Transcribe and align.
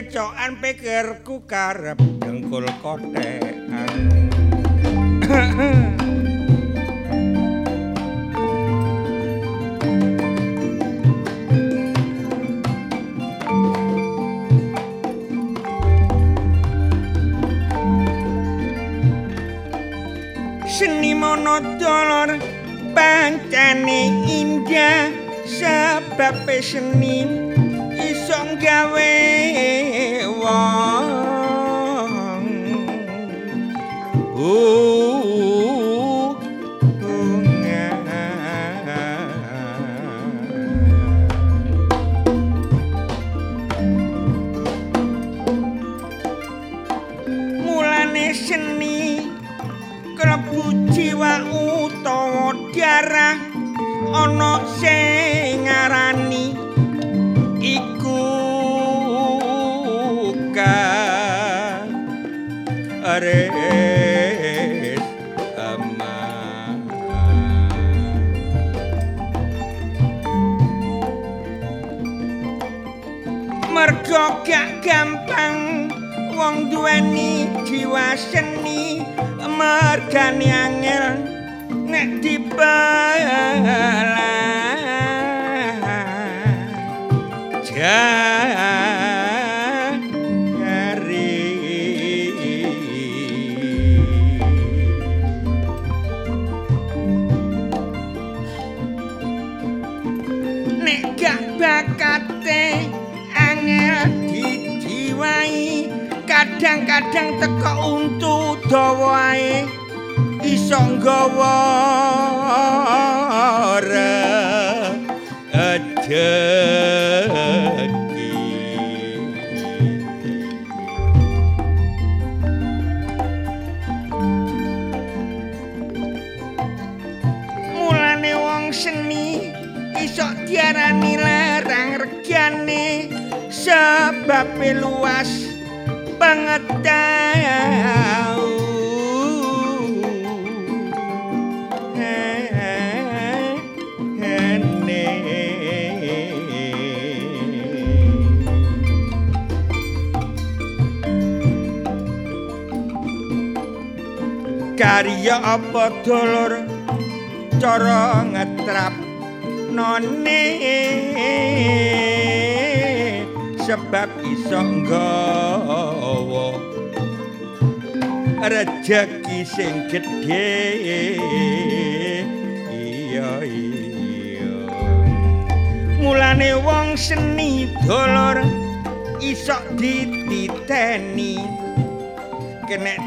kecokan 0.00 0.64
pikirku 0.64 1.44
karep 1.44 2.00
dengkul 2.24 2.64
kotekan. 2.80 3.92
Seni 20.64 21.12
monodolor 21.12 22.40
pancane 22.96 24.24
indah 24.24 25.12
sebab 25.44 26.48
seni 26.64 27.19
uh, 34.40 34.69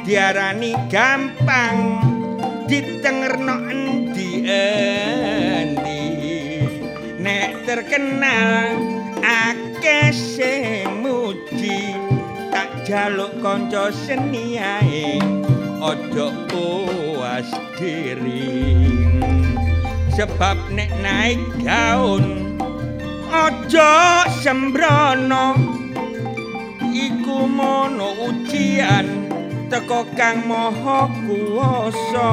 diarani 0.03 0.75
gampang 0.91 2.03
ditengerno 2.67 3.55
endi 3.71 4.43
endi? 4.43 6.03
Nek 7.23 7.63
terkenal 7.63 8.75
akeh 9.23 10.11
sing 10.11 10.99
muji 10.99 11.95
tak 12.51 12.83
jaluk 12.83 13.31
kanca 13.39 13.95
seni 13.95 14.59
ae 14.59 15.23
aja 15.79 16.27
puas 16.51 17.47
diri. 17.79 18.75
Sebab 20.13 20.69
nek 20.75 20.91
naik 20.99 21.41
daun 21.63 22.53
aja 23.31 24.27
sembrono 24.29 25.57
iku 26.93 27.49
mono 27.49 28.13
ujian 28.29 29.22
teko 29.73 30.05
kang 30.13 30.45
maha 30.45 31.09
kuwasa. 31.25 32.29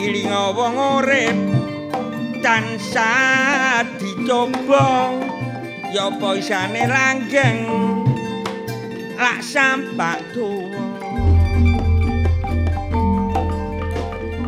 Iling 0.00 0.32
wong 0.56 0.76
urip 1.04 1.36
tansah 2.40 3.84
dicoba. 4.00 5.12
Ya 5.92 6.08
apa 6.08 6.38
isane 6.40 6.88
langgeng 6.88 7.60
lak 9.20 9.44
sampak 9.44 10.22
tuwa 10.32 10.80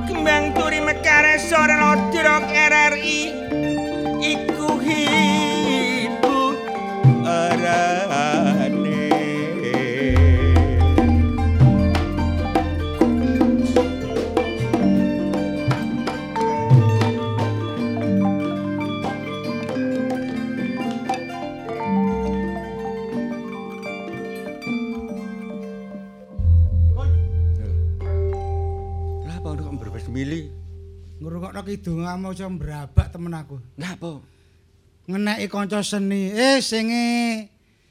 kembang 0.07 0.55
turi 0.55 0.79
mekare 0.79 1.35
sore 1.37 1.77
lodrok 1.83 2.47
RRI 2.47 3.21
iku 4.23 4.79
hibu 4.79 5.32
Ngrungokno 31.63 31.79
kidunganmu 31.79 32.29
aja 32.35 32.47
mbrabak 32.51 33.07
temen 33.15 33.35
aku. 33.35 33.57
Napa? 33.79 34.19
Ngeneki 35.07 35.47
kanca 35.47 35.83
seni, 35.83 36.31
eh 36.35 36.59
sing 36.63 36.91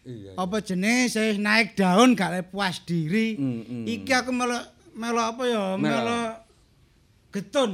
Iya. 0.01 0.34
apa 0.34 0.66
jenis 0.66 1.13
sing 1.13 1.46
naik 1.46 1.78
daun 1.78 2.18
gak 2.18 2.50
puas 2.50 2.82
diri. 2.84 3.38
Mm, 3.38 3.86
mm. 3.86 3.86
Iki 3.86 4.12
aku 4.18 4.32
melok 4.34 4.66
melok 4.98 5.25
apa 5.38 5.44
ya? 5.46 5.63
Melok. 5.78 6.01
Melok 6.04 6.32
getun. 7.32 7.72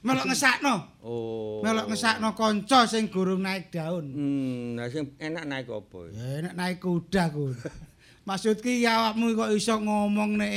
Melok 0.00 0.24
ngesakno. 0.24 0.74
Oh. 1.04 1.60
Melok 1.60 1.92
ngesakno 1.92 2.32
kanca 2.32 2.88
sing 2.88 3.12
gurung 3.12 3.44
naik 3.44 3.68
daun. 3.68 4.08
Hmm, 4.08 4.80
nah 4.80 4.88
sing 4.88 5.14
enak 5.20 5.44
naik 5.44 5.68
apa? 5.68 6.00
Ya 6.16 6.26
enak 6.42 6.54
naik 6.56 6.78
kuda 6.80 7.28
ku. 7.30 7.52
Maksud 8.28 8.58
ki 8.64 8.82
ya 8.82 8.98
awakmu 9.12 9.36
kok 9.36 9.52
iso 9.52 9.76
ngomong 9.76 10.40
nek 10.40 10.50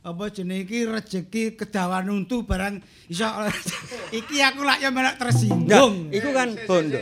apa 0.00 0.32
jenenge 0.32 0.64
iki 0.64 0.88
rejeki 0.88 1.44
kedawan 1.60 2.08
untu 2.08 2.48
barang 2.48 2.80
iso 3.06 3.28
iki 4.18 4.40
aku 4.40 4.64
lak 4.64 4.80
ya 4.80 4.88
melok 4.88 5.12
Nah, 5.12 5.20
tersinggung. 5.20 6.08
iku 6.08 6.32
kan 6.32 6.48
bondo. 6.64 6.96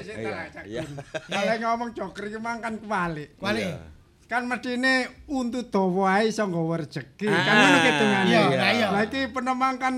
Iya. 0.66 0.82
Kalau 1.30 1.54
ngomong 1.62 1.94
joker 1.94 2.26
iki 2.26 2.42
mang 2.42 2.58
kan 2.58 2.74
kebalik. 2.74 3.38
Kuali. 3.38 3.62
Iya. 3.62 3.78
Kan 4.26 4.44
mestine 4.44 5.06
untuk 5.30 5.70
dawa 5.70 6.18
ae 6.20 6.28
iso 6.28 6.42
nggawa 6.42 6.82
rezeki. 6.82 7.30
Ah, 7.30 7.38
kan 7.38 7.54
ngono 7.54 7.78
hitungane. 7.80 8.26
iya, 8.28 8.40
lah. 8.50 8.90
Lah 8.90 9.02
iki 9.06 9.20
penemang 9.30 9.74
kan 9.78 9.94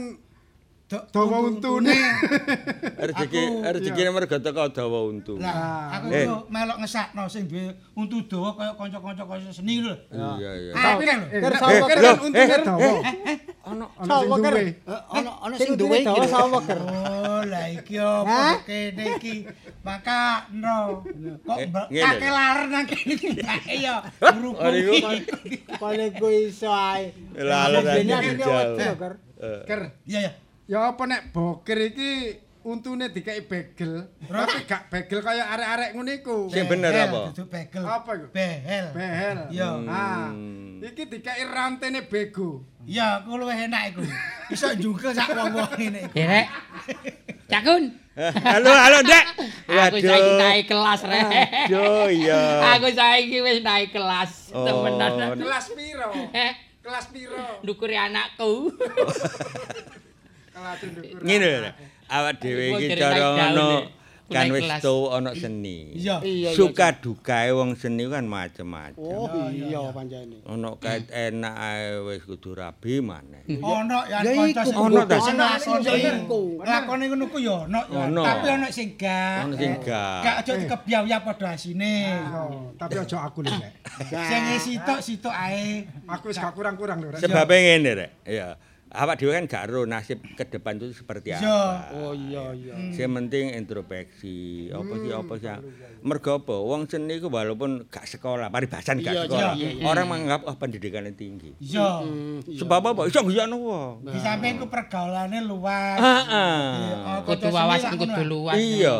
dawa 0.91 1.37
untune. 1.47 1.95
Rezeki 3.07 3.43
rezekine 3.63 4.11
mergo 4.11 4.37
teko 4.37 4.67
dawa 4.69 4.99
untu. 5.07 5.39
Lah, 5.39 5.95
aku 5.95 6.11
Eh. 6.11 6.27
yo 6.27 6.43
melok 6.51 6.83
ngesakno 6.83 7.31
sing 7.31 7.47
duwe 7.47 7.71
untu 7.95 8.27
dawa 8.27 8.51
kaya 8.53 8.75
kanca-kanca 8.75 9.23
kaya 9.23 9.51
seni 9.51 9.79
lho. 9.79 9.95
Iya 10.11 10.51
iya. 10.59 10.73
Tapi 10.75 11.03
lho. 11.07 11.15
Eh, 11.31 11.39
Ker 11.39 11.51
nek 11.51 11.61
sawo 11.63 11.71
boker 11.79 11.87
ker. 11.89 11.97
kan 11.97 12.03
Loh, 12.03 12.25
untune 12.27 12.43
eh, 12.43 12.61
dawa. 12.61 12.91
Ono 13.61 13.85
Ono 13.87 13.87
sing 13.95 14.09
Sawo 14.11 14.35
ker. 14.37 14.51
duwe. 14.51 14.65
Ono 15.15 15.31
ono 15.41 15.55
sing 15.55 15.71
duwe 15.79 15.97
iki. 16.03 16.21
Sawo 16.27 16.59
ker. 16.61 16.79
Oh, 16.83 17.41
lah 17.47 17.67
iki 17.71 17.95
Hah? 18.03 18.55
kene 18.67 19.05
iki? 19.15 19.37
Maka 19.81 20.21
no. 20.51 21.07
Kok 21.47 21.57
Eh, 21.57 21.69
kakek 21.95 22.31
laren 22.31 22.69
nang 22.69 22.85
kene 22.85 23.13
iki 23.15 23.29
ya. 23.79 24.03
Iki. 24.19 24.99
Paling 25.79 26.11
ku 26.19 26.27
iso 26.29 26.67
ae. 26.69 27.15
Lah, 27.39 27.71
lah, 27.71 27.79
lho, 27.79 27.95
Ker. 28.99 29.13
Eh, 29.39 29.63
Ker. 29.65 29.81
Iya 30.05 30.21
ya. 30.27 30.33
Ya 30.71 30.95
apa 30.95 31.03
nek 31.03 31.35
boker 31.35 31.75
iki 31.83 32.39
untune 32.63 33.11
dikai 33.11 33.43
begel. 33.43 34.07
Tapi 34.23 34.71
gak 34.71 34.87
begel 34.87 35.19
kaya 35.19 35.51
arek-arek 35.51 35.99
ngono 35.99 36.11
iku. 36.15 36.47
Sing 36.47 36.71
bener 36.71 36.95
apa? 36.95 37.35
Duduk 37.35 37.51
begel. 37.51 37.83
Apa 37.83 38.11
iku? 38.15 38.27
Behel. 38.31 38.87
Behel. 38.95 39.39
Iya. 39.51 39.71
Ah. 39.91 40.31
Iki 40.79 41.11
dikai 41.11 41.43
rantene 41.51 42.07
bego. 42.07 42.63
Iya, 42.87 43.19
aku 43.19 43.35
luwih 43.35 43.67
enak 43.67 43.83
iku. 43.91 44.07
Iso 44.55 44.71
njungkel 44.79 45.11
sak 45.11 45.35
wong-wong 45.35 45.75
ngene 45.75 46.07
iku. 46.07 46.15
Ya, 46.15 46.27
Rek. 46.39 46.47
Cakun. 47.51 47.85
Halo 48.39 48.71
halo 48.71 48.99
Dek. 49.03 49.27
Aku 49.67 49.99
saiki 49.99 50.33
naik 50.39 50.65
kelas, 50.71 51.01
Rek. 51.03 51.27
Aduh 51.67 52.07
iya. 52.15 52.79
Aku 52.79 52.95
saiki 52.95 53.43
wis 53.43 53.59
naik 53.67 53.91
kelas. 53.91 54.55
Oh. 54.55 54.63
Temenan. 54.63 55.35
Kelas 55.35 55.67
piro? 55.75 56.15
Kelas 56.79 57.11
piro? 57.11 57.59
ndukuri 57.67 57.99
anakku. 57.99 58.71
Ngene 61.25 61.47
lho. 61.47 61.71
Awak 62.11 62.33
dhewe 62.43 62.65
iki 62.75 62.99
cara 62.99 63.17
ngono 63.39 63.87
kan 64.31 64.47
wis 64.55 64.71
tau 64.79 65.11
ana 65.11 65.35
seni. 65.35 65.91
Iya. 65.99 66.23
Suka 66.55 67.03
dukae 67.03 67.51
wong 67.51 67.75
seni 67.75 68.07
kan 68.07 68.31
macem-macem. 68.31 69.03
Oh 69.03 69.27
iya 69.51 69.91
pancene. 69.91 70.39
Ono 70.47 70.79
kait 70.79 71.11
enak 71.11 71.55
ae 71.59 71.99
wis 72.07 72.23
kudu 72.23 72.55
rabi 72.55 73.03
maneh. 73.03 73.43
Ono 73.59 74.07
ya 74.07 74.23
Ya 74.23 74.31
kanca 74.31 74.63
iku, 74.63 74.71
sing 74.71 74.79
ono 74.79 75.01
ta? 75.03 75.19
sing. 75.19 75.37
Lakoni 76.63 77.05
ngono 77.11 77.25
ku 77.27 77.39
ya 77.43 77.67
ono 77.67 77.81
ya. 77.91 78.07
Ono. 78.07 78.23
Tapi 78.23 78.47
ono 78.55 78.67
sing 78.71 78.89
gak. 78.95 79.51
Ono 79.51 79.55
sing 79.59 79.73
gak. 79.83 80.23
Gak 80.23 80.37
aja 80.47 80.53
dikebyaya 80.63 81.17
padha 81.27 81.49
asine. 81.59 81.95
Oh, 82.31 82.71
tapi 82.79 83.03
aja 83.03 83.17
aku 83.27 83.43
lho, 83.43 83.51
Rek. 83.51 83.75
Sing 84.15 84.43
sitok-sitok 84.63 85.35
ae. 85.35 85.91
Aku 86.07 86.31
wis 86.31 86.39
gak 86.39 86.55
kurang-kurang 86.55 87.03
lho. 87.03 87.19
Sebabnya 87.19 87.59
ngene 87.59 87.91
rek. 87.99 88.11
Iya. 88.31 88.55
Awak 88.91 89.23
dhewe 89.23 89.31
kan 89.39 89.47
gak 89.47 89.71
ero 89.71 89.87
nasib 89.87 90.19
ke 90.35 90.43
depan 90.51 90.75
itu 90.75 90.91
seperti 90.91 91.31
apa. 91.31 91.95
Oh 91.95 92.11
iya 92.11 92.51
iya. 92.51 92.75
Sing 92.91 93.07
penting 93.15 93.55
introspeksi. 93.55 94.67
Apa 94.75 94.95
sih 94.99 95.11
apa 95.15 95.35
sih. 95.39 95.47
Mergo 96.03 96.43
apa? 96.43 96.59
Wong 96.59 96.91
seni 96.91 97.23
ku 97.23 97.31
walaupun 97.31 97.87
gak 97.87 98.11
sekolah, 98.11 98.51
paribasan 98.51 98.99
gak 98.99 99.31
sekolah. 99.31 99.55
Orang 99.87 100.11
menganggap 100.11 100.43
oh 100.43 100.59
pendidikannya 100.59 101.15
tinggi. 101.15 101.55
Iya. 101.63 102.03
Sebab 102.43 102.83
apa? 102.91 103.07
Iso 103.07 103.23
guyokno 103.23 103.63
wong. 103.63 104.11
Di 104.11 104.19
samping 104.19 104.59
ku 104.59 104.67
pergaulane 104.67 105.39
luas. 105.47 105.99
Heeh. 106.03 106.59
Iya, 106.83 106.99
Kudu 107.31 107.47
wawasan 107.47 107.95
kudu 107.95 108.23
luas. 108.27 108.59
Iya. 108.59 108.97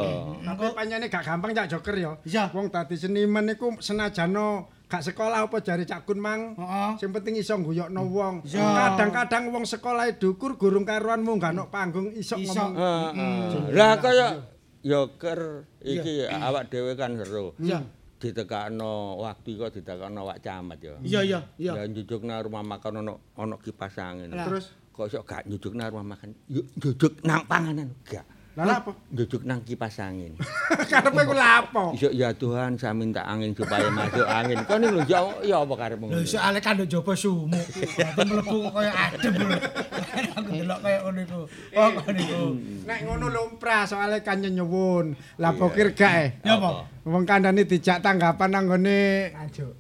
Tapi 0.47 0.71
pancene 0.71 1.11
gak 1.11 1.27
gampang 1.27 1.51
cak 1.51 1.67
joker 1.67 1.99
ya. 1.99 2.15
Iya. 2.23 2.47
Wong 2.55 2.71
dadi 2.71 2.95
seniman 2.95 3.51
iku 3.51 3.75
senajano 3.83 4.71
gak 4.91 5.07
sekolah 5.07 5.47
apa 5.47 5.63
jari 5.63 5.87
Cak 5.87 6.03
Kun 6.03 6.19
mang. 6.19 6.59
Heeh. 6.59 6.91
Sing 6.99 7.15
penting 7.15 7.39
iso 7.39 7.55
guyokno 7.63 8.11
wong. 8.11 8.43
Iya. 8.43 8.99
Kadang-kadang 8.99 9.55
wong 9.55 9.63
sekolah 9.63 10.11
dukur 10.19 10.59
gurung 10.59 10.83
karuanmu 10.83 11.39
gak 11.39 11.55
ono 11.55 11.71
panggung 11.71 12.11
iso 12.11 12.35
ngomong. 12.35 12.73
Heeh. 12.75 13.71
Lah 13.71 14.03
kaya 14.03 14.43
yoker 14.83 15.71
iki 15.87 16.27
awak 16.27 16.75
dhewe 16.75 16.99
kan 16.99 17.15
seru. 17.15 17.55
Iya. 17.63 17.87
Ditekakno 18.21 19.17
waktu 19.23 19.57
kok 19.57 19.73
ditekakno 19.79 20.27
wak 20.27 20.43
camat 20.43 20.83
ya. 20.83 20.99
Iya 21.01 21.21
iya 21.23 21.41
iya. 21.57 21.73
Ya 21.79 21.83
njujukna 21.87 22.43
rumah 22.43 22.67
makan 22.67 23.07
ono 23.07 23.33
ono 23.39 23.57
kipas 23.63 23.95
angin. 24.03 24.35
Terus 24.35 24.75
kok 24.91 25.07
iso 25.07 25.23
gak 25.23 25.47
njujukna 25.47 25.87
rumah 25.87 26.19
makan? 26.19 26.35
Yuk 26.51 26.67
njujuk 26.83 27.23
nang 27.23 27.47
panganan. 27.47 27.95
Gak. 28.03 28.27
Lah 28.67 28.79
apa? 28.85 28.93
Njujuk 29.15 29.43
nang 29.49 29.61
kipas 29.65 29.97
angin. 30.03 30.37
Karepe 30.91 31.23
ku 31.25 31.35
lapo? 31.35 31.85
Iso 31.97 32.13
ya 32.13 32.35
Tuhan 32.35 32.77
saya 32.77 32.93
minta 32.93 33.25
angin 33.25 33.57
supaya 33.57 33.89
masuk 33.89 34.27
angin. 34.27 34.61
Kok 34.67 34.77
lho 34.81 35.01
ya 35.09 35.21
ya 35.47 35.57
apa 35.63 35.75
karepmu? 35.77 36.13
Lho 36.13 36.23
soalé 36.27 36.59
kan 36.61 36.77
nduk 36.77 36.89
jaba 36.91 37.13
sumuk. 37.17 37.67
Dadi 37.97 38.31
mlebu 38.31 38.57
kok 38.69 38.73
kaya 38.77 38.93
adem 38.93 39.33
lho. 39.39 39.59
Aku 40.37 40.51
delok 40.53 40.79
kaya 40.85 40.99
ngono 41.07 41.21
iku. 41.25 41.41
Oh 41.79 41.89
ngono 41.95 42.21
iku. 42.21 42.45
Nek 42.85 42.99
ngono 43.07 43.27
lumrah 43.31 43.83
soalnya 43.89 44.19
kan 44.21 44.43
nyuwun. 44.43 45.17
Lah 45.41 45.53
pokir 45.57 45.97
gak 45.97 46.13
eh. 46.21 46.29
Ya 46.45 46.59
apa? 46.61 46.85
Wong 47.01 47.25
kandhane 47.25 47.65
dijak 47.65 48.05
tanggapan 48.05 48.53
nang 48.53 48.69
ngene 48.69 49.33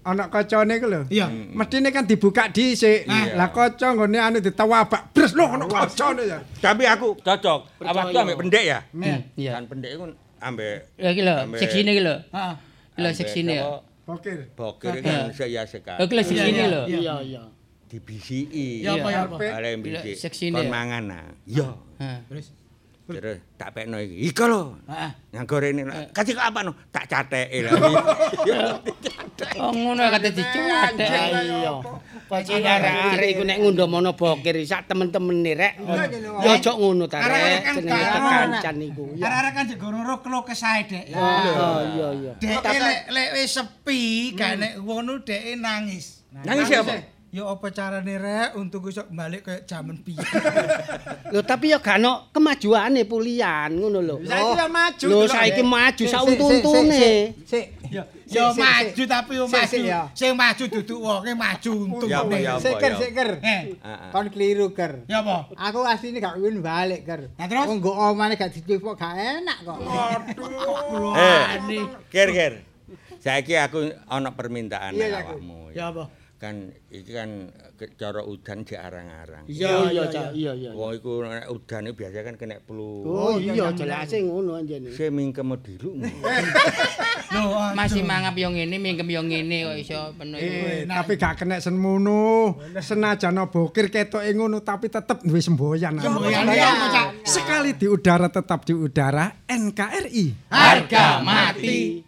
ana 0.09 0.33
kacane 0.33 0.81
iku 0.81 0.89
lho. 0.89 1.03
Iya. 1.13 1.29
Mestine 1.29 1.93
kan 1.93 2.09
dibuka 2.09 2.49
dhisik. 2.49 3.05
Lah 3.37 3.53
kaca 3.53 3.93
nggone 3.93 4.17
anu 4.17 4.39
ditawabak. 4.41 5.13
Bres 5.13 5.37
lho 5.37 5.45
ana 5.45 5.69
kacane 5.69 6.25
ya. 6.25 6.41
Tapi 6.65 6.89
aku 6.89 7.21
cocok. 7.21 7.85
Awak 7.85 8.05
tuh 8.13 8.21
ambek 8.25 8.37
pendek 8.41 8.65
ya? 8.65 8.79
Iya. 9.37 9.61
Kan 9.61 9.69
pendek 9.69 9.91
iku 10.01 10.05
ambek 10.41 10.97
Ya 10.97 11.13
iki 11.13 11.21
lho, 11.21 11.37
seksine 11.61 11.93
iki 11.93 12.01
lho. 12.01 12.17
Heeh. 12.33 12.55
Lho 12.97 13.11
seksine 13.13 13.53
ya. 13.53 13.65
apa, 13.69 13.85
Pokir. 14.09 14.39
Bokir 14.57 14.95
kan 15.05 15.29
saya 15.37 15.69
sekali. 15.69 16.01
Iki 16.01 16.13
lho 16.17 16.23
seksine 16.25 16.65
lho. 16.73 16.83
Iya 16.89 17.17
iya. 17.21 17.43
dibisiki. 17.91 18.87
Ya 18.87 18.95
apa 18.97 19.09
ya 19.11 19.21
apa? 19.27 19.37
Karpet. 19.37 19.51
Ale 19.51 19.69
bisik. 19.83 20.15
Kon 20.55 20.71
mangan 20.71 21.03
nah. 21.11 21.27
Iya. 21.45 21.69
Heeh. 21.99 22.19
Terus 22.31 22.47
Terus 23.16 23.38
tak 23.59 23.70
pekno 23.75 23.96
iki. 23.99 24.16
Iko 24.31 24.44
lho. 24.46 24.62
heeh. 24.87 25.11
Yang 25.35 25.44
gorene 25.46 25.83
kasih 26.14 26.33
kok 26.38 26.46
apa 26.46 26.61
no? 26.66 26.73
Tak 26.94 27.05
cateki 27.11 27.59
lho. 27.66 27.73
Oh 29.61 29.73
ngono 29.73 30.05
kate 30.12 30.37
dicuwat. 30.37 30.92
Iya. 31.01 31.73
Pasti 32.29 32.53
arek-arek 32.61 33.29
iku 33.35 33.42
nek 33.42 33.57
ngundha 33.59 33.85
mono 33.88 34.12
bokir 34.14 34.61
sak 34.68 34.87
temen-temene 34.87 35.53
rek. 35.57 35.75
Ya 36.44 36.61
aja 36.61 36.73
ngono 36.77 37.09
ta 37.09 37.25
rek. 37.25 37.64
kan 37.64 37.75
Jenenge 37.81 37.88
gak 37.88 38.12
kekancan 38.20 38.77
iku. 38.85 39.05
Arek-arek 39.16 39.53
kan 39.57 39.64
jek 39.66 39.79
ngono 39.81 40.14
kelo 40.20 40.38
kesae 40.44 40.85
dek. 40.87 41.05
Oh 41.16 41.81
iya 41.88 42.09
iya. 42.14 42.33
Dek 42.37 42.61
lek 43.11 43.29
wis 43.35 43.49
sepi, 43.49 44.37
gak 44.37 44.61
nek 44.61 44.73
ngono 44.79 45.25
dek 45.25 45.40
nangis. 45.57 46.23
Nangis 46.44 46.68
siapa? 46.68 47.20
Ya 47.31 47.47
apa 47.47 47.71
carane 47.71 48.19
rek 48.19 48.59
untuk 48.59 48.90
iso 48.90 49.07
balik 49.07 49.47
kayak 49.47 49.62
jaman 49.62 50.03
piye. 50.03 50.19
Lho 51.33 51.47
tapi 51.47 51.71
ya 51.71 51.79
gak 51.79 52.03
ono 52.03 52.27
kemajuane 52.35 53.07
pulian 53.07 53.71
ngono 53.71 54.03
lho. 54.03 54.19
Saiki 54.27 54.59
ya 54.59 54.66
maju. 54.66 55.07
Lho 55.07 55.19
saiki 55.31 55.62
maju 55.62 56.05
sak 56.11 56.23
untune. 56.27 57.38
Sik. 57.47 57.66
Ya 58.27 58.51
maju 58.51 59.03
tapi 59.07 59.33
yo 59.38 59.47
maju. 59.47 59.79
Sing 60.11 60.35
maju 60.35 60.64
duduk 60.75 60.99
wonge 60.99 61.33
maju 61.38 61.71
untung. 61.87 62.11
Ya 62.11 62.19
apa 62.27 62.35
ya 62.35 62.51
apa 62.59 62.62
Sik 62.66 62.75
ker, 62.83 62.90
ya. 62.90 62.99
sik 62.99 63.11
ker. 63.14 63.31
Eh. 63.47 63.62
Kon 64.11 64.27
keliru 64.35 64.66
ker. 64.75 64.93
ya 65.07 65.23
apa? 65.23 65.55
Aku 65.55 65.87
asline 65.87 66.19
gak 66.19 66.35
win 66.43 66.59
balik 66.59 67.07
ker. 67.07 67.31
Nah, 67.38 67.47
terus? 67.47 67.62
Wong 67.71 67.79
nggo 67.79 67.95
omane 67.95 68.35
gak 68.35 68.51
dicupuk 68.51 68.99
gak 68.99 69.14
enak 69.14 69.59
kok. 69.62 69.79
Eh, 71.14 71.47
Ker 72.11 72.29
ker. 72.35 72.55
Saiki 73.23 73.55
aku 73.55 73.87
ana 74.11 74.35
permintaan 74.35 74.99
awakmu. 74.99 75.71
Ya 75.71 75.95
apa? 75.95 76.11
Kan 76.40 76.72
iki 76.88 77.12
kan 77.12 77.53
cara 78.00 78.24
udan 78.24 78.64
di 78.64 78.72
arang-arang. 78.72 79.44
Iya 79.44 79.92
iya 79.92 80.09
Cak. 80.09 80.33
Iya 80.33 80.57
iya. 80.57 80.70
Wong 80.72 80.96
iku 80.96 81.20
nek 81.20 81.53
udan 81.53 81.92
iku 81.92 82.00
biasa 82.00 82.24
kan 82.24 82.35
kena 82.40 82.64
flu. 82.64 83.05
Oh 83.05 83.37
iya 83.37 83.68
jelase 83.76 84.24
ngono 84.24 84.57
anjene. 84.57 84.88
Saya 84.88 85.12
mingkem 85.12 85.53
dilu. 85.61 86.00
Lho, 86.00 87.44
Masih 87.79 88.00
mangap 88.09 88.33
yo 88.40 88.48
ngene, 88.57 88.81
mingkem 88.81 89.12
yo 89.12 89.20
ngene 89.20 89.68
kok 89.68 89.76
iso 89.85 90.00
penuh. 90.16 90.40
Eh, 90.40 90.88
tapi 90.88 91.20
gak 91.20 91.44
kena 91.44 91.61
semono. 91.61 92.57
Senajan 92.81 93.37
bokir 93.53 93.92
ketoke 93.92 94.33
ngono 94.33 94.64
tapi 94.64 94.88
tetep 94.88 95.20
duwe 95.20 95.44
semboyan. 95.44 96.00
Sekali 97.20 97.76
di 97.76 97.85
udara 97.85 98.33
tetap 98.33 98.64
di 98.64 98.72
udara 98.72 99.44
NKRI. 99.44 100.48
Harga 100.48 101.20
mati. 101.20 102.00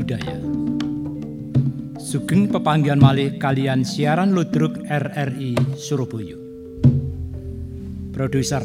Budaya. 0.00 0.40
Sugeng 2.00 2.48
pepanggihan 2.48 2.96
malih 2.96 3.36
kalian 3.36 3.84
siaran 3.84 4.32
ludruk 4.32 4.80
RRI 4.88 5.76
Surabaya. 5.76 6.40
Produser 8.16 8.64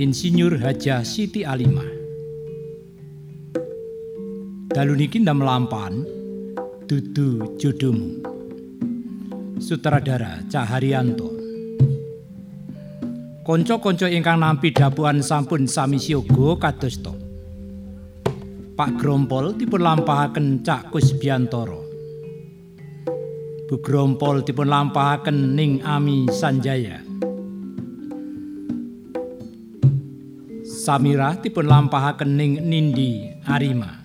Insinyur 0.00 0.56
Hajah 0.56 1.04
Siti 1.04 1.44
Alimah. 1.44 1.92
Dalu 4.72 4.92
niki 4.96 5.20
ndam 5.20 5.44
lampan 5.44 6.04
dudu 6.88 7.60
jodomu. 7.60 8.24
Sutradara 9.60 10.44
Caharyanto. 10.48 11.32
Konco-konco 13.46 14.10
ingkang 14.10 14.42
nampi 14.42 14.74
dapuan 14.74 15.22
sampun 15.22 15.64
sami 15.70 15.96
siaga 16.02 16.58
kados 16.60 16.98
to. 17.00 17.25
Pak 18.76 19.00
Grompol 19.00 19.56
dipun 19.56 19.80
lampahaken 19.80 20.60
Cak 20.60 20.92
Kusbiantoro. 20.92 21.80
Bu 23.64 23.80
Grompol 23.80 24.44
dipun 24.44 24.68
lampahaken 24.68 25.56
Ning 25.56 25.80
Ami 25.80 26.28
Sanjaya. 26.28 27.00
Samirah 30.60 31.40
dipun 31.40 31.64
lampahaken 31.64 32.36
Ning 32.36 32.68
Nindi 32.68 33.32
Arima. 33.48 33.96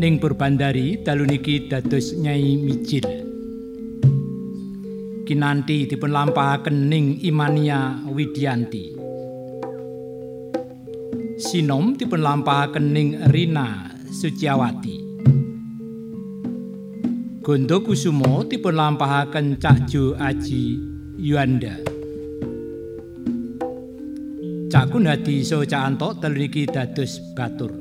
Ning 0.00 0.16
Purbandari 0.16 1.04
dalu 1.04 1.28
niki 1.28 1.68
dados 1.68 2.16
Nyai 2.16 2.56
Mijil. 2.56 3.04
Kinanti 5.28 5.92
dipun 5.92 6.08
lampahaken 6.08 6.88
Ning 6.88 7.20
Imania 7.20 8.00
Widianti. 8.08 9.03
Sinom 11.34 11.98
dipun 11.98 12.22
ning 12.94 13.18
Rina 13.34 13.90
Suciawati. 14.06 15.02
Gondo 17.42 17.82
Kusumo 17.82 18.46
dipun 18.46 18.78
lampahaken 18.78 19.58
Cak 19.58 19.90
Jo 19.90 20.14
Aji 20.14 20.78
Yuanda. 21.18 21.74
Cak 24.70 24.94
Kunhadi 24.94 25.42
so 25.42 25.66
Cak 25.66 25.82
Anto 25.82 26.14
telu 26.22 26.38
niki 26.38 26.70
dados 26.70 27.18
batur. 27.34 27.74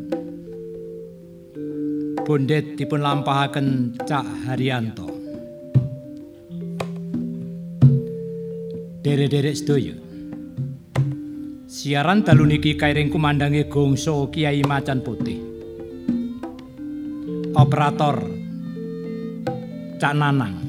Bondet 2.26 2.74
dipun 2.74 3.06
lampahaken 3.06 3.94
Cak 4.02 4.50
Haryanto. 4.50 5.14
Derek-derek 9.06 9.54
sedaya. 9.54 10.13
Siaran 11.84 12.24
dalu 12.24 12.48
niki 12.48 12.80
kairing 12.80 13.12
kumandange 13.12 13.68
gongso 13.68 14.32
Kiai 14.32 14.64
Macan 14.64 15.04
Putih. 15.04 15.36
Operator 17.60 18.24
Cak 20.00 20.16
Nanang. 20.16 20.64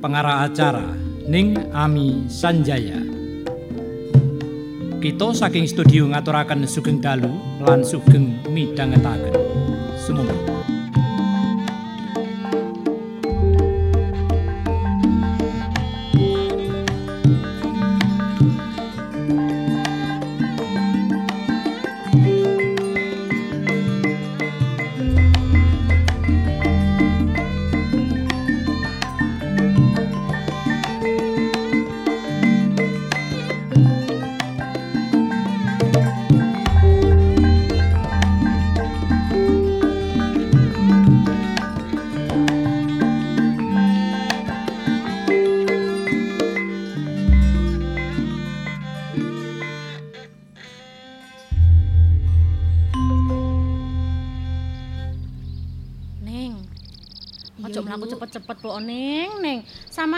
Pengarah 0.00 0.48
acara 0.48 0.96
Ning 1.28 1.60
Ami 1.76 2.24
Sanjaya. 2.24 3.04
Kita 4.96 5.36
saking 5.36 5.68
studio 5.68 6.08
ngaturaken 6.08 6.64
sugeng 6.64 6.96
dalu 6.96 7.36
lan 7.60 7.84
sugeng 7.84 8.32
midhangetaken. 8.48 9.36
Sumangga. 10.00 10.35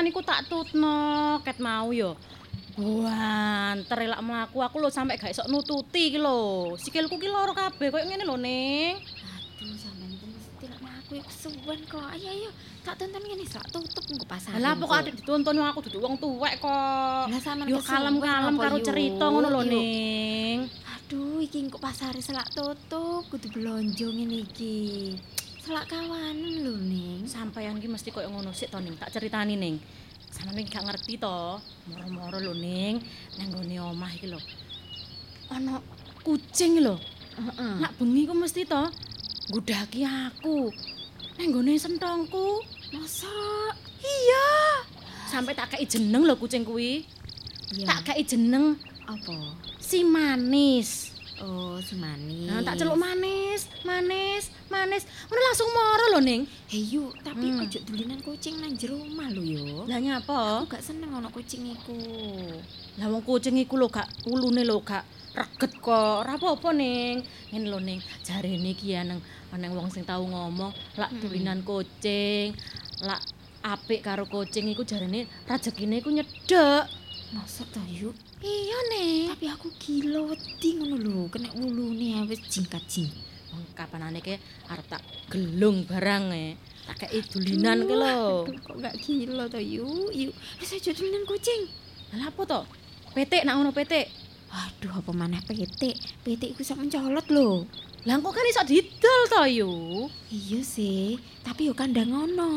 Niku 0.08 0.24
tak 0.24 0.48
tutno 0.48 1.36
ket 1.44 1.60
mau 1.60 1.92
yo. 1.92 2.16
Wanter 2.80 3.98
elak 4.08 4.24
mlaku 4.24 4.64
aku 4.64 4.80
lho 4.80 4.88
sampe 4.88 5.20
gak 5.20 5.36
iso 5.36 5.44
nututi 5.52 6.08
iki 6.08 6.18
lho. 6.18 6.72
Sikilku 6.80 7.20
ki 7.20 7.28
loro 7.28 7.52
kabeh 7.52 7.92
koyo 7.92 8.08
ngene 8.08 8.24
lho, 8.24 8.40
Neng. 8.40 8.96
Aduh, 8.96 9.76
sampean 9.76 10.08
itu 10.14 10.24
mesti 10.30 10.64
lek 10.64 10.80
aku 10.80 11.12
iku 11.20 11.26
kesuwen 11.28 11.80
kok. 11.84 12.06
Ayo 12.14 12.28
ayo, 12.32 12.50
tak 12.86 12.96
tonton 12.96 13.20
ngene 13.20 13.44
sak 13.44 13.66
tutup 13.68 14.04
engko 14.08 14.24
pasaran. 14.24 14.62
Lah 14.64 14.72
pokok 14.78 14.96
adek 14.96 15.14
dituntun 15.20 15.58
wong 15.60 15.68
aku 15.68 15.80
dudu 15.90 15.98
wong 16.00 16.16
tuwek 16.16 16.54
kok. 16.62 17.26
Lah 17.28 17.40
sampean 17.44 17.68
Yo 17.68 17.82
kalem-kalem 17.84 18.54
karo 18.56 18.78
cerita 18.80 19.24
ngono 19.28 19.48
lho. 19.52 19.60
Ning. 19.68 20.58
Aduh, 20.88 21.42
iki 21.44 21.68
kok 21.68 21.82
pasare 21.82 22.22
selak 22.24 22.48
tutup, 22.54 23.26
kudu 23.28 23.52
blonjo 23.52 24.08
ngene 24.08 24.46
iki. 24.46 25.18
Selak 25.68 25.84
kawanan 25.84 26.64
lho, 26.64 26.80
Ning. 26.80 27.28
Sampeyan 27.28 27.76
ki 27.76 27.92
mesti 27.92 28.08
koyo 28.08 28.32
ngono 28.32 28.56
sik 28.56 28.72
to 28.72 28.80
ning, 28.80 28.96
tak 28.96 29.12
ceritani 29.12 29.52
ning. 29.52 29.76
Sampeyan 30.32 30.64
iki 30.64 30.72
gak 30.72 30.88
ngerti 30.88 31.20
to. 31.20 31.60
Moro-moro 31.92 32.40
lho 32.40 32.56
ning, 32.56 33.04
nang 33.36 33.52
gone 33.52 33.76
omah 33.76 34.08
iki 34.16 34.32
lho. 34.32 34.40
Ana 35.52 35.76
kucing 36.24 36.80
lho. 36.80 36.96
Heeh. 37.36 37.84
Nak 37.84 38.00
bengi 38.00 38.24
ku 38.24 38.32
mesti 38.32 38.64
to 38.64 38.80
ngudaki 39.52 40.08
aku. 40.08 40.72
Nang 41.36 41.52
gone 41.52 41.76
sentongku. 41.76 42.64
Masa? 42.96 43.28
Iya. 44.00 44.48
Sampai 45.28 45.52
tak 45.52 45.76
kei 45.76 45.84
jeneng 45.84 46.24
lho 46.24 46.40
kucing 46.40 46.64
kuwi. 46.64 47.04
Iya. 47.76 47.92
Tak 47.92 48.16
kei 48.16 48.24
jeneng 48.24 48.72
apa? 49.04 49.36
si 49.76 50.00
manis. 50.00 51.17
Oh, 51.38 51.78
semani. 51.78 52.50
Nah, 52.50 52.66
tak 52.66 52.82
celuk 52.82 52.98
manis, 52.98 53.70
manis, 53.86 54.50
manis. 54.66 55.06
Ngono 55.30 55.38
langsung 55.38 55.70
moro 55.70 56.04
lho 56.10 56.20
ning. 56.20 56.42
Hei 56.66 56.82
yuk, 56.82 57.14
tapi 57.22 57.46
Hmm. 57.46 57.62
ojo 57.62 57.78
dulinan 57.86 58.18
kucing 58.18 58.58
nang 58.58 58.74
jero 58.74 58.98
omah 58.98 59.30
lho 59.30 59.42
yo. 59.46 59.66
Lah 59.86 60.02
nyapa? 60.02 60.66
Aku 60.66 60.74
gak 60.74 60.82
seneng 60.82 61.14
ono 61.14 61.30
kucing 61.30 61.62
iku. 61.70 61.94
Lah 62.98 63.06
wong 63.06 63.22
kucing 63.22 63.54
iku 63.54 63.78
lho 63.78 63.86
gak 63.86 64.10
ulune 64.26 64.66
lho 64.66 64.82
gak 64.82 65.06
reget 65.38 65.78
kok. 65.78 66.26
Ora 66.26 66.34
apa-apa 66.34 66.74
ning. 66.74 67.22
Ngene 67.54 67.66
lho 67.70 67.78
ning, 67.78 68.02
jarene 68.26 68.74
iki 68.74 68.98
ya 68.98 69.06
nang 69.06 69.22
nang 69.54 69.72
wong 69.78 69.94
sing 69.94 70.02
tau 70.02 70.26
ngomong, 70.26 70.74
lak 70.98 71.14
Hmm. 71.14 71.20
dulinan 71.22 71.62
kucing, 71.62 72.50
lak 73.06 73.22
apik 73.62 74.02
karo 74.02 74.26
kucing 74.26 74.66
iku 74.66 74.82
jarene 74.82 75.30
rezekine 75.46 76.02
iku 76.02 76.10
nyedek. 76.10 76.97
Masa 77.28 77.60
ta 77.68 77.84
yuk? 77.92 78.16
Iya 78.40 78.78
ning. 78.88 79.28
Tapi 79.28 79.46
aku 79.52 79.68
gila 79.76 80.32
wedi 80.32 80.80
ngono 80.80 80.96
lho, 80.96 81.28
kena 81.28 81.52
wulune 81.60 82.24
wis 82.24 82.40
jingkat 82.48 82.80
jing. 82.88 83.12
Wong 83.52 83.68
kapanane 83.76 84.24
ke 84.24 84.40
arep 84.72 84.86
tak 84.88 85.04
gelung 85.28 85.84
barang 85.84 86.32
e. 86.32 86.56
Tak 86.88 87.04
kei 87.04 87.20
dulinan 87.20 87.84
ki 87.84 87.94
lho. 88.00 88.48
Kok 88.48 88.76
gak 88.80 88.96
gila 89.04 89.44
to 89.52 89.60
yuk? 89.60 90.08
Yuk, 90.16 90.32
wis 90.56 90.72
aja 90.72 90.90
dulinan 90.96 91.28
kucing. 91.28 91.68
Lah 92.16 92.32
apa 92.32 92.42
to? 92.48 92.60
Petik 93.12 93.44
nak 93.44 93.60
ngono 93.60 93.76
petik. 93.76 94.08
Aduh, 94.48 94.96
apa 94.96 95.10
maneh 95.12 95.44
petik? 95.44 96.00
Petik 96.24 96.56
iku 96.56 96.64
sak 96.64 96.80
mencolot 96.80 97.28
lho. 97.28 97.68
Lah 98.08 98.16
kok 98.24 98.32
kan 98.32 98.48
iso 98.48 98.64
didol 98.64 99.20
to 99.28 99.42
yu? 99.52 99.72
Iya 100.32 100.64
sih, 100.64 101.20
tapi 101.44 101.68
yo 101.68 101.76
kandang 101.76 102.08
ngono. 102.08 102.48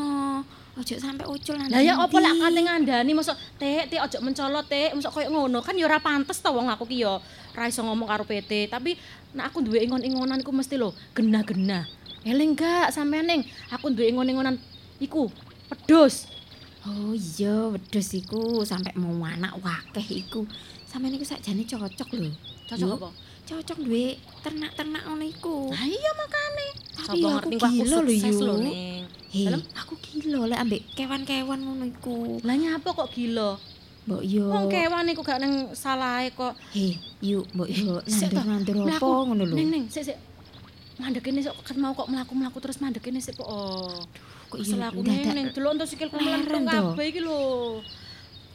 Ojo 0.81 0.97
sampe 0.97 1.23
ucul 1.29 1.61
nanti. 1.61 1.77
Lah 1.77 1.81
ya 1.85 1.93
apa 1.93 2.17
lak 2.17 2.41
kate 2.41 2.59
ngandani 2.65 3.11
mosok 3.13 3.37
tek 3.61 3.93
tek 3.93 4.01
ojo 4.01 4.17
mencolot 4.25 4.65
tek 4.65 4.97
mosok 4.97 5.13
koyo 5.13 5.29
ngono 5.29 5.61
kan 5.61 5.77
ya 5.77 5.85
ora 5.85 6.01
pantes 6.01 6.41
to 6.41 6.49
wong 6.49 6.73
aku 6.73 6.89
ki 6.89 7.05
ya 7.05 7.21
ora 7.53 7.69
iso 7.69 7.85
ngomong 7.85 8.09
karo 8.09 8.25
PT 8.25 8.65
tapi 8.65 8.97
nek 9.37 9.53
aku 9.53 9.61
duwe 9.61 9.85
ingon-ingonan 9.85 10.41
iku 10.41 10.49
mesti 10.49 10.81
lho 10.81 10.89
genah-genah. 11.13 11.85
Eling 12.25 12.57
gak 12.57 12.89
sampean 12.89 13.29
ning 13.29 13.41
aku 13.69 13.93
duwe 13.93 14.09
ingon-ingonan 14.09 14.57
iku 14.97 15.29
pedus. 15.69 16.25
Oh 16.81 17.13
iya, 17.13 17.69
wedhus 17.69 18.09
iku 18.17 18.65
sampe 18.65 18.89
mau 18.97 19.21
anak 19.21 19.53
wakeh 19.61 20.25
iku. 20.25 20.49
Sampeyan 20.89 21.21
iku 21.21 21.25
sakjane 21.29 21.61
cocok 21.61 22.09
lho. 22.17 22.33
Cocok 22.65 22.89
apa? 22.97 23.09
Cocok 23.51 23.79
duwe 23.83 24.15
ternak-ternak 24.47 25.03
ngono 25.03 25.25
iku. 25.27 25.67
Lah 25.75 25.83
iya 25.83 26.11
makane. 26.15 26.67
Tapi 26.95 27.17
aku 27.19 27.49
ngerti 27.51 27.55
aku 27.59 27.67
gila 27.75 27.97
lho, 27.99 28.53
ning. 28.63 29.03
Hei, 29.31 29.45
Dalem? 29.47 29.61
aku 29.75 29.93
gila 29.99 30.39
lek 30.47 30.59
ambek 30.63 30.81
kewan-kewan 30.95 31.59
ngono 31.59 31.83
iku. 31.91 32.39
Lah 32.47 32.55
nyapa 32.55 32.89
kok 32.95 33.11
gila? 33.11 33.59
Mbok 34.07 34.23
yo. 34.23 34.47
Wong 34.47 34.71
kewan 34.71 35.11
iku 35.11 35.21
gak 35.27 35.43
nang 35.43 35.75
salahe 35.75 36.31
kok. 36.31 36.55
Hei, 36.71 36.95
yuk 37.19 37.43
mbok 37.51 37.67
yo 37.67 37.99
toh, 37.99 38.07
nandur-nandur 38.07 38.75
apa 38.87 38.87
mlaku. 38.87 39.11
ngono 39.27 39.43
lho. 39.43 39.55
Ning 39.59 39.67
ning 39.67 39.83
sik 39.91 40.03
sik. 40.07 40.17
Mandek 40.95 41.27
ini 41.27 41.43
sok 41.43 41.59
kan 41.67 41.75
mau 41.75 41.91
kok 41.91 42.07
mlaku-mlaku 42.07 42.57
terus 42.63 42.79
mandek 42.79 43.03
ini 43.11 43.19
sik 43.19 43.35
kok. 43.35 43.51
Oh. 43.51 43.99
Kok 44.47 44.63
iya 44.63 44.87
aku 44.87 45.03
neng 45.03 45.27
neng 45.27 45.47
delok 45.51 45.75
entuk 45.75 45.87
sikilku 45.91 46.15
melentung 46.15 46.63
kabeh 46.63 47.03
iki 47.03 47.19
lho. 47.19 47.83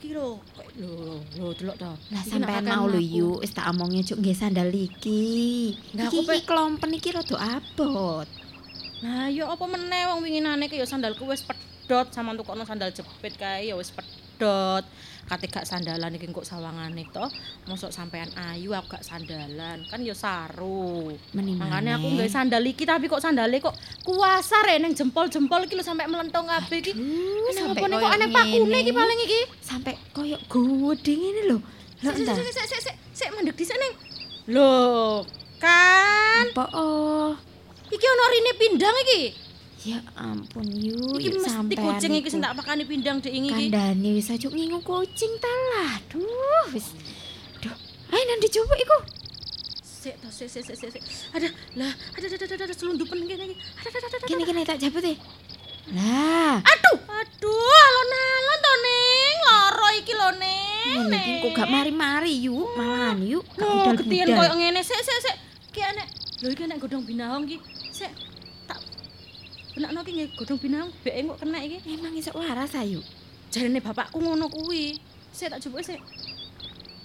Iki 0.07 0.15
lho, 0.15 0.39
lho 0.79 1.19
lho 1.35 1.47
delok 1.59 1.77
to. 1.83 1.91
Lah 2.15 2.23
sampean 2.23 2.63
mau 2.63 2.87
lho 2.87 3.03
yuk, 3.03 3.43
wis 3.43 3.51
tak 3.51 3.67
omongi 3.75 4.07
juk 4.07 4.23
nggih 4.23 4.39
sandal 4.39 4.71
iki. 4.71 5.75
Iki 5.75 5.99
aku 5.99 6.23
pe- 6.23 6.39
iki 6.39 6.47
klompen 6.47 6.95
iki 6.95 7.11
rada 7.11 7.35
abot. 7.59 8.29
Nah, 9.03 9.27
ya 9.27 9.51
apa 9.51 9.67
meneh 9.67 10.07
wong 10.07 10.23
winginane 10.23 10.71
ki 10.71 10.79
ya 10.79 10.87
sandalku 10.87 11.27
wis 11.27 11.43
pedhot 11.43 12.15
sama 12.15 12.39
tukokno 12.39 12.63
sandal 12.63 12.95
jepit 12.95 13.35
kae 13.35 13.67
ya 13.67 13.75
wis 13.75 13.91
pedhot. 13.91 14.87
Kate 15.27 15.51
gak 15.51 15.67
sandalan 15.67 16.15
iki 16.15 16.31
kok 16.31 16.47
sawangane 16.47 17.03
to. 17.11 17.27
Mosok 17.67 17.91
sampean 17.91 18.31
ayu 18.39 18.71
aku 18.71 18.95
gak 18.95 19.03
sandalan. 19.03 19.83
Kan 19.91 20.07
ya 20.07 20.15
saru. 20.15 21.11
Makanya 21.35 21.99
aku 21.99 22.07
nggawe 22.15 22.31
sandal 22.31 22.63
iki 22.63 22.87
tapi 22.87 23.11
kok 23.11 23.19
sandale 23.19 23.59
kok 23.59 23.75
kuasa 24.07 24.63
re 24.63 24.79
ning 24.79 24.95
jempol-jempol 24.95 25.67
iki 25.67 25.75
lho 25.75 25.83
sampe 25.83 26.07
melentong 26.07 26.47
kabeh 26.47 26.79
iki. 26.79 26.93
Ana 26.95 27.51
sampe 27.59 27.79
kok 27.83 28.15
aneh 28.15 28.29
pakune 28.31 28.79
iki 28.79 28.93
paling 28.95 29.19
iki? 29.27 29.41
sampai 29.67 29.95
koyo 30.15 30.39
gede 30.47 31.13
ngene 31.19 31.43
lho. 31.51 31.59
Lho 32.07 32.11
entar. 32.15 32.35
sik, 32.39 32.55
sik, 32.55 32.81
sik, 32.87 32.97
sik, 33.11 33.29
mandek 33.35 33.59
dhisik 33.59 33.75
ning. 33.83 33.93
Lho, 34.47 35.27
kan 35.59 36.47
Apa 36.55 36.65
oh? 36.79 37.35
iki 37.91 38.07
ana 38.07 38.25
rine 38.31 38.53
pindang 38.55 38.97
iki. 39.03 39.46
Ya 39.87 40.03
ampun 40.19 40.67
yuk, 40.67 41.15
Iki 41.15 41.39
mesti 41.39 41.75
kucing 41.79 42.11
iki 42.11 42.27
iku. 42.27 42.29
sing 42.29 42.41
tak 42.43 42.59
pakani 42.59 42.83
pindang 42.83 43.23
dek 43.23 43.31
iki. 43.31 43.71
Kandhane 43.71 44.09
wis 44.19 44.27
aja 44.27 44.49
ngingu 44.51 44.83
kucing 44.83 45.33
ta 45.39 45.47
lah. 45.71 45.95
Duh, 46.11 46.67
wis. 46.75 46.91
Duh. 47.63 47.71
Ayo 48.11 48.23
nang 48.27 48.43
dicoba 48.43 48.75
iku. 48.75 48.99
Sik 49.79 50.19
to, 50.19 50.29
sik, 50.29 50.51
sik, 50.51 50.67
sik, 50.67 50.91
sik. 50.91 51.03
Ada, 51.31 51.47
lah, 51.75 51.93
ada, 52.19 52.27
ada, 52.27 52.45
ada, 52.51 52.65
ada, 52.67 52.75
selundupan 52.75 53.15
kene 53.23 53.47
iki. 53.47 53.57
Ada, 53.79 53.89
ada, 53.89 53.99
ada, 54.03 54.17
ada. 54.19 54.27
Kene 54.27 54.43
kene 54.43 54.61
tak 54.63 54.79
jabut 54.79 55.07
e. 55.07 55.15
Lah, 55.95 56.59
Aduh, 56.59 56.99
aduh, 57.07 57.71
alon-alon 57.79 58.59
to 58.59 58.73
ning, 58.83 59.37
loro 59.41 59.89
iki 59.95 60.13
lho 60.13 60.31
ning. 60.35 60.99
ngene 61.07 61.21
iki 61.23 61.39
kok 61.47 61.51
gak 61.55 61.71
mari-mari 61.71 62.35
yuk, 62.43 62.75
malahan 62.75 63.23
yuk. 63.23 63.47
Gak 63.55 63.63
Loh, 63.63 63.71
budal-budal. 63.87 63.99
ketian 64.03 64.29
koyo 64.35 64.53
ngene. 64.59 64.81
Sik, 64.83 64.99
sik, 64.99 65.19
sik. 65.23 65.37
Ki 65.71 65.81
enek. 65.87 66.07
Lho 66.43 66.49
iki 66.51 66.63
enek 66.67 66.79
godhong 66.83 67.07
binahong 67.07 67.47
iki. 67.47 67.59
Benakno 69.77 70.01
ki 70.09 70.13
nggih 70.17 70.29
godhong 70.41 70.57
binahong 70.57 70.91
beke 71.05 71.21
kok 71.21 71.39
kena 71.45 71.59
iki. 71.61 71.79
Emang 71.85 72.17
iso 72.17 72.33
waras 72.33 72.73
ayu. 72.81 73.05
Jarene 73.53 73.85
bapakku 73.85 74.17
ngono 74.25 74.49
kuwi. 74.49 74.97
Sik 75.37 75.53
tak 75.53 75.61
coba 75.69 75.85
sik. 75.85 76.01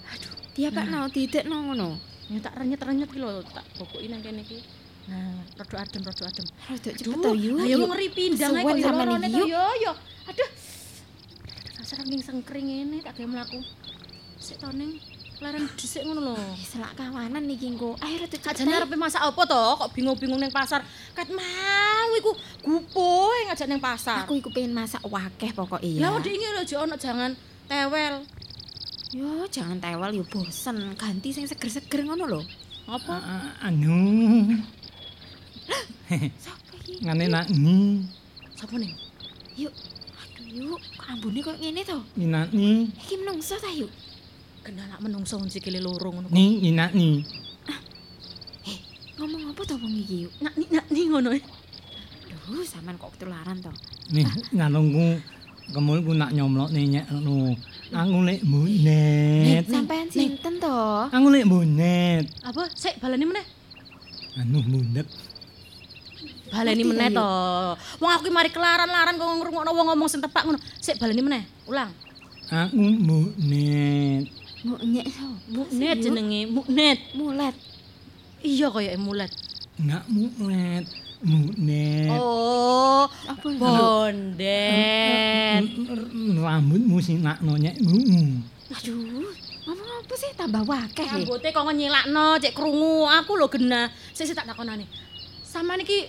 Aduh, 0.08 0.32
Dia 0.56 0.72
pak 0.72 0.88
no 0.88 1.04
didekno 1.12 1.56
ngono. 1.68 2.00
ya 2.32 2.40
tak 2.40 2.56
renyet-renyet 2.56 3.12
ki 3.12 3.18
lho, 3.20 3.44
tak 3.44 3.60
bokoki 3.76 4.08
nang 4.08 4.24
kene 4.24 4.40
iki. 4.40 4.64
Nah, 5.04 5.44
rada 5.60 5.84
adem, 5.84 6.00
rada 6.00 6.24
adem. 6.24 6.46
Rada 6.48 6.90
cepet 6.96 7.18
to 7.20 7.30
yuk. 7.36 7.60
Ayo 7.60 7.76
ngeri 7.84 8.08
pindang 8.08 8.56
ae 8.56 8.64
kok 8.64 8.78
lorone 8.80 9.26
iki, 9.28 9.36
to 9.36 9.44
yuk. 9.44 9.48
yo 9.52 9.64
yo. 9.84 9.92
Aduh. 10.32 10.50
Rasa 11.76 11.92
rangking 12.00 12.24
sengkring 12.24 12.66
ngene 12.72 13.04
tak 13.04 13.20
gawe 13.20 13.28
mlaku. 13.28 13.60
Sik 14.40 14.56
to 14.64 14.72
ning 14.72 14.96
leren 15.42 15.66
dhisik 15.74 16.06
ngono 16.06 16.20
lho. 16.22 16.34
Eh, 16.38 16.62
selak 16.62 16.94
kawanan 16.94 17.42
iki 17.50 17.66
engko. 17.74 17.98
Ayo 17.98 18.22
rada 18.22 18.38
cepet. 18.38 18.54
Sajane 18.54 18.70
ae. 18.70 18.78
arepe 18.78 18.94
masak 18.94 19.22
apa 19.26 19.42
to? 19.42 19.62
Kok 19.82 19.90
bingung-bingung 19.90 20.38
ning 20.38 20.54
pasar. 20.54 20.86
Kat 21.12 21.26
mau 21.34 22.10
iku 22.14 22.30
gupuh 22.62 23.34
ngajak 23.50 23.66
ning 23.66 23.82
pasar. 23.82 24.22
Aku 24.22 24.38
iku 24.38 24.54
pengen 24.54 24.70
masak 24.70 25.02
wakeh 25.02 25.50
pokoke 25.50 25.82
ya. 25.82 26.06
Lah 26.06 26.22
ndek 26.22 26.32
iki 26.32 26.46
lho 26.46 26.62
aja 26.62 26.76
ono 26.86 26.94
jangan 26.94 27.30
tewel. 27.66 28.14
Yo, 29.12 29.44
jangan 29.50 29.76
tewel 29.82 30.10
yo 30.14 30.24
bosen. 30.30 30.94
Ganti 30.94 31.34
sing 31.34 31.50
seger-seger 31.50 32.06
ngono 32.06 32.24
lho. 32.30 32.40
Apa? 32.86 33.18
anu 33.62 33.98
Sapa 36.44 36.72
iki? 36.82 36.98
ngene 37.02 37.30
nak 37.30 37.46
ni 37.50 38.02
Sapa 38.58 38.74
ning? 38.78 38.90
Yuk. 39.58 39.74
Aduh, 40.18 40.46
yuk. 40.50 40.82
Ambune 41.06 41.40
kok 41.42 41.58
ngene 41.58 41.82
to? 41.82 41.98
ni 42.18 42.90
Iki 42.94 43.14
menungso 43.22 43.58
ta 43.58 43.70
yuk? 43.70 43.90
Kenal 44.62 44.94
menungso 44.98 45.42
sikile 45.46 45.78
loro 45.78 46.08
ngono. 46.12 46.28
ni 46.30 46.62
inak 46.64 46.94
ni 46.94 47.26
Ngomong 49.12 49.54
apa 49.54 49.60
to 49.62 49.74
wong 49.76 49.94
iki? 49.96 50.26
Nak 50.38 50.54
ni 50.54 50.66
nak 50.68 50.86
ni 50.88 51.06
ngono. 51.06 51.30
eh. 51.30 51.42
Duh, 52.42 52.62
sampean 52.62 52.94
kok 52.96 53.14
ketularan 53.14 53.58
to. 53.58 53.70
nih 54.10 54.26
ngalungku 54.50 55.18
kemul 55.70 56.02
ku 56.02 56.12
nak 56.12 56.30
nyomlok 56.30 56.68
nyek 56.70 57.06
ngono 57.08 57.54
aku 57.88 58.18
lek 58.20 58.42
munet 58.42 59.62
Sampean 59.64 60.10
sinten 60.10 60.58
to? 60.58 60.78
aku 61.06 61.26
lek 61.28 61.46
munet 61.46 62.26
Apa? 62.42 62.66
Sik 62.72 62.98
baleni 62.98 63.24
meneh. 63.24 63.46
anu 64.36 64.58
munet 64.62 65.06
Baleni 66.50 66.84
meneh 66.84 67.08
to. 67.08 67.30
Wong 67.98 68.10
aku 68.10 68.26
ki 68.26 68.32
mari 68.32 68.50
kelaran-laran 68.50 69.16
kok 69.16 69.24
ngrungokno 69.24 69.70
wong 69.70 69.86
ngomong 69.88 70.06
sing 70.06 70.20
tepak 70.20 70.44
ngono. 70.44 70.58
Sik 70.78 70.98
baleni 70.98 71.22
meneh. 71.22 71.42
Ulang. 71.64 71.88
aku 72.44 72.76
munet 73.00 74.28
Muknyek 74.62 75.06
to. 75.06 75.26
Muknet 75.50 75.96
jenenge, 75.98 76.40
muknet. 76.46 76.98
Mulet. 77.12 77.54
Iya 78.40 78.68
kaya 78.68 78.96
mulet. 78.96 79.30
nggak 79.72 80.04
munet 80.06 80.84
munet 81.24 82.12
Oh, 82.12 83.08
Apa 83.24 83.46
bondet. 83.56 85.64
rambutmu 86.36 87.00
sing 87.00 87.18
nak 87.18 87.40
nonyek 87.40 87.72
mu 87.80 87.96
Aduh, 88.68 89.26
Ngomong 89.64 89.90
apa 89.96 90.12
sih 90.14 90.28
tambah 90.34 90.60
wakeh 90.62 91.02
ya? 91.02 91.16
Rambute 91.16 91.48
kok 91.48 91.64
nyilakno, 91.68 92.36
cek 92.36 92.52
krungu. 92.52 93.06
Aku 93.06 93.34
lho 93.34 93.46
genah. 93.46 93.86
Sik 94.10 94.26
sik 94.26 94.34
tak 94.34 94.44
takonane. 94.44 94.84
Sama 95.42 95.74
niki 95.74 96.04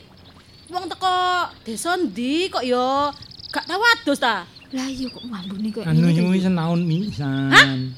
wong 0.67 0.87
teko 0.87 1.47
desa 1.63 1.95
ndi 1.95 2.47
kok 2.49 2.63
ya 2.63 3.09
gak 3.47 3.63
tau 3.63 3.79
adus 3.79 4.17
ta? 4.17 4.43
Lah 4.73 4.87
iya 4.87 5.07
kok 5.07 5.21
ambune 5.23 5.69
kok 5.69 5.85
Anu 5.85 6.03
ngene 6.03 6.11
nyuwi 6.19 6.35
iki. 6.35 6.43
senaun 6.43 6.79
misan. 6.83 7.93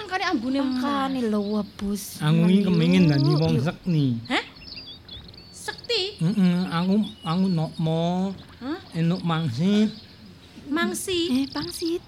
Mangkane 0.00 0.24
ambune 0.24 0.58
mah. 0.64 0.72
Makane 0.80 1.20
lho 1.28 1.40
webus. 1.60 2.16
Iki 2.24 2.64
kemengin 2.64 3.04
dadi 3.04 3.32
wong 3.36 3.60
sekni. 3.60 4.16
Hah? 4.32 4.44
Sekti, 5.52 6.16
Heeh, 6.24 6.56
aku 6.72 6.94
aku 7.20 7.44
nokmo 7.52 8.32
Hah? 8.64 8.80
enuk 8.96 9.20
mangsit. 9.20 9.92
mangsi. 10.72 11.44
Eh, 11.44 11.46
pangsit. 11.52 12.00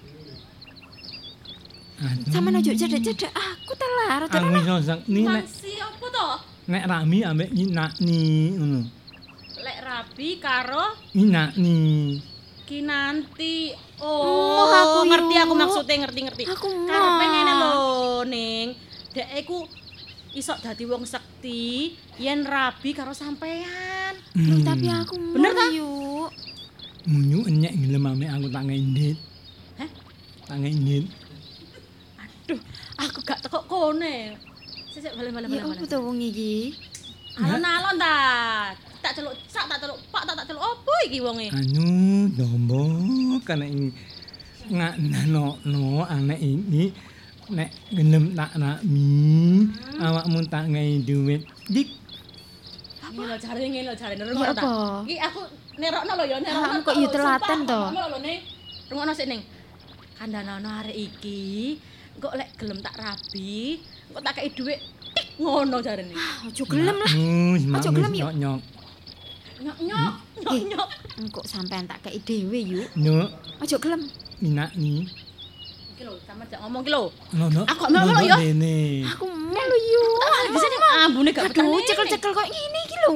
Aduh. 2.01 2.31
Sama 2.33 2.49
ojo 2.49 2.71
cedek-cedek 2.73 3.29
aku 3.29 3.71
telar. 3.77 4.25
Aku 4.25 4.57
iso 4.57 4.75
sekni 4.81 5.21
nek 5.23 5.45
Mangsi 5.45 5.71
apa 5.77 6.05
to? 6.09 6.27
nek 6.65 6.83
rami 6.89 7.19
ambek 7.21 7.49
nyinakni 7.53 8.23
ngono. 8.57 8.81
Lek 9.63 9.77
rabi 9.85 10.41
karo 10.41 10.97
Nyinakni. 11.13 11.79
Kinanti. 12.63 13.75
Oh, 13.97 14.23
Oh, 14.23 14.67
aku 14.67 14.99
ngerti 15.05 15.35
aku 15.37 15.53
maksudnya 15.53 15.95
ngerti-ngerti. 16.01 16.43
Aku 16.49 16.67
Karepe 16.83 17.25
ngene 17.25 17.53
lho, 17.53 17.75
Ning. 18.23 18.67
Dek 19.11 19.27
iku 19.37 19.67
iso 20.33 20.57
dadi 20.57 20.83
wong 20.83 21.03
sekti 21.03 21.93
yen 22.17 22.41
rabi 22.43 22.91
karo 22.91 23.11
sampean. 23.11 24.17
Loh, 24.33 24.57
Hmm. 24.57 24.65
tapi 24.65 24.87
aku 24.87 25.13
Bener 25.31 25.51
ta? 25.51 25.69
yuk. 25.69 26.29
Munyu 27.03 27.43
enyek 27.45 27.73
ngelem 27.73 28.03
ambek 28.07 28.31
aku 28.31 28.47
tak 28.49 28.63
ngendit. 28.63 29.17
Hah? 29.75 29.89
Tak 30.45 30.57
ngendit. 30.57 31.05
Aduh, 32.17 32.59
aku 32.97 33.19
gak 33.21 33.39
teko 33.39 33.59
kone. 33.63 34.39
Balik 34.93 35.31
balik 35.31 35.49
Ya 35.49 35.61
balik. 35.61 35.77
apa 35.77 35.85
to 35.85 35.97
wong 35.99 36.17
iki? 36.17 36.73
Alon-alon 37.33 37.95
ta. 37.97 38.15
Tak 39.03 39.11
celuk, 39.17 39.35
sak 39.49 39.65
tak 39.67 39.83
celuk, 39.83 39.99
Pak 40.13 40.23
tak 40.23 40.35
tak 40.37 40.45
celuk 40.47 40.63
opo 40.63 40.93
iki 41.03 41.19
wonge? 41.19 41.51
Anu 41.51 41.87
dombo 42.31 42.81
kana 43.43 43.65
ing 43.67 43.91
ngak 44.71 44.95
no 45.27 45.59
no 45.67 46.07
anak 46.07 46.39
ini 46.39 46.93
nek 47.51 47.67
gelem 47.91 48.31
tak 48.31 48.55
nakmi 48.55 49.67
awakmu 49.99 50.39
tak 50.47 50.71
ngai 50.71 51.03
duit 51.03 51.43
dik 51.67 51.89
Ngene 53.13 53.29
lho 53.29 53.37
jare 53.37 53.61
ngene 53.61 53.85
lho 53.85 53.93
jare 53.93 54.13
Ya 54.15 54.25
nerungokno 54.25 54.53
ta. 54.55 54.61
apa? 54.63 54.73
Iki 55.05 55.17
aku 55.21 55.41
nerokno 55.77 56.11
lho 56.17 56.25
ya 56.25 56.37
nerokno. 56.41 56.73
Ah, 56.73 56.79
kok 56.81 56.95
ya 56.97 57.07
telaten 57.11 57.59
to? 57.61 57.81
Rungokno. 57.93 58.17
Rungokno 58.89 59.13
sik 59.13 59.27
Ning. 59.29 59.41
Kandhanono 60.17 60.69
arek 60.81 60.95
iki 60.97 61.41
kok 62.17 62.33
lek 62.33 62.49
gelem 62.57 62.79
tak 62.79 62.95
rabi, 62.97 63.83
kok 64.09 64.21
tak 64.23 64.33
kei 64.39 64.49
dhuwit 64.49 64.79
tik 65.15 65.27
ngono 65.39 65.77
jarene. 65.81 66.13
Ojo 66.47 66.63
gelem 66.69 66.95
lah. 66.99 67.11
Ojo 67.77 67.89
gelem, 67.93 68.13
yuk. 68.13 68.31
nyok 68.33 68.33
nyok 68.37 68.59
Nyok 69.63 69.77
nyok, 69.79 70.13
nyok 70.43 70.53
Eh. 70.53 70.63
nyok. 70.75 70.89
Engko 71.23 71.41
sampean 71.45 71.85
tak 71.87 72.03
kei 72.03 72.19
dhewe 72.19 72.59
yuk. 72.59 72.87
nyok 72.97 73.27
Ojo 73.63 73.77
gelem. 73.79 74.01
minak 74.43 74.75
ni 74.75 75.07
Iki 75.93 76.03
lho, 76.09 76.17
sampe 76.25 76.43
jak 76.49 76.59
ngomong 76.59 76.81
iki 76.83 76.91
lho. 76.91 77.05
Aku 77.69 77.83
ya. 78.25 78.35
dene 78.41 79.05
Aku 79.07 79.25
yuk. 79.29 80.19
Ah, 80.25 80.41
di 80.49 80.57
sini 80.57 80.77
ambune 81.05 81.29
gak. 81.31 81.53
Aduh, 81.53 81.79
cekel-cekel 81.85 82.31
kok 82.33 82.47
ngene 82.49 82.79
iki 82.83 82.97
lho. 82.97 83.13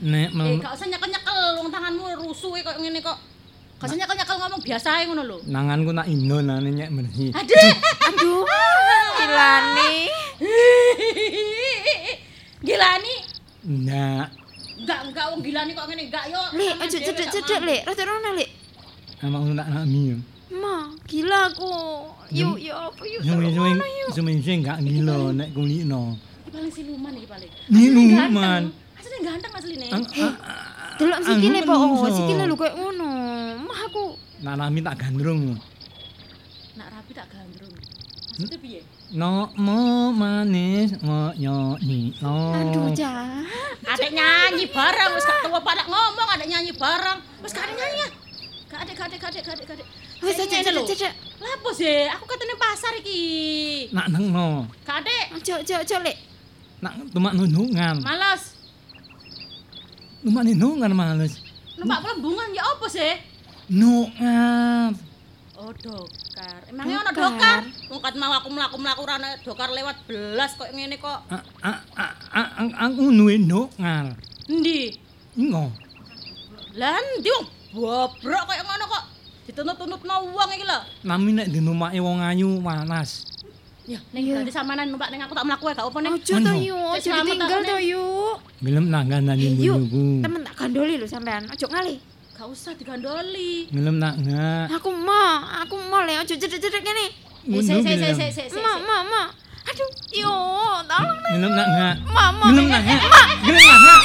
nek 0.00 0.28
Eh, 0.32 0.56
gak 0.58 0.72
usah 0.74 0.86
nyekel-nyekel 0.88 1.38
wong 1.60 1.68
tanganmu 1.68 2.04
rusuh 2.24 2.56
e 2.56 2.60
kok 2.64 2.76
ngene 2.80 2.98
kok. 3.04 3.35
Gak 3.76 3.92
usah 3.92 3.96
nyekel-nyekel 4.00 4.36
ngomong 4.40 4.62
biasa 4.64 4.88
ae 4.88 5.04
ngono 5.04 5.22
lho. 5.28 5.38
nanganku 5.52 5.92
tak 5.92 6.08
indo 6.08 6.38
nane 6.40 6.70
nyek 6.72 6.90
bersih 6.96 7.28
Aduh. 7.36 7.72
Aduh. 8.08 8.42
Gilane. 9.20 9.90
Gilani. 12.64 13.14
ndak 13.66 14.28
Enggak, 14.76 15.00
enggak 15.08 15.26
wong 15.32 15.40
gilani 15.40 15.72
kok 15.72 15.86
ngene 15.88 16.02
enggak 16.08 16.24
yo. 16.28 16.40
Lek, 16.52 16.74
gak 16.78 16.88
cedek-cedek. 16.92 17.60
Lek. 17.64 17.80
Rada 17.88 18.02
rono, 18.04 18.30
Lek. 18.36 18.48
awakmu 19.24 19.52
tak 19.56 19.68
nakmi 19.72 20.00
Ma, 20.52 20.76
gila 21.08 21.40
aku. 21.48 21.72
Yuk, 22.30 22.56
yuk 22.60 22.76
apa 22.76 23.02
yuk. 23.08 23.20
yuk. 23.24 24.12
suwe-suwe 24.12 24.54
gak 24.62 24.78
gila 24.84 25.32
nek 25.32 25.48
kulino 25.56 26.16
Iki 26.16 26.50
paling 26.54 26.72
siluman 26.72 27.12
iki 27.16 27.26
paling. 27.26 27.50
Siluman? 27.66 28.62
Asline 28.96 29.20
ganteng 29.24 29.52
asline. 29.52 29.88
A- 29.90 30.36
Delok 30.96 31.20
sikile 31.20 31.60
po, 31.60 31.72
oh, 31.76 31.80
menungso. 31.92 32.08
sikile 32.08 32.44
lho 32.48 32.56
koyo 32.56 32.72
ngono. 32.72 33.08
Mah 33.68 33.80
aku 33.84 34.16
nak 34.40 34.54
nami 34.56 34.80
tak 34.80 34.96
gandrung 34.96 35.60
Nak 36.76 36.88
rapi 36.88 37.12
tak 37.12 37.28
gandrung. 37.28 37.72
Maksudnya 38.36 38.58
piye? 38.60 38.80
No 39.12 39.52
mo 39.60 40.08
manis 40.12 40.96
ngoyo 41.04 41.76
ni 41.84 42.16
no. 42.24 42.52
aduh 42.56 42.96
jah. 42.96 43.44
Adek 43.84 44.12
nyanyi 44.12 44.64
bareng 44.72 45.10
wis 45.12 45.24
gak 45.28 45.44
tuwa 45.44 45.60
pada 45.60 45.84
ngomong 45.84 46.28
adek 46.32 46.48
nyanyi 46.48 46.72
bareng. 46.72 47.20
Wis 47.44 47.52
gak 47.52 47.68
nyanyi 47.76 47.96
ya. 48.00 48.08
Gak 48.66 48.80
ada, 48.82 48.92
gak 48.96 49.06
ada, 49.12 49.16
gak 49.20 49.30
ada, 49.36 49.40
gak 49.44 49.76
ada. 49.76 49.84
Wis 50.24 50.36
ngene 50.40 50.70
lho. 50.72 50.82
cedek. 50.88 51.12
Lah 51.44 51.52
apa 51.60 51.70
sih? 51.76 52.08
Aku 52.08 52.24
katanya 52.24 52.56
pasar 52.56 52.92
iki. 52.96 53.22
Nak 53.92 54.06
neng 54.16 54.32
no. 54.32 54.64
Gak 54.88 55.04
ada. 55.04 55.16
Ojo 55.36 55.60
ojo 55.60 55.74
ojo 55.76 55.96
Lek. 56.00 56.16
Nak 56.80 56.92
tumak 57.12 57.36
nunungan. 57.36 58.00
Males. 58.00 58.55
Tumak 60.26 60.42
nunungan 60.42 60.90
males. 60.90 61.38
Numpak 61.78 62.02
pelembungan 62.02 62.50
ya 62.50 62.66
apa 62.66 62.86
sih? 62.90 63.14
Nungan. 63.70 64.90
Oh, 65.54 65.70
dokar. 65.70 66.66
Emangnya 66.66 67.06
ana 67.06 67.14
Dokar? 67.14 67.62
Wong 67.86 68.02
kat 68.02 68.18
mau 68.18 68.34
aku 68.34 68.50
mlaku-mlaku 68.50 69.06
ora 69.06 69.22
ana 69.22 69.38
dokar 69.46 69.70
lewat 69.70 70.02
belas 70.10 70.58
kok 70.58 70.66
ngene 70.74 70.98
kok. 70.98 71.30
Aku 72.74 73.14
nuwe 73.14 73.38
nungan. 73.38 74.18
Endi? 74.50 74.98
Ingo. 75.38 75.70
Lah 76.74 76.98
endi 76.98 77.30
wong 77.30 77.46
bobrok 77.70 78.44
kaya 78.50 78.66
ngono 78.66 78.84
kok. 78.90 79.04
Dituntut-tuntutno 79.46 80.34
wong 80.34 80.50
iki 80.58 80.66
lho. 80.66 81.06
Nami 81.06 81.38
nek 81.38 81.54
dinumake 81.54 82.02
wong 82.02 82.18
ayu 82.18 82.58
panas. 82.66 83.30
Ya, 83.86 84.02
ning 84.10 84.26
Iya. 84.26 84.34
berarti 84.34 84.50
samanan 84.50 84.90
numpak 84.90 85.08
ning 85.08 85.22
aku 85.22 85.30
tak 85.30 85.46
mlaku 85.46 85.64
ae 85.64 85.74
gak 85.74 85.86
apa 85.86 85.98
ning. 86.00 86.12
Ojo 86.12 86.26
to 86.26 86.34
Ano? 86.36 86.52
yuk, 86.58 86.74
ojo 86.74 86.98
Cek 86.98 87.06
selamat 87.06 87.22
ditinggal 87.24 87.48
tak, 87.52 87.62
to 87.62 87.76
Nek. 87.76 87.84
yuk. 87.86 88.36
Gelem 88.58 88.86
nanggan 88.90 89.22
nani 89.22 89.46
Yuk, 89.56 89.76
bujuku. 89.78 90.04
temen 90.20 90.40
tak 90.42 90.54
gandoli 90.56 90.94
lho 90.96 91.06
sampean. 91.06 91.42
Ojo 91.46 91.66
ngali. 91.68 91.94
Gak 92.34 92.46
usah 92.46 92.72
digandoli. 92.74 93.52
Gelem 93.70 93.96
nak 93.96 94.14
nggak. 94.18 94.64
Aku 94.74 94.90
mau, 94.90 95.38
aku 95.56 95.74
mau 95.86 96.02
le 96.02 96.18
ojo 96.18 96.34
cedek-cedek 96.34 96.82
ngene. 96.82 97.06
Eh, 97.46 97.62
sik 97.62 97.78
sik 97.78 97.94
sik 97.96 98.12
sik 98.28 98.46
sik. 98.50 98.58
Ma, 98.58 98.74
ma, 98.80 98.96
ma. 99.02 99.22
Aduh, 99.66 99.90
yo, 100.12 100.34
tolong 100.84 101.18
nih. 101.22 101.32
Gelem 101.32 101.52
nak 101.52 101.66
nggak. 101.68 101.94
Ma, 102.06 102.24
ma. 102.32 102.46
Gelem 102.50 102.66
nak 102.66 102.80
nggak. 102.82 103.00
Gelem 103.40 103.62
nak 103.62 103.78
nggak. 103.78 104.02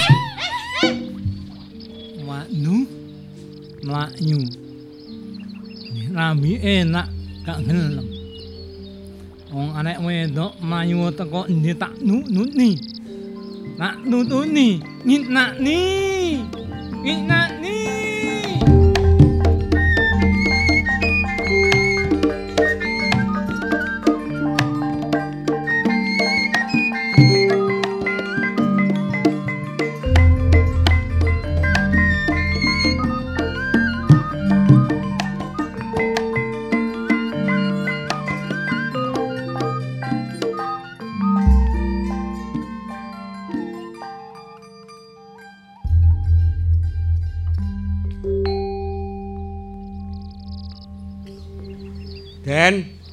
Wanu. 2.21 2.75
Melayu. 3.81 4.39
Ini 5.81 6.03
Rami 6.13 6.51
enak 6.61 7.07
gak 7.41 7.59
gelem. 7.65 8.05
Wong 9.51 9.75
anek 9.75 9.99
wedok 9.99 10.55
mayu 10.63 11.11
teko 11.11 11.43
endi 11.51 11.75
tak 11.75 11.91
nutuni. 11.99 12.79
Tak 13.75 13.99
nutuni. 14.07 14.79
Ngitnak 15.03 15.59
ni. 15.59 15.79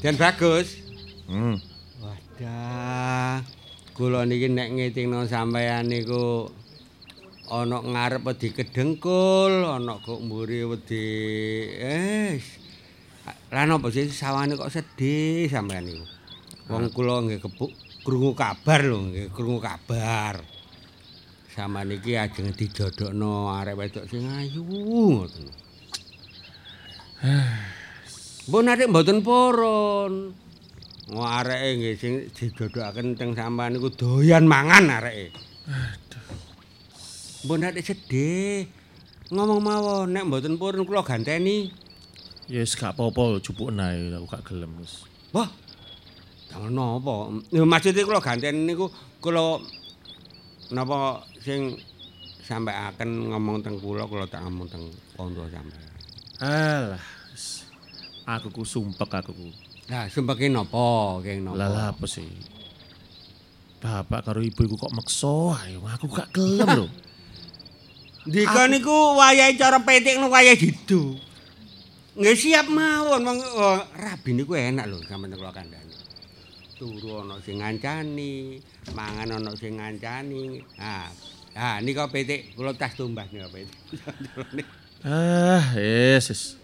Den 0.09 0.17
bagus. 0.17 0.81
Hmm. 1.29 1.61
Wadah. 2.01 3.45
Kula 3.93 4.25
niki 4.25 4.49
nek 4.49 4.73
ngitingno 4.73 5.29
sampean 5.29 5.85
niku 5.85 6.49
ana 7.53 7.77
ngarep 7.85 8.25
wedi 8.25 8.57
kedengkul, 8.57 9.69
ana 9.69 10.01
kok 10.01 10.25
mburi 10.25 10.65
wedi 10.65 11.05
eh. 11.77 12.41
Lah 13.53 13.69
napa 13.69 13.93
sih 13.93 14.09
sawane 14.09 14.57
kok 14.57 14.73
sedih 14.73 15.45
sampean 15.53 15.85
niku? 15.85 16.09
Wong 16.73 16.89
kula 16.89 17.29
nggih 17.29 17.45
kebuk 17.45 17.69
krungu 18.01 18.33
kabar 18.33 18.81
lho, 18.81 19.13
nggih 19.13 19.29
krungu 19.29 19.61
kabar. 19.61 20.41
Sama 21.53 21.85
niki 21.85 22.17
ajeng 22.17 22.57
dijodhokno 22.57 23.53
arek 23.61 23.77
wedok 23.77 24.09
sing 24.09 24.25
ayu 24.25 24.65
ngoten. 24.65 25.53
Mbok 28.49 28.65
narik 28.65 28.89
mboten 28.89 29.21
poron. 29.21 30.33
Ngo 31.13 31.21
areke 31.21 31.69
nggih 31.77 31.95
sing 32.01 32.13
didodokaken 32.33 33.13
teng 33.13 33.37
sampean 33.37 33.77
niku 33.77 33.93
doyan 33.93 34.49
mangan 34.49 34.89
areke. 34.89 35.37
Aduh. 35.69 36.25
Mbok 37.45 37.57
nek 37.61 37.85
sedih. 37.85 38.65
Ngomong 39.29 39.61
mawon 39.61 40.17
nek 40.17 40.25
mboten 40.25 40.57
purun 40.57 40.89
kula 40.89 41.05
ganteni. 41.05 41.69
Ya 42.49 42.65
wis 42.65 42.73
gak 42.73 42.97
apa-apa 42.97 43.37
jupuk 43.45 43.69
ae 43.77 44.17
aku 44.17 44.25
gak 44.33 44.45
gelem 44.49 44.81
wis. 44.81 45.05
Wah. 45.37 45.53
Jangan 46.49 46.73
napa. 46.73 47.29
Ya 47.53 47.69
maksudnya 47.69 48.09
kula 48.09 48.25
ganteni 48.25 48.65
niku 48.65 48.89
kula 49.21 49.61
napa 50.73 51.21
sing 51.45 51.77
sampai 52.49 52.73
akan 52.73 53.29
ngomong 53.29 53.61
teng 53.61 53.77
kula 53.77 54.09
kula 54.09 54.25
tak 54.25 54.41
ngomong 54.41 54.65
teng 54.73 54.89
kanca 55.21 55.45
sampean. 55.53 55.93
Alah. 56.41 57.18
Aku 58.29 58.53
ku 58.53 58.61
sumpek 58.61 59.09
aku 59.09 59.33
ku. 59.33 59.49
Lah 59.89 60.05
sumpeke 60.13 60.53
napa, 60.53 61.17
Keng 61.25 61.49
napa? 61.49 61.57
Lah 61.57 61.97
apa 61.97 62.05
sih? 62.05 62.29
Bapak 63.81 64.29
karo 64.29 64.45
ibu 64.45 64.69
iku 64.69 64.77
kok 64.77 64.93
meksa 64.93 65.57
ae 65.65 65.81
aku 65.81 66.13
gak 66.13 66.29
gelem 66.37 66.69
lho. 66.77 66.87
Dika 68.33 68.69
niku 68.69 69.17
wayahe 69.17 69.57
cara 69.57 69.81
petik 69.81 70.21
niku 70.21 70.29
wayahe 70.29 70.61
didu. 70.61 71.17
Nggih 72.21 72.37
siap 72.37 72.69
mawon 72.69 73.25
wong 73.25 73.39
oh, 73.41 73.81
rabi 73.97 74.37
niku 74.37 74.59
enak 74.59 74.93
lho 74.93 75.01
sampeyan 75.09 75.39
kula 75.39 75.55
kandhani. 75.55 75.97
Turu 76.77 77.25
ana 77.25 77.41
sing 77.41 77.65
ngancani, 77.65 78.61
mangan 78.93 79.41
ana 79.41 79.57
sing 79.57 79.81
ngancani. 79.81 80.61
Ha. 80.77 81.09
Ha 81.57 81.81
nika 81.81 82.13
petik 82.13 82.53
kula 82.59 82.77
tas 82.77 82.93
tumbas 82.93 83.33
nika 83.33 83.49
petik. 83.49 83.73
Ah, 84.99 85.79
wis 85.79 86.27
wis. 86.27 86.59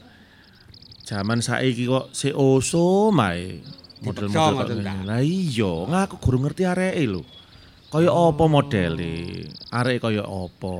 Jaman 1.14 1.38
saiki 1.38 1.86
kok 1.86 2.10
si 2.10 2.34
oso 2.34 3.14
mae. 3.14 3.62
Model-model. 4.02 4.82
Lah 4.82 5.22
iya, 5.22 5.86
ngaku 5.86 6.18
guru 6.18 6.42
ngerti 6.42 6.66
areke 6.66 7.06
lho. 7.06 7.22
Kaya 7.86 8.10
apa 8.10 8.44
modele? 8.50 9.46
Arek 9.70 10.02
kaya 10.02 10.26
apa? 10.26 10.74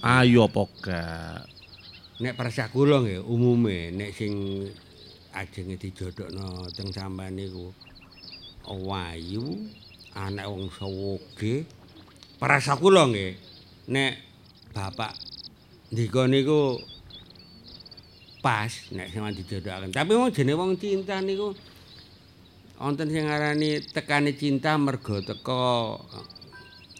Ayo 0.00 0.48
apa 0.48 0.62
gak? 0.80 1.44
Nek 2.24 2.32
persah 2.32 2.72
kula 2.72 3.04
nggih 3.04 3.20
umume 3.28 3.92
nek 3.92 4.16
sing 4.16 4.32
ajenge 5.36 5.76
dijodhokno 5.76 6.64
teng 6.72 6.88
sampean 6.88 7.36
niku 7.36 7.68
wayu, 8.64 9.68
anak 10.16 10.48
wong 10.48 10.72
sawoge. 10.72 11.68
Perasa 12.40 12.80
kula 12.80 13.04
nggih 13.12 13.36
nek 13.92 14.16
bapak 14.72 15.12
ndika 15.92 16.24
niku 16.24 16.80
pas 18.44 18.68
nek 18.92 19.08
sampean 19.08 19.32
dijodhokaken. 19.32 19.88
Tapi 19.88 20.12
wong 20.12 20.28
jenenge 20.36 20.60
wong 20.60 20.72
cinta 20.76 21.16
niku 21.24 21.56
wonten 22.76 23.08
sing 23.08 23.24
ngarani 23.24 23.80
tekane 23.88 24.36
cinta 24.36 24.76
mergo 24.76 25.24
teko 25.24 25.96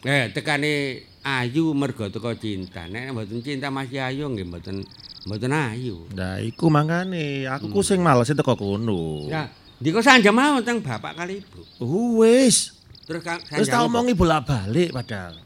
eh 0.01 0.33
tekane 0.33 1.05
ayu 1.21 1.77
mergo 1.77 2.09
teko 2.09 2.33
cinta. 2.33 2.89
Nek 2.89 3.13
mboten 3.13 3.45
cinta 3.45 3.69
masih 3.69 4.01
ayu 4.01 4.25
nggih 4.33 4.49
mboten 4.49 4.81
mboten 5.29 5.53
ayu. 5.53 6.09
Nah, 6.17 6.41
iku 6.41 6.73
mangane 6.73 7.45
aku 7.45 7.69
ku 7.69 7.85
sing 7.85 8.01
males 8.01 8.33
teko 8.33 8.57
kono. 8.57 9.29
Nah, 9.29 9.45
ndika 9.77 10.01
sanjam 10.01 10.33
mawon 10.33 10.65
teng 10.65 10.81
bapak 10.81 11.13
kali 11.13 11.45
ibu. 11.45 11.61
Uh, 11.77 12.25
wis. 12.25 12.73
Terus 13.05 13.21
kan 13.21 13.37
Wis 13.37 13.69
tak 13.69 13.85
omongi 13.85 14.17
bolak-balik 14.17 14.89
padahal. 14.89 15.37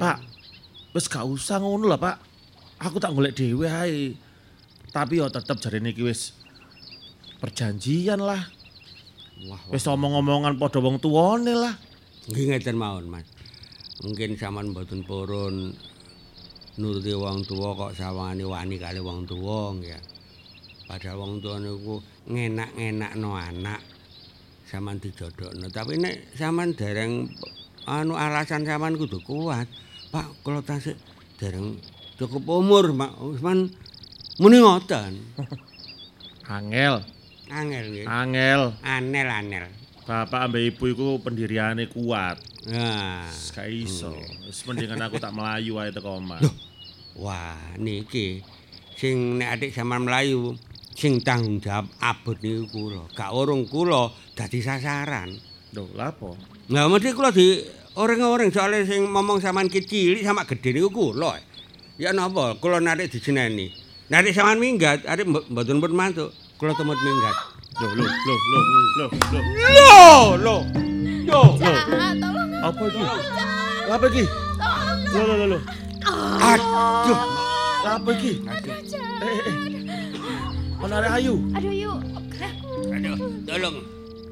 Pak, 0.00 0.24
wis 0.96 1.04
gak 1.04 1.28
usah 1.28 1.60
ngono 1.60 1.84
lah, 1.84 2.00
Pak. 2.00 2.16
Aku 2.80 2.96
tak 2.96 3.12
golek 3.12 3.36
dhewe 3.36 3.68
ae. 3.68 4.16
Tapi 4.96 5.20
yo 5.20 5.28
tetep 5.28 5.60
jarene 5.60 5.92
iki 5.92 6.08
wis 6.08 6.32
perjanjian 7.36 8.16
lah. 8.16 8.40
Wah, 9.44 9.60
Wis 9.68 9.84
omong-omongan 9.84 10.56
padha 10.56 10.80
wong 10.80 10.96
tuwane 10.96 11.52
lah. 11.52 11.76
Nggih 12.32 12.56
ngeten 12.56 12.80
mawon, 12.80 13.04
Mas. 13.12 13.28
Mungkin 14.00 14.40
sampean 14.40 14.72
mboten 14.72 15.04
purun 15.04 15.76
nuruti 16.80 17.12
wong 17.12 17.44
tuwa 17.44 17.76
kok 17.76 17.92
sawangane 17.92 18.48
wani 18.48 18.80
kali 18.80 19.04
wong 19.04 19.28
tuwa 19.28 19.76
nggih. 19.76 20.00
Padahal 20.88 21.20
wong 21.20 21.44
tuwa 21.44 21.60
niku 21.60 22.00
ngenak-ngenakno 22.32 23.30
anak 23.36 23.84
sampean 24.64 24.96
dijodhokno. 24.96 25.68
Tapi 25.76 26.00
nek 26.00 26.32
sampean 26.32 26.72
dereng 26.72 27.28
anu 27.84 28.16
alasan 28.16 28.64
sampean 28.64 28.96
kudu 28.96 29.20
kuat. 29.20 29.68
Pak, 30.08 30.40
kula 30.40 30.64
tasik 30.64 30.96
dereng 31.36 31.76
cukup 32.16 32.48
umur, 32.48 32.96
Pak. 32.96 33.12
Wis 33.20 33.44
man 33.44 33.68
muni 34.36 34.60
ngoten. 34.60 35.12
Angel, 36.46 37.02
Angel 37.50 37.84
nggih. 37.90 38.06
angel. 38.06 38.62
Anel-anel. 38.84 39.66
Bapak 40.06 40.46
ambek 40.46 40.70
ibu 40.70 40.84
iku 40.86 41.06
pendiriane 41.18 41.90
kuat. 41.90 42.38
Nah, 42.70 43.26
gak 43.26 43.66
iso. 43.66 44.14
Wis 44.46 44.62
mendingan 44.62 45.02
aku 45.02 45.18
tak 45.18 45.34
melayu 45.34 45.82
ae 45.82 45.90
teko 45.90 46.22
omah. 46.22 46.38
Wah, 47.18 47.58
niki 47.74 48.44
sing 48.94 49.40
nek 49.40 49.58
adik 49.58 49.70
sampean 49.74 50.06
Melayu 50.06 50.54
sing 50.94 51.18
tanggung 51.24 51.58
jawab 51.58 51.90
abot 51.98 52.38
niku 52.38 52.70
kula. 52.70 53.02
Gak 53.18 53.34
urung 53.34 53.66
kula 53.66 54.14
dadi 54.38 54.62
sasaran. 54.62 55.34
Lho, 55.74 55.90
lha 55.98 56.14
apa? 56.14 56.30
Lah 56.70 56.86
mesti 56.86 57.10
kula 57.10 57.34
di 57.34 57.66
orang-orang 57.98 58.54
soalnya 58.54 58.86
sing 58.86 59.10
ngomong 59.10 59.42
sampean 59.42 59.66
kecil 59.66 60.14
sama 60.22 60.46
gede 60.46 60.70
niku 60.70 60.92
kula. 60.92 61.34
Ya 61.98 62.14
napa 62.14 62.54
kula 62.62 62.78
narik 62.78 63.10
dijeneni. 63.10 63.85
Narik 64.06 64.32
sampean 64.32 64.58
minggat, 64.58 65.02
adik 65.04 65.26
mbo- 65.26 65.42
mboten 65.48 65.78
pun 65.78 65.92
mantuk. 65.92 66.30
Kula 66.56 66.72
temut 66.72 66.94
minggat. 66.96 67.34
Loh, 67.76 67.90
loh, 67.92 68.06
loh, 68.06 68.38
loh, 68.48 68.64
loh, 68.96 69.10
loh. 69.28 69.42
Loh, 69.68 70.26
loh. 70.38 70.60
Yo. 71.26 71.40
Apa 72.62 72.82
iki? 72.86 73.02
Apa 73.84 74.06
iki? 74.08 74.24
Loh, 75.10 75.22
loh, 75.22 75.36
loh, 75.36 75.46
loh. 75.50 75.62
Aduh. 76.38 77.18
Apa 77.84 78.10
iki? 78.14 78.32
Eh, 78.40 79.26
eh, 79.26 79.40
eh. 79.42 79.54
Ono 80.78 80.94
arek 80.94 81.12
ayu. 81.12 81.34
Aduh 81.52 81.72
yuk. 81.74 81.98
Aduh, 82.88 83.16
tolong. 83.44 83.76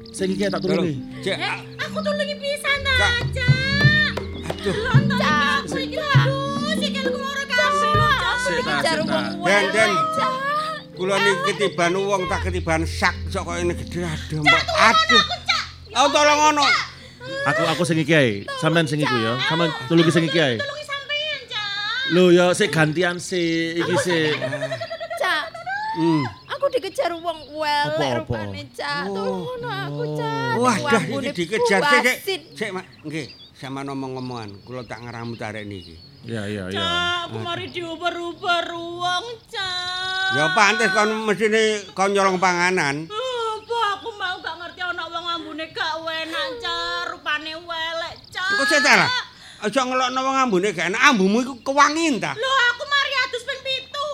Sing 0.09 0.31
iki 0.31 0.47
tak 0.47 0.63
Tolong. 0.63 0.87
tulungi. 0.87 0.95
Cek, 1.21 1.35
Eh, 1.35 1.51
aku 1.77 1.97
tulungi 1.99 2.35
pisan 2.37 2.79
aja. 2.81 3.49
aduh. 4.39 4.75
Cak. 5.13 5.59
Aku 5.61 5.77
iki 5.77 5.97
aduh, 5.99 6.71
sikilku 6.79 7.19
lho, 7.19 7.43
Cak. 8.85 8.95
Sik, 8.95 9.01
tak, 9.01 9.01
Jar 9.01 9.01
sik, 9.01 9.09
tak. 9.09 9.25
wong 9.41 9.47
Den, 9.49 9.65
Den. 9.73 9.91
Cak. 10.15 10.31
Kula 10.95 11.15
niki 11.19 11.41
ketiban 11.51 11.91
wong 11.99 12.21
tak 12.31 12.39
ketiban 12.47 12.81
sak 12.87 13.15
sok 13.27 13.43
kok 13.51 13.55
ini 13.59 13.73
gede 13.75 13.99
aduh 14.07 14.39
mbak 14.39 14.63
aduh. 14.79 15.23
Oh 15.95 16.07
tolong 16.07 16.39
ono. 16.55 16.67
Aku 17.51 17.61
aku 17.67 17.83
sing 17.83 17.99
iki 17.99 18.13
ae. 18.15 18.31
Sampeyan 18.63 18.87
sing 18.87 19.03
iku 19.03 19.15
ya. 19.19 19.35
Sampeyan 19.49 19.75
tulungi 19.91 20.11
sing 20.13 20.23
iki 20.23 20.39
ae. 20.39 20.55
Tulungi 20.55 20.85
sampean, 20.87 21.39
Cak. 21.51 21.67
Lho 22.15 22.23
ya 22.31 22.45
sik 22.55 22.69
gantian 22.71 23.19
sik 23.19 23.75
iki 23.81 23.95
sik. 24.07 24.39
Cak. 25.19 25.43
Hmm. 25.99 26.23
Aku 26.55 26.71
dikejar 26.71 27.11
wong 27.19 27.39
welek 27.59 27.99
Apa-apa? 27.99 28.15
rupane, 28.23 28.61
Cak. 28.71 29.03
Tolong 29.11 29.63
aku, 29.67 30.03
Cak. 30.15 30.53
Wah 30.63 30.75
iki 31.19 31.31
dikejar 31.43 31.81
sik 32.23 32.41
sik. 32.55 32.69
Mak, 32.71 32.85
nggih. 33.03 33.27
Sama 33.55 33.87
ngomong-ngomongan, 33.87 34.67
kula 34.67 34.83
tak 34.83 34.99
ngeramut 35.03 35.39
arek 35.39 35.63
niki. 35.63 35.95
Ya 36.25 36.41
ya 36.49 36.65
ya. 36.73 36.81
Cak, 36.81 37.29
aku 37.29 37.37
mari 37.37 37.69
diuber-uber 37.69 38.65
uang, 38.73 39.25
Cak. 39.45 40.33
Ya 40.33 40.49
pantes 40.57 40.89
kon 40.89 41.13
mesine 41.29 41.85
kon 41.93 42.17
nyolong 42.17 42.41
panganan. 42.41 43.05
Apa 43.05 43.77
aku 43.93 44.09
mau 44.17 44.33
gak 44.41 44.57
ngerti 44.57 44.81
ana 44.81 45.05
wong 45.05 45.21
ambune 45.21 45.69
gak 45.69 46.01
enak, 46.01 46.47
Cak. 46.57 47.13
Rupane 47.13 47.53
welek, 47.61 48.17
Cak. 48.33 48.57
Kok 48.57 48.65
sik 48.65 48.81
lah. 48.81 49.05
Aja 49.69 49.85
ngelokno 49.85 50.19
wong 50.25 50.37
ambune 50.49 50.73
gak 50.73 50.89
enak, 50.89 51.01
ambumu 51.13 51.45
iku 51.45 51.61
kewangin 51.61 52.17
ta. 52.17 52.33
Lho, 52.33 52.51
aku 52.73 52.83
mari 52.89 53.13
adus 53.29 53.45
ping 53.45 53.61
pitu. 53.61 54.09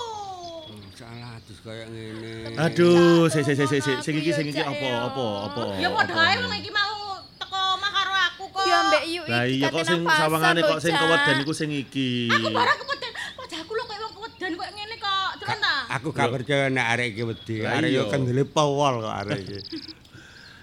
Salah 0.99 1.39
adus 1.39 1.63
kaya 1.63 1.87
ngene. 1.87 2.59
Aduh, 2.59 3.31
sik 3.31 3.47
sik 3.47 3.55
sik 3.55 3.71
sik 3.71 4.03
sik 4.03 4.15
iki 4.19 4.35
sing 4.35 4.51
iki 4.51 4.59
apa 4.59 5.07
apa 5.07 5.25
apa. 5.47 5.61
Ya 5.79 5.87
padha 5.87 6.19
ae 6.27 6.43
wong 6.43 6.59
iki 6.59 6.75
mau 6.75 7.23
teko 7.39 7.55
omah 7.79 7.87
karo 7.95 8.11
aku 8.19 8.43
kok. 8.50 8.50
Ya 8.67 8.77
mbek 8.87 9.03
yuk 9.09 9.25
Lah 9.27 9.43
iya 9.47 9.67
kok 9.71 9.85
sing 9.85 10.01
sawangane 10.05 10.61
kok 10.61 10.79
sing 10.83 10.93
keweden 10.93 11.35
iku 11.41 11.53
sing 11.53 11.69
iki. 11.73 12.29
Aku 12.29 12.47
barang 12.51 12.77
keweden. 12.81 13.11
Wajahku 13.39 13.71
lho 13.73 13.83
koyo 13.89 13.99
wong 14.01 14.13
keweden 14.17 14.51
koyo 14.59 14.71
ngene 14.75 14.95
kok. 14.99 15.29
Terus 15.41 15.57
ta? 15.61 15.75
Aku 15.99 16.07
gak 16.13 16.29
percaya 16.31 16.65
nek 16.69 16.85
arek 16.97 17.07
iki 17.15 17.23
wedi. 17.25 17.55
Arek 17.65 17.89
yo 17.89 18.03
kendele 18.07 18.43
powol 18.45 19.03
kok 19.05 19.15
arek 19.25 19.39
iki. 19.43 19.59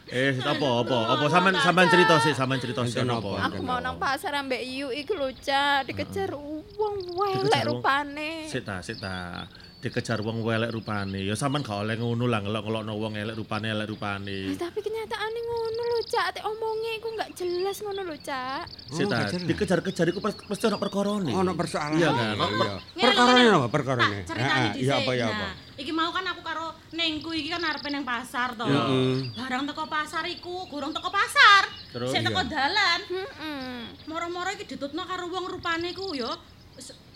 Eh, 0.09 0.33
apa 0.41 0.69
apa 0.89 0.97
apa 1.13 1.25
sampean 1.29 1.55
sampean 1.61 1.89
cerita 1.93 2.17
sih, 2.25 2.33
sampean 2.33 2.57
cerita 2.65 2.81
sih 2.89 3.05
apa. 3.05 3.53
Aku 3.53 3.61
mau 3.61 3.77
nang 3.77 4.01
pasar 4.01 4.33
ambek 4.41 4.65
Yu 4.65 4.89
iki 4.89 5.13
lho, 5.13 5.29
Cak. 5.37 5.85
Dikejar 5.85 6.33
wong 6.33 6.97
welek 7.13 7.69
rupane. 7.69 8.49
Sik 8.49 8.65
ta, 8.65 8.81
sik 8.81 8.97
ta. 9.05 9.45
Dikejar 9.79 10.18
wong 10.26 10.43
elek 10.43 10.74
rupane. 10.74 11.22
Ya 11.22 11.39
sampean 11.39 11.62
gak 11.62 11.87
oleh 11.87 11.95
ngono 11.95 12.26
lah 12.26 12.43
ngelok-ngelokno 12.43 12.93
wong 12.99 13.14
elek 13.14 13.39
rupane 13.39 13.70
elek 13.70 13.87
rupane. 13.87 14.51
Lah, 14.51 14.59
tapi 14.59 14.79
kenyataane 14.83 15.39
ngono 15.39 15.83
lho, 15.87 15.99
Cak. 16.03 16.26
Tek 16.35 16.45
omonge 16.45 16.91
iku 16.99 17.09
enggak 17.14 17.31
jelas 17.39 17.76
ngono 17.87 18.01
lho, 18.03 18.16
Cak. 18.18 18.66
Oh, 18.91 18.99
ta, 19.07 19.16
gak 19.22 19.31
jelas. 19.39 19.47
dikejar-kejar 19.47 20.07
iku 20.11 20.18
pas- 20.18 20.35
mesti 20.35 20.64
ono 20.66 20.79
perkarane. 20.83 21.31
Ono 21.31 21.53
persoalan. 21.55 21.95
Iya 21.95 22.11
kan? 22.11 22.35
Iya. 22.35 22.74
Perkarane 22.99 23.43
apa 23.55 23.68
perkarane? 23.70 24.18
Heeh, 24.26 24.68
Iya 24.83 24.93
apa 24.99 25.11
ya 25.14 25.26
apa? 25.31 25.47
Iki 25.79 25.93
mau 25.95 26.11
kan 26.11 26.26
aku 26.26 26.43
karo 26.43 26.74
Nengku 26.89 27.31
iki 27.31 27.53
kan 27.53 27.62
arepe 27.62 27.87
nang 27.95 28.03
pasar 28.03 28.59
to. 28.59 28.66
Heeh. 28.66 29.31
Barang 29.39 29.62
teko 29.68 29.87
pasar 29.87 30.26
iku, 30.26 30.66
gorong 30.66 30.91
teko 30.91 31.12
pasar. 31.12 31.70
Terus? 31.95 32.11
Sik 32.11 32.26
teko 32.26 32.43
dalan. 32.51 33.01
Heeh. 33.07 33.79
Moro-moro 34.11 34.51
iki 34.57 34.66
ditutno 34.66 35.07
karo 35.07 35.31
wong 35.31 35.47
rupane 35.47 35.95
ku 35.95 36.16
ya 36.18 36.35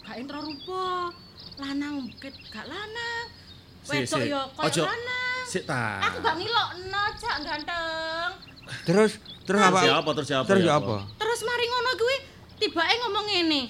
gak 0.02 0.18
entra 0.18 0.38
rupa. 0.38 1.10
Lanang 1.60 2.08
ket 2.16 2.34
gak 2.48 2.66
lanang. 2.68 3.24
Wedok 3.82 4.20
sik. 4.22 4.30
ya 4.30 4.42
koyo 4.54 4.82
lanang. 4.86 5.42
Sik 5.50 5.62
ta. 5.66 6.00
Aku 6.06 6.16
gak 6.22 6.36
ngilokno, 6.38 7.02
Cak 7.18 7.36
ganteng. 7.42 8.30
Terus 8.86 9.12
terus 9.44 9.60
apa? 9.60 9.78
Apa? 10.00 10.10
Terus 10.14 10.30
apa? 10.32 10.46
Terus 10.48 10.62
ya 10.64 10.74
apa? 10.78 10.96
Terus 11.18 11.40
mari 11.44 11.64
ngono 11.66 11.90
kuwi 11.98 12.16
tibake 12.62 12.94
ngomong 13.04 13.26
ngene. 13.26 13.62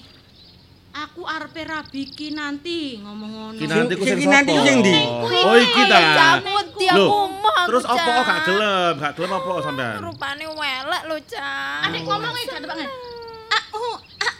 Aku 0.93 1.25
arepe 1.25 1.65
rabi 1.65 2.05
ki 2.05 2.37
nanti 2.37 3.01
ngomong 3.01 3.31
ngono. 3.33 3.57
Kinanti 3.57 3.93
ku 3.97 4.05
Sing- 4.05 4.21
sing 4.21 4.59
sing 4.61 4.75
ndi? 4.85 4.97
Oh 5.01 5.57
iki 5.57 5.81
ta. 5.89 6.37
Aku, 6.37 7.33
Terus 7.63 7.83
apa 7.87 8.05
kok 8.05 8.23
gak 8.27 8.39
gelem? 8.45 8.93
Gak 9.01 9.11
gelem 9.17 9.31
apa 9.33 9.49
sampean? 9.65 9.97
Rupane 10.03 10.45
welek 10.45 11.03
lho, 11.09 11.17
Cak. 11.25 11.79
Adik 11.89 12.01
ngomong 12.05 12.33
gak 12.45 12.61
tepak. 12.61 12.77
Aku 13.53 13.83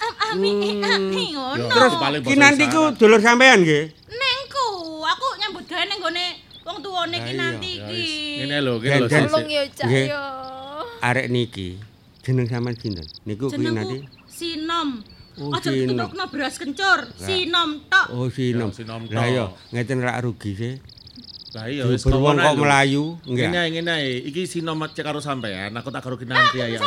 ngono. 0.04 1.64
Ya, 1.64 1.70
Terus 1.70 1.92
Aku 1.94 2.02
paling 2.02 2.22
ki 2.24 2.28
basa 2.34 2.42
nanti 2.42 2.64
ku 2.70 2.82
dulur 2.96 3.20
sampean 3.22 3.58
nggih? 3.64 3.84
Nengku, 4.10 4.68
aku 5.02 5.28
nyambut 5.40 5.64
gawe 5.68 5.84
ning 5.86 6.00
gone 6.00 6.26
wong 6.64 6.78
tuwane 6.80 7.18
Lah 7.18 7.26
ki 7.26 7.32
iya, 7.34 7.40
nanti 7.40 7.72
Ya 7.78 7.88
iki. 7.90 8.06
Ngene 8.44 8.58
lho, 8.64 8.74
ngene 8.80 8.98
lho. 9.00 9.08
Tolong 9.10 9.48
ya, 9.50 9.64
Cak 9.70 9.90
yo. 9.90 10.24
Arek 11.04 11.28
niki 11.30 11.70
jeneng 12.24 12.48
sampean 12.48 12.76
sinten? 12.80 13.06
Niku 13.28 13.52
ki 13.52 13.58
nanti. 13.60 13.98
Jenengku 14.04 14.22
Sinom. 14.34 14.90
Oh, 15.34 15.50
Aja 15.50 15.70
Sinom. 15.74 15.98
ditutupno 15.98 16.24
beras 16.30 16.56
kencur. 16.58 17.00
Sinom 17.18 17.70
tok. 17.90 18.06
Oh 18.14 18.30
sinom. 18.30 18.70
Ya, 18.70 18.78
sinom 18.78 19.02
Lah 19.10 19.26
tok. 19.26 19.34
iya, 19.34 19.46
ngeten 19.74 19.98
rak 20.02 20.18
rugi 20.22 20.52
sih. 20.54 20.74
Lah 21.54 21.66
iya 21.70 21.86
wis 21.86 22.02
kok 22.02 22.18
lho. 22.18 22.34
melayu, 22.58 23.06
Ngene 23.26 23.62
ngene. 23.78 23.94
Iki 24.26 24.42
sinomat 24.50 24.94
cek 24.94 25.06
karo 25.06 25.22
sampean, 25.22 25.74
aku 25.74 25.90
tak 25.90 26.02
karo 26.02 26.18
kinanti 26.18 26.58
aja. 26.62 26.82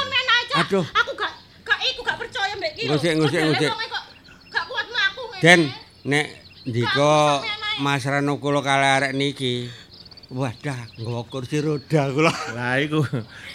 Aduh. 0.56 0.82
Aku 0.82 1.12
gak 1.14 1.32
gak 1.62 1.78
iku 1.86 2.00
gak 2.02 2.18
percaya 2.18 2.54
mbek 2.54 2.65
iki. 2.65 2.65
lho. 2.65 2.65
Ngusik, 2.76 3.12
ngusik, 3.16 3.40
ngusik. 3.40 3.72
wong 3.72 3.88
kok 3.88 4.04
Gak 4.52 4.64
kuat 4.68 4.86
mlaku 4.92 5.22
ngene. 5.32 5.40
Den, 5.40 5.60
nek 6.04 6.26
ndika. 6.68 7.40
Mas 7.80 8.04
Rano 8.04 8.36
kula 8.36 8.60
kalih 8.60 8.90
arek 9.00 9.12
niki. 9.16 9.68
Wadah, 10.28 10.90
nggawa 11.00 11.22
kursi 11.28 11.64
roda 11.64 12.12
kula. 12.12 12.32
Lah 12.56 12.76
iku. 12.80 13.00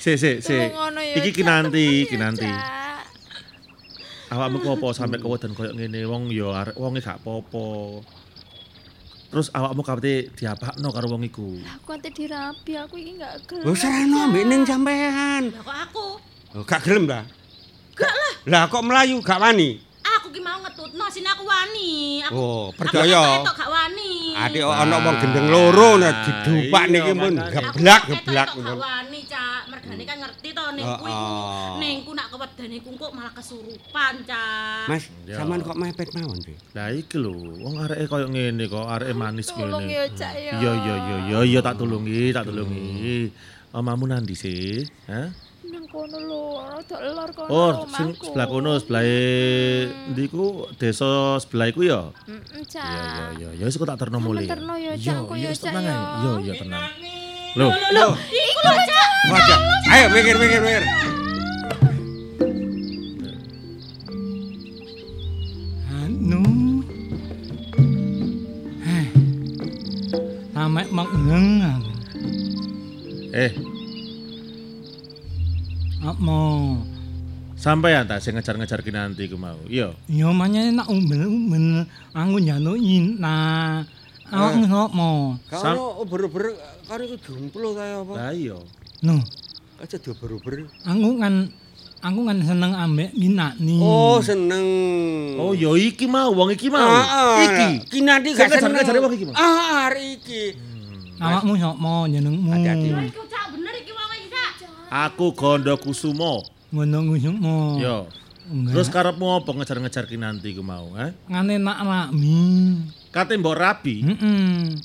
Sik 0.02 0.18
sik 0.18 0.38
sik. 0.42 0.74
Tolong 0.74 0.98
ngono 0.98 1.00
ya, 1.06 1.16
Iki 1.22 1.30
kinanti, 1.36 1.86
kinanti. 2.10 2.50
Awakmu 4.32 4.64
kok 4.64 4.80
apa 4.80 4.88
sampe 4.96 5.20
kewedan 5.20 5.52
koyo 5.52 5.76
ngene 5.76 6.08
wong 6.08 6.32
ya 6.32 6.50
arek 6.64 6.80
wonge 6.80 7.04
gak 7.04 7.20
apa-apa. 7.20 8.00
Terus 9.28 9.48
awakmu 9.52 9.84
kabeh 9.84 10.32
diapakno 10.32 10.88
karo 10.96 11.08
wong 11.12 11.28
iku. 11.28 11.60
Aku 11.80 11.94
ate 11.94 12.10
dirabi, 12.16 12.74
aku 12.80 12.96
iki 12.96 13.20
enggak 13.20 13.44
gelem. 13.44 13.64
Lho 13.68 13.74
sarano 13.76 14.18
ambek 14.32 14.44
ning 14.48 14.62
sampean. 14.64 15.52
Lah 15.52 15.64
kok 15.68 15.78
aku? 15.92 16.08
Oh, 16.56 16.64
gak 16.64 16.84
gelem 16.88 17.06
ta? 17.12 17.28
Gak 18.02 18.12
lah. 18.12 18.32
Lah 18.44 18.64
kok 18.68 18.82
melayu 18.82 19.16
gak 19.20 19.38
wani? 19.40 19.78
Aku 20.02 20.28
ki 20.30 20.40
mau 20.40 20.58
ngetutno 20.60 21.06
sini 21.08 21.28
aku 21.28 21.44
wani. 21.44 21.92
Aku 22.24 22.34
Oh, 22.34 22.64
Aku 22.68 22.78
percaya. 22.80 23.22
ketok 23.38 23.56
gak 23.56 23.70
wani. 23.70 24.12
Adik 24.34 24.64
ana 24.64 24.98
wong 25.00 25.16
gendeng 25.18 25.48
loro 25.48 25.90
nah 25.96 26.12
didupak 26.20 26.84
niki 26.88 27.14
mun 27.14 27.36
geblak 27.38 28.02
Aku 28.02 28.12
geblak 28.16 28.48
ketok 28.50 28.66
gak 28.66 28.80
wani, 28.80 29.20
Cak. 29.24 29.62
Mergane 29.68 30.04
kan 30.04 30.18
ngerti 30.20 30.50
to 30.52 30.64
nengku 30.72 31.04
iku. 31.04 31.22
Heeh. 31.30 31.70
Nengku 31.78 32.12
nak 32.12 32.28
kewedane 32.28 32.76
iku 32.76 32.90
kok 32.98 33.12
malah 33.12 33.32
kesurupan, 33.32 34.14
Cak. 34.24 34.86
Mas, 34.88 35.04
sampean 35.28 35.62
kok 35.62 35.78
mepet 35.78 36.10
mawon 36.12 36.40
sih? 36.40 36.58
Lah 36.72 36.90
iki 36.90 37.16
lho, 37.16 37.32
wong 37.32 37.76
areke 37.80 38.06
koyo 38.08 38.28
ngene 38.28 38.66
kok, 38.66 38.86
areke 38.88 39.14
manis 39.14 39.48
Tolong 39.48 39.80
ngene. 39.80 39.94
ya, 39.94 40.04
Cak 40.12 40.34
yo. 40.34 40.52
Iya 40.58 40.72
iya 40.76 40.96
iya 40.98 41.18
iya 41.22 41.40
iya 41.46 41.60
tak 41.60 41.78
tulungi, 41.78 42.32
tak 42.32 42.44
tulungi. 42.44 43.30
Omamu 43.72 44.04
nandi 44.06 44.34
sih? 44.34 44.82
Hah? 45.06 45.30
Kono 45.92 46.18
lho, 46.24 46.64
rada 46.64 46.98
lor 47.04 47.32
kono. 47.36 47.52
Oh, 47.52 47.72
sing 47.92 48.16
sebelah 48.16 48.48
kono, 48.48 48.80
sebelah 48.80 49.04
ndi 50.16 50.24
ku 50.32 50.64
desa 50.80 51.36
sebelah 51.44 51.68
iku 51.68 51.84
ya? 51.84 52.16
Heeh, 52.32 52.64
Cak. 52.64 52.80
Iya 52.80 53.04
iya 53.04 53.28
iya, 53.36 53.50
ya 53.60 53.64
wis 53.68 53.76
kok 53.76 53.84
tak 53.92 54.00
terno 54.00 54.24
mulih. 54.24 54.48
terno 54.48 54.72
ya, 54.80 54.96
Cak, 54.96 55.28
ya, 55.36 55.52
Cak, 55.52 55.76
ya. 55.84 55.96
Iya 56.24 56.32
iya 56.48 56.54
tenang. 56.56 56.88
Loh, 57.60 57.76
Loh, 57.92 58.12
iku 58.16 58.60
lho, 58.64 58.74
Cak. 58.88 59.60
Ayo 59.92 60.06
mikir 60.16 60.36
mikir 60.40 60.60
mikir. 60.64 60.84
Anu. 65.92 66.44
Heh. 68.80 69.06
Samek 70.56 70.88
mengeng 70.88 71.48
eh 73.36 73.52
Apa? 76.02 76.38
sampean 77.54 78.10
ta 78.10 78.18
sing 78.18 78.34
ngejar-ngejar 78.34 78.82
kinanti 78.82 79.30
ku 79.30 79.38
mau. 79.38 79.54
Iya. 79.66 79.94
Yo 80.08 80.34
manyane 80.34 80.74
nak 80.74 80.90
umbel-umbel 80.90 81.86
aku 82.10 82.38
nyanuki 82.38 83.16
nah. 83.16 83.86
Awak 84.26 84.64
ngopo? 84.64 85.38
Sam- 85.46 85.76
Kalau 85.76 86.02
uber-uber 86.02 86.56
karo 86.88 87.04
iku 87.04 87.18
jomplo 87.20 87.76
kaya 87.76 88.02
apa? 88.02 88.14
Lah 88.16 88.32
iya. 88.32 88.58
Lho, 89.02 89.18
Aja 89.78 89.96
diober-uber. 89.96 90.72
aku 90.82 91.10
kan 91.20 91.52
aku 92.00 92.20
kan 92.24 92.38
seneng 92.40 92.72
ambek 92.72 93.12
minakni. 93.14 93.78
Oh, 93.78 94.18
seneng. 94.20 94.66
Oh, 95.36 95.52
ya 95.52 95.70
iki 95.76 96.08
mau, 96.08 96.32
wong 96.32 96.50
iki 96.50 96.66
mau. 96.66 96.82
Ah, 96.82 97.44
Iki. 97.44 97.70
Ki 97.86 98.00
nanti 98.02 98.32
Sing 98.32 98.42
gak 98.42 98.58
seneng. 98.58 98.74
ngejar-ngejar 98.74 98.96
wong 99.00 99.14
iki, 99.14 99.26
Mas. 99.28 99.36
Ah, 99.36 99.60
hari 99.84 100.16
iki. 100.16 100.44
Awakmu 101.20 101.54
sapa 101.56 101.92
jenengmu? 102.08 102.50
Hati-hati. 102.50 102.88
Iku 103.06 103.22
Cak 103.28 103.46
bener 103.52 103.74
iki 103.76 103.92
wong 103.92 104.10
iki, 104.16 104.28
Cak. 104.32 104.52
Aku 104.92 105.32
Gondo 105.32 105.80
Kusumo. 105.80 106.44
Ngono 106.76 107.08
ngusukmu. 107.08 107.80
Yo. 107.80 108.12
Enggak. 108.52 108.72
Terus 108.76 108.88
karepmu 108.92 109.28
apa 109.40 109.50
ngejar-ngejar 109.56 110.04
kinanti 110.12 110.52
ku 110.52 110.60
mau, 110.60 110.92
ha? 111.00 111.16
ngane 111.32 111.56
nak 111.56 111.80
lakmi. 111.88 112.76
Kate 113.08 113.40
mbok 113.40 113.56
rabi. 113.56 114.04
Heeh. 114.04 114.76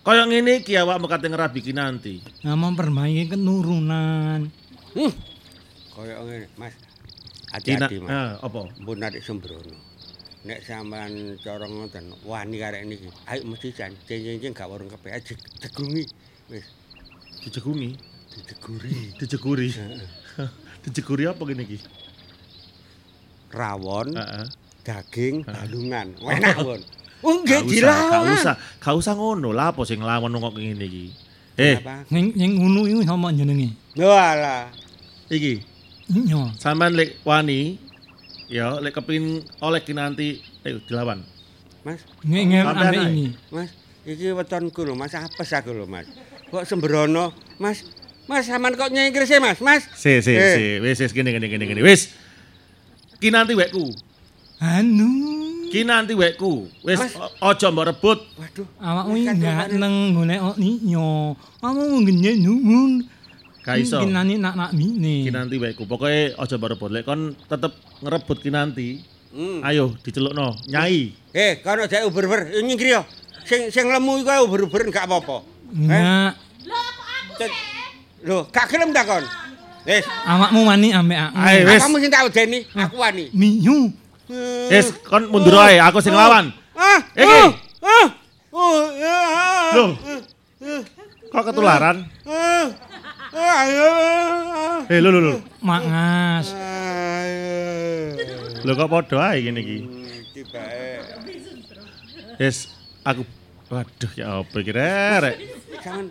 Kaya 0.00 0.24
ngene 0.24 0.64
iki 0.64 0.72
awakmu 0.80 1.04
kate 1.04 1.28
ngerabi 1.28 1.60
kinanti. 1.60 2.24
Nah, 2.48 2.56
memperbaiki 2.56 3.36
keturunan. 3.36 4.48
Hmm. 4.96 5.12
Kaya 5.92 6.16
ngene, 6.24 6.48
Mas. 6.56 6.72
Hati-hati, 7.52 8.00
Mas. 8.00 8.08
ah, 8.08 8.30
apa? 8.40 8.72
Mbun 8.80 9.04
adik 9.04 9.20
sembrono. 9.20 9.76
Nek 10.48 10.64
sampean 10.64 11.36
cara 11.44 11.68
ngoten 11.68 12.16
wani 12.24 12.56
karek 12.56 12.88
niki. 12.88 13.12
Ayo 13.28 13.44
mesti 13.44 13.76
jan 13.76 13.92
ceng-ceng 14.08 14.56
gak 14.56 14.70
warung 14.70 14.88
kepe 14.88 15.12
aja 15.12 15.36
degungi. 15.60 16.08
Wis 16.48 16.64
Dijegungi, 17.44 17.94
dideguri. 18.36 19.16
dijeguri. 19.16 19.68
dijeguri 20.82 21.24
apa 21.24 21.42
gini 21.42 21.62
iki? 21.64 21.78
Rawon, 23.48 24.12
Heeh. 24.12 24.46
daging, 24.82 25.34
balungan. 25.42 26.12
Enak, 26.18 26.56
Bun. 26.60 26.80
Oh, 27.24 27.40
nggih 27.40 27.64
Gak 27.64 27.64
usah, 27.64 27.80
gak 27.80 28.20
dilawan. 28.20 28.36
usah, 28.36 28.54
gak 28.76 28.94
usah 28.94 29.14
ngono. 29.16 29.48
Lah 29.50 29.72
apa 29.72 29.82
sing 29.82 29.98
nglawan 29.98 30.28
kok 30.30 30.52
ngene 30.54 30.84
iki? 30.84 31.06
Eh, 31.56 31.80
Apa? 31.80 32.04
Ning 32.12 32.36
ning 32.36 32.60
ngono 32.60 32.84
iku 32.84 33.00
sapa 33.02 33.32
jenenge? 33.32 33.72
Walah. 33.96 34.68
iki 35.26 35.58
Iya. 36.06 36.54
sampean 36.54 36.94
lek 36.94 37.18
wani 37.24 37.80
ya 38.46 38.78
lek 38.78 38.94
kepin 38.94 39.40
oleh 39.58 39.80
kinanti 39.80 40.38
ayo 40.62 40.78
dilawan. 40.84 41.24
Mas, 41.82 42.04
Ngengel 42.22 42.62
ambek 42.62 42.94
ae. 42.94 43.08
ini. 43.08 43.26
Mas, 43.48 43.72
iki 44.04 44.30
wetonku 44.30 44.84
lho, 44.84 44.92
Mas. 44.92 45.16
Apes 45.16 45.50
aku 45.50 45.72
lho, 45.72 45.88
Mas. 45.88 46.06
Kok 46.46 46.62
sembrono, 46.62 47.32
Mas? 47.56 47.82
Mas, 48.26 48.50
sampean 48.50 48.74
kok 48.74 48.90
nyengkir 48.90 49.22
sih, 49.22 49.38
Mas? 49.38 49.62
Mas. 49.62 49.86
Si 49.94 50.18
si 50.18 50.34
Eh. 50.34 50.54
si, 50.58 50.64
wis 50.82 50.98
wis 50.98 51.12
gini 51.14 51.30
gini 51.30 51.46
gini 51.46 51.64
gini. 51.64 51.80
Wis. 51.82 52.10
Kinanti 53.22 53.54
wekku. 53.54 53.86
Anu. 54.58 55.06
Kinanti 55.70 56.18
wekku. 56.18 56.66
Wis 56.82 56.98
ojo 57.38 57.66
mbok 57.70 57.86
rebut. 57.86 58.18
Waduh. 58.34 58.66
Awakmu 58.82 59.14
enggak 59.14 59.68
neng 59.78 59.94
golek 60.18 60.42
niknya. 60.58 61.38
Kamu 61.62 61.82
ngenye 62.02 62.32
numun. 62.42 63.06
Gak 63.62 63.78
iso. 63.78 64.02
Kinani 64.02 64.42
nak 64.42 64.54
nak 64.58 64.70
mine. 64.74 65.22
Kinanti 65.22 65.56
wekku. 65.62 65.86
Pokoke 65.86 66.34
ojo 66.34 66.54
mbok 66.58 66.70
rebut. 66.74 66.90
Lek 66.90 67.04
kon 67.06 67.30
tetep 67.46 67.72
ngerebut 68.02 68.38
kinanti. 68.42 68.88
Hmm. 69.36 69.60
Ayo 69.60 69.92
dicelukno, 70.00 70.56
nyai. 70.64 71.12
Eh, 71.36 71.60
kono 71.60 71.84
jek 71.84 72.08
uber-uber, 72.08 72.56
nyingkir 72.56 72.88
yo. 72.88 73.02
Sing 73.44 73.68
sing 73.68 73.84
lemu 73.84 74.24
iku 74.24 74.32
uber-uber 74.48 74.88
gak 74.88 75.04
apa-apa. 75.04 75.44
Enggak. 75.76 76.32
Lah 76.64 76.88
kok 76.88 77.04
aku 77.04 77.32
Cet- 77.36 77.52
sih? 77.52 77.75
Lho, 78.24 78.48
gak 78.52 78.66
gelem 78.72 78.92
ta 78.96 79.02
kon? 79.04 79.24
Wis, 79.86 80.02
Awakmu 80.26 80.66
wani 80.66 80.88
ambek 80.90 81.18
aku. 81.30 81.34
Ayo, 81.38 81.60
wis. 81.70 81.80
kamu 81.84 81.96
sing 82.02 82.10
tak 82.10 82.22
udeni, 82.26 82.58
aku 82.74 82.96
wani. 82.98 83.24
Miyu. 83.30 83.94
Wis 84.72 84.90
kon 85.06 85.30
mundur 85.30 85.54
ae, 85.62 85.78
aku 85.78 86.02
sing 86.02 86.10
lawan. 86.10 86.50
Ah, 86.74 86.98
Iki. 87.14 87.40
ah, 87.86 88.08
ah, 88.56 89.70
Loh. 89.76 89.90
Kok 91.30 91.42
ketularan? 91.46 92.02
Eh, 94.90 94.98
lho 94.98 95.08
lho 95.14 95.20
lho. 95.22 95.34
Mak 95.62 95.82
Ngas. 95.86 96.46
Lho 98.66 98.72
kok 98.74 98.90
padha 98.90 99.36
ae 99.36 99.38
ngene 99.46 99.60
iki. 99.62 99.78
Iki 100.34 100.42
bae. 100.50 100.98
Wis 102.42 102.74
aku 103.06 103.22
waduh 103.70 104.12
ya 104.18 104.42
apa 104.42 104.56
iki 104.58 104.72
rek. 104.74 105.36
Sampeyan 105.78 106.10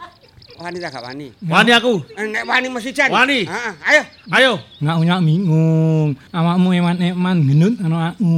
wani 0.60 0.78
ta 0.80 0.88
gak 0.90 1.04
wani? 1.04 1.28
Wani 1.44 1.72
aku. 1.76 1.94
Eh, 2.16 2.26
Nek 2.32 2.44
wani 2.48 2.68
mesti 2.72 2.92
jan. 2.96 3.12
Wani. 3.12 3.44
Heeh, 3.44 3.74
ayo. 3.92 4.02
Ayo. 4.32 4.54
Nggak 4.80 4.98
unyak 5.04 5.20
bingung. 5.24 6.10
Awakmu 6.32 6.70
eman-eman 6.76 7.38
genut 7.44 7.74
karo 7.80 7.98
aku. 8.00 8.36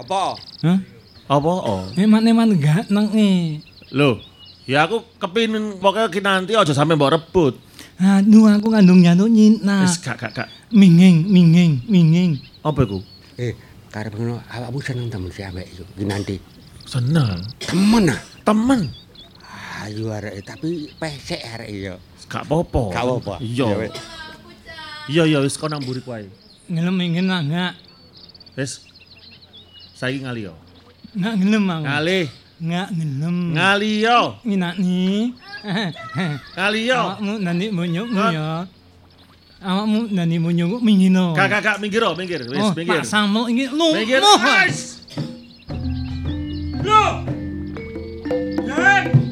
Apa? 0.00 0.22
Hah? 0.64 0.78
Apa? 1.30 1.52
Oh. 1.62 1.84
Eman-eman 1.94 2.56
ganteng 2.56 3.08
e. 3.14 3.60
Lho, 3.90 4.22
ya 4.70 4.86
aku 4.86 5.02
kepinin 5.18 5.82
pokoknya 5.82 6.06
ki 6.08 6.20
nanti 6.22 6.52
aja 6.54 6.72
sampe 6.72 6.94
mbok 6.94 7.12
rebut. 7.14 7.54
Aduh 8.00 8.48
aku 8.48 8.72
kandung 8.72 9.04
jantung 9.04 9.28
nyinta. 9.28 9.84
Wis 9.84 10.00
gak 10.00 10.16
gak 10.16 10.32
gak. 10.32 10.48
Minging, 10.72 11.26
minging, 11.28 11.82
minging. 11.90 12.40
Apa 12.64 12.86
iku? 12.86 13.02
Eh, 13.36 13.52
karep 13.92 14.14
ngono 14.16 14.40
awakmu 14.48 14.78
seneng 14.80 15.10
temen 15.10 15.28
si 15.28 15.42
ambek 15.44 15.66
iku. 15.68 15.84
Ki 15.98 16.04
nanti. 16.08 16.36
Seneng. 16.88 17.42
Temen 17.60 18.08
ah. 18.08 18.20
Temen. 18.46 18.99
Ayo 19.80 20.12
arek 20.12 20.44
tapi 20.44 20.92
pesek 21.00 21.40
arek 21.40 21.68
ya. 21.72 21.94
Gak 22.28 22.44
apa-apa. 22.44 22.92
Gak 22.92 23.04
apa-apa. 23.04 23.34
Iya. 23.40 23.68
Ya. 23.68 23.88
Iya 25.08 25.22
iya 25.24 25.38
wis 25.40 25.56
nang 25.56 25.80
mburi 25.80 26.04
kuwi. 26.04 26.28
Ngelem 26.68 26.96
ingin 27.00 27.26
lah 27.32 27.40
nggak. 27.40 27.72
Wis. 28.60 28.84
Saiki 29.96 30.20
ngali 30.20 30.46
yo. 30.46 30.54
Nggak 31.16 31.34
ngelem 31.40 31.64
aku. 31.64 31.84
Ngali. 31.88 32.20
Nggak 32.60 32.88
ngelem. 32.92 33.36
Ngali 33.56 33.92
yo. 34.04 34.20
Nginak 34.44 34.74
nih. 34.76 35.22
Ngali 36.60 36.80
yo. 36.84 37.00
Awakmu 37.00 37.32
nanti 37.40 37.66
munyukmu 37.72 38.22
ya. 38.36 38.68
Awakmu 39.64 39.98
nanti 40.12 40.36
munyukmu 40.36 40.76
mingino. 40.84 41.32
Gak 41.32 41.48
gak 41.56 41.60
gak 41.64 41.76
minggir 41.80 42.04
oh, 42.04 42.12
minggir. 42.12 42.44
Wis 42.44 42.60
Oh, 42.60 42.76
minggir. 42.76 43.00
Pak 43.00 43.08
Samo 43.08 43.48
ini 43.48 43.64
lu. 43.64 43.96
Minggir. 43.96 44.20
lu. 44.20 44.32
Wis. 44.44 45.00
Den. 48.70 49.29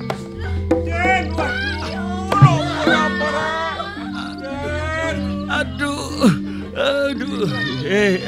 Aduh. 5.59 6.31
Aduh. 6.79 7.49
Eh. 7.85 8.21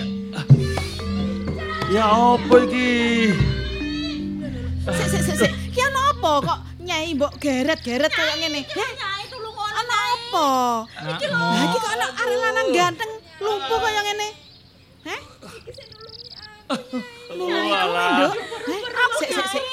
Ya 1.91 2.07
apa 2.07 2.55
iki? 2.67 3.35
Sik 4.87 5.07
sik 5.11 5.23
sik 5.27 5.37
sik. 5.43 5.53
Ki 5.75 5.81
ana 5.83 6.15
apa 6.15 6.31
kok 6.43 6.59
nyai 6.83 7.15
mbok 7.19 7.33
geret-geret 7.43 8.13
kaya 8.15 8.35
ngene? 8.39 8.63
Heh. 8.67 8.91
Ana 9.71 9.97
apa? 10.15 10.49
Iki 11.15 11.27
Lah 11.31 11.63
iki 11.67 11.79
kok 11.79 11.93
ana 11.95 12.07
arek 12.15 12.39
lanang 12.39 12.69
ganteng 12.75 13.13
lumpuh 13.43 13.79
kaya 13.79 14.01
ngene. 14.07 14.29
Heh? 15.07 15.21
Nulungi 17.35 17.73
kowe, 17.75 18.05
Nduk. 18.19 18.35
Heh? 18.71 18.81
Sik 19.19 19.31
sik 19.35 19.47
sik. 19.51 19.65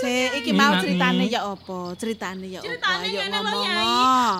Sik 0.00 0.30
iki 0.40 0.50
mau 0.50 0.72
ceritane 0.76 1.24
ya 1.26 1.40
apa? 1.46 1.78
Ceritane 1.94 2.46
ya 2.48 2.58
apa? 2.58 2.66
Ceritane 2.66 3.06
ngene 3.06 3.38
lho. 3.38 3.60
Nyai. 3.60 3.86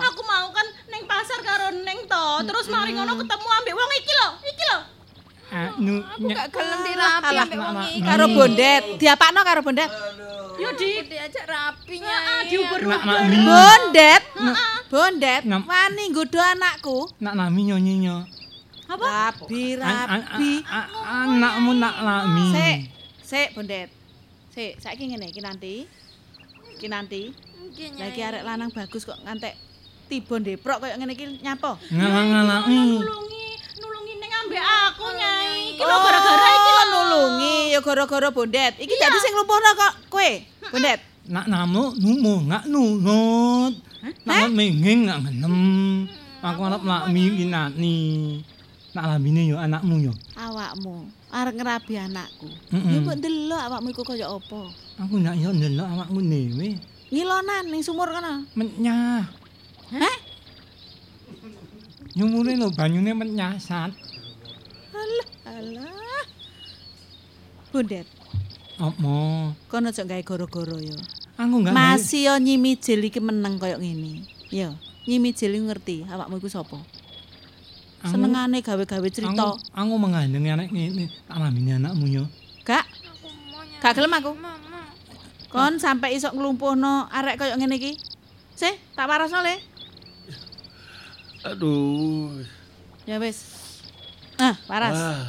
Aku 0.09 0.21
mau 0.23 0.47
kan 0.49 0.67
ning 0.89 1.03
pasar 1.05 1.39
karo 1.41 1.67
Neng 1.77 1.99
to. 2.03 2.25
Terus 2.43 2.65
mari 2.67 2.91
ngono 2.91 3.13
ketemu 3.15 3.47
ambek 3.51 3.73
wong 3.73 3.91
iki 3.95 4.13
lho. 4.13 4.29
Iki 4.41 4.65
lho. 4.65 4.79
Anu, 5.51 5.99
Aku 5.99 6.31
gak 6.31 6.47
gelem 6.47 6.79
dirapi 6.81 7.27
Alah, 7.27 7.43
ambek 7.45 7.59
wong 7.59 7.77
iki. 7.85 7.99
Karo 8.01 8.25
bondet. 8.27 8.83
Diapakno 8.97 9.39
karo 9.43 9.59
bondet? 9.61 9.89
Yo 10.57 10.69
di 10.73 10.89
diajak 11.05 11.45
rapi 11.45 11.95
nyai. 11.97 12.45
diuber 12.47 12.81
nak 12.85 13.01
nak 13.01 13.19
mi. 13.25 13.37
Bondet. 13.41 14.21
Bondet. 14.87 15.41
Ngam- 15.45 15.65
Wani 15.65 16.03
nggodho 16.09 16.39
anakku. 16.39 16.97
Nak 17.17 17.33
nami 17.33 17.61
nyonyinya. 17.69 18.17
Rabi, 18.91 19.79
An- 19.79 19.87
an- 19.87 20.27
rabi. 20.27 20.53
Anakmu 20.99 21.71
nak 21.79 21.95
lami. 22.03 22.45
Sik, 22.51 22.77
sik 23.23 23.49
bondet. 23.55 24.00
Sik, 24.61 24.77
saiki 24.77 25.09
ngene 25.09 25.33
iki 25.33 25.41
nanti. 25.41 25.89
Iki 26.77 26.85
nanti. 26.85 27.33
Nggih, 27.33 27.97
Lah 27.97 28.07
iki 28.13 28.21
arek 28.21 28.45
lanang 28.45 28.69
bagus 28.69 29.09
kok 29.09 29.17
ngantek 29.25 29.57
tiba 30.05 30.37
ndeprok 30.37 30.85
koyo 30.85 30.93
ngene 31.01 31.17
iki 31.17 31.41
nyapa? 31.41 31.81
Ngalang-ngalangi. 31.89 33.01
nulungi 33.01 33.45
nulungi 33.81 34.13
ning 34.21 34.31
ambek 34.45 34.61
aku 34.61 35.05
Nyai. 35.17 35.73
Iki 35.73 35.81
lho 35.81 35.97
gara-gara 35.97 36.47
iki 36.53 36.69
lho 36.77 36.83
Oh, 36.85 36.85
nulungi 36.93 37.73
ya 37.73 37.79
gara-gara 37.81 38.29
bondet. 38.29 38.73
Iki 38.77 38.93
dadi 39.01 39.17
sing 39.17 39.33
lumpuhno 39.33 39.71
kok 39.73 39.93
kowe, 40.13 40.29
bondet. 40.69 40.99
Nak 41.25 41.45
namu 41.49 41.97
numu 41.97 42.45
nggak 42.45 42.63
nunut. 42.69 43.73
Nak 44.29 44.45
menging 44.53 45.09
nggak 45.09 45.19
ngenem. 45.25 45.57
Aku 46.37 46.61
arep 46.69 46.85
lami 46.85 47.23
kinani. 47.33 47.97
Nak 48.93 49.05
lamine 49.09 49.41
yo 49.49 49.57
anakmu 49.57 50.05
yo. 50.05 50.13
Awakmu 50.37 51.20
arep 51.31 51.53
ngerabi 51.55 51.93
anakku. 51.95 52.47
Mm-mm. 52.75 52.91
Ya 52.91 52.97
mbok 52.99 53.15
ndelok 53.17 53.61
awakmu 53.71 53.87
iku 53.95 54.03
kaya 54.03 54.27
apa? 54.27 54.61
Aku 54.99 55.15
ndak 55.17 55.35
yo 55.39 55.49
ndelok 55.55 55.87
awakmu 55.87 56.19
dhewe. 56.21 56.69
Ngilonan 57.11 57.63
ning 57.71 57.81
sumur 57.83 58.11
kana. 58.11 58.43
Menyah. 58.55 59.23
Hah? 59.95 60.17
Nyumure 62.15 62.59
lho 62.59 62.67
banyune 62.75 63.11
menyasat. 63.15 63.95
Alah, 64.91 65.29
alah. 65.47 66.23
Bondet, 67.71 68.03
Apa? 68.75 69.15
kono 69.71 69.87
aja 69.87 70.03
gawe 70.03 70.19
gara-gara 70.19 70.75
ya. 70.83 70.99
Aku 71.39 71.63
nggak 71.63 71.71
Masih 71.71 72.27
yo 72.27 72.35
nyimijil 72.35 72.99
iki 73.07 73.23
meneng 73.23 73.55
kaya 73.55 73.79
ngene. 73.79 74.27
Ya, 74.51 74.75
nyimijil 75.07 75.55
iki 75.55 75.63
ngerti 75.63 75.97
awakmu 76.11 76.43
iku 76.43 76.51
sapa? 76.51 76.75
Senengane 78.01 78.65
gawe-gawe 78.65 79.09
cerita. 79.13 79.53
Aku, 79.53 79.61
aku 79.77 79.93
mengandeng 80.01 80.41
anak 80.49 80.73
ngene, 80.73 81.05
tak 81.29 81.37
lamine 81.37 81.77
anakmu 81.77 82.05
yo. 82.09 82.23
Gak? 82.65 82.85
Gak 83.77 83.93
gelem 83.93 84.13
aku. 84.17 84.33
Kon 85.51 85.77
sampai 85.77 86.17
iso 86.17 86.33
nglumpuhno 86.33 87.11
arek 87.11 87.37
kaya 87.37 87.53
ngene 87.59 87.77
iki. 87.77 87.93
Sih, 88.57 88.73
tak 88.97 89.05
warasno 89.05 89.45
le. 89.45 89.59
Aduh. 91.45 92.41
Ya 93.05 93.17
wis. 93.17 93.61
Ah, 94.37 94.57
waras. 94.65 94.97
Ah. 94.97 95.21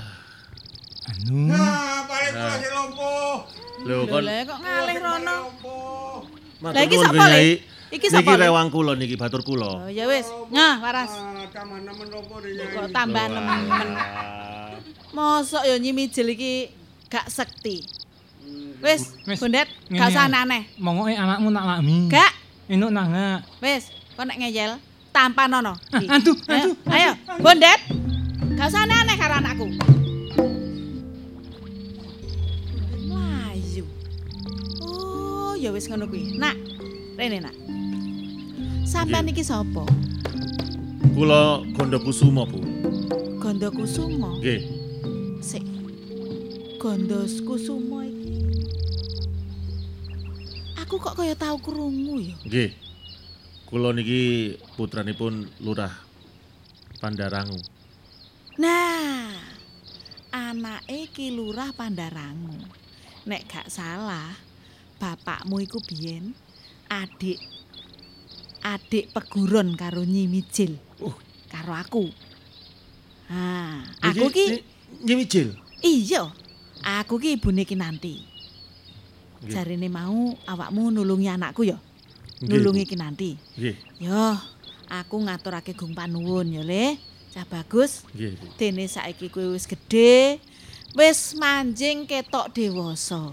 Anu. 1.13 1.51
Nah, 1.51 2.05
paling 2.09 2.33
kula 2.33 2.55
sing 2.57 2.73
lumpuh. 2.73 3.35
Lho 3.83 3.97
Lho 4.05 4.07
kon 4.07 4.23
le 4.23 4.37
kok 4.47 4.59
ngalih 4.63 4.99
rono. 5.03 5.39
Lah 6.63 6.83
iki 6.87 6.97
sapa, 6.97 7.25
Le? 7.27 7.72
Iki 7.93 8.07
sapa, 8.09 8.25
Niki 8.33 8.43
rewang 8.49 8.69
kula 8.73 8.97
niki 8.97 9.21
batur 9.21 9.45
kula. 9.45 9.85
Oh 9.85 9.91
ya 9.93 10.09
wis. 10.09 10.25
Nyah, 10.49 10.81
waras. 10.81 11.13
Ah, 11.13 11.45
tambah 11.53 11.77
nemen 11.77 12.07
lumpuh 12.09 12.41
nih. 12.41 12.65
Kok 12.73 12.89
tambah 12.89 13.25
nemen. 13.29 13.61
Mosok 15.17 15.61
ya 15.69 15.77
nyimijil 15.77 16.33
iki 16.33 16.73
gak 17.13 17.29
sekti. 17.29 17.85
Wis, 18.81 19.13
Bondet, 19.39 19.69
gak 19.93 20.09
usah 20.09 20.25
ae. 20.27 20.33
aneh. 20.35 20.63
Mongoke 20.81 21.13
anakmu 21.15 21.53
nak 21.53 21.65
lami. 21.69 22.09
Gak, 22.09 22.33
Enuk 22.67 22.91
nangak. 22.91 23.45
wis, 23.61 23.93
kok 24.17 24.25
nek 24.25 24.41
ngeyel 24.41 24.81
tampanono. 25.13 25.77
Ki. 25.93 26.09
Ah, 26.09 26.17
aduh, 26.17 26.35
Ayo, 26.49 26.73
aduh, 26.73 26.75
Ayo, 26.89 27.11
Bondet. 27.39 27.81
Gak 28.57 28.67
usah 28.67 28.83
aneh-aneh 28.83 29.17
karo 29.21 29.35
anakku. 29.37 29.67
Melayu. 33.05 33.85
Oh, 34.81 35.53
ya 35.55 35.71
wis 35.71 35.87
ngono 35.87 36.09
kuwi. 36.09 36.35
Nak, 36.35 36.57
rene 37.15 37.39
nak. 37.39 37.55
Sampean 38.93 39.25
iki 39.25 39.41
sapa? 39.41 39.89
Kula 41.17 41.65
Gondo 41.73 41.97
Kusuma, 41.97 42.45
Bu. 42.45 42.61
Gondo 43.41 43.73
Kusuma. 43.73 44.37
Nggih. 44.37 44.69
Sik. 45.41 45.65
Gondo 46.77 47.25
Kusuma 47.25 48.05
iki. 48.05 48.53
Aku 50.77 51.01
kok 51.01 51.17
kaya 51.17 51.33
tau 51.33 51.57
krungu 51.57 52.21
ya. 52.21 52.37
Nggih. 52.45 52.71
Kula 53.65 53.97
niki 53.97 54.61
putranipun 54.77 55.49
Lurah 55.65 55.97
Pandarangu. 57.01 57.65
Nah, 58.61 59.33
anake 60.37 61.09
ki 61.17 61.33
lurah 61.33 61.73
Pandarangu. 61.73 62.61
Nek 63.25 63.49
gak 63.49 63.73
salah, 63.73 64.37
bapakmu 65.01 65.65
iku 65.65 65.81
biyen 65.81 66.37
adik 66.93 67.41
adik 68.63 69.11
peguron 69.11 69.75
karo 69.75 70.07
Nyi 70.07 70.27
Mijil. 70.27 70.79
Uh. 71.03 71.15
Karo 71.51 71.75
aku. 71.75 72.09
Ha, 73.29 73.81
Niki- 74.03 74.23
aku 74.23 74.27
ki 74.31 74.45
ni- 74.51 74.65
Nyimijil. 75.03 75.49
iya. 75.83 76.31
Aku 76.83 77.19
ki 77.19 77.39
ibune 77.39 77.63
ki 77.65 77.75
nanti. 77.79 78.19
Nggih. 79.43 79.51
Jarine 79.51 79.89
mau 79.89 80.35
awakmu 80.47 80.91
nulungi 80.91 81.29
anakku 81.31 81.63
ya. 81.67 81.79
Nulungi 82.43 82.87
ki 82.87 82.97
nanti. 82.99 83.35
Nggih. 83.59 83.77
Yo, 84.03 84.37
aku 84.91 85.17
ngaturake 85.23 85.75
gung 85.75 85.95
panuwun 85.95 86.51
ya, 86.51 86.63
Le. 86.63 86.99
Cah 87.33 87.47
bagus. 87.47 88.03
Nggih. 88.15 88.35
Dene 88.59 88.85
saiki 88.87 89.31
kowe 89.31 89.55
wis 89.55 89.65
gedhe, 89.67 90.39
wis 90.95 91.35
manjing 91.39 92.05
ketok 92.05 92.51
dewasa. 92.53 93.33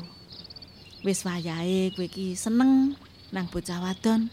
Wis 1.04 1.26
wayahe 1.26 1.92
kowe 1.94 2.06
iki 2.06 2.34
seneng 2.38 2.96
nang 3.34 3.46
bocah 3.50 3.82
wadon. 3.82 4.30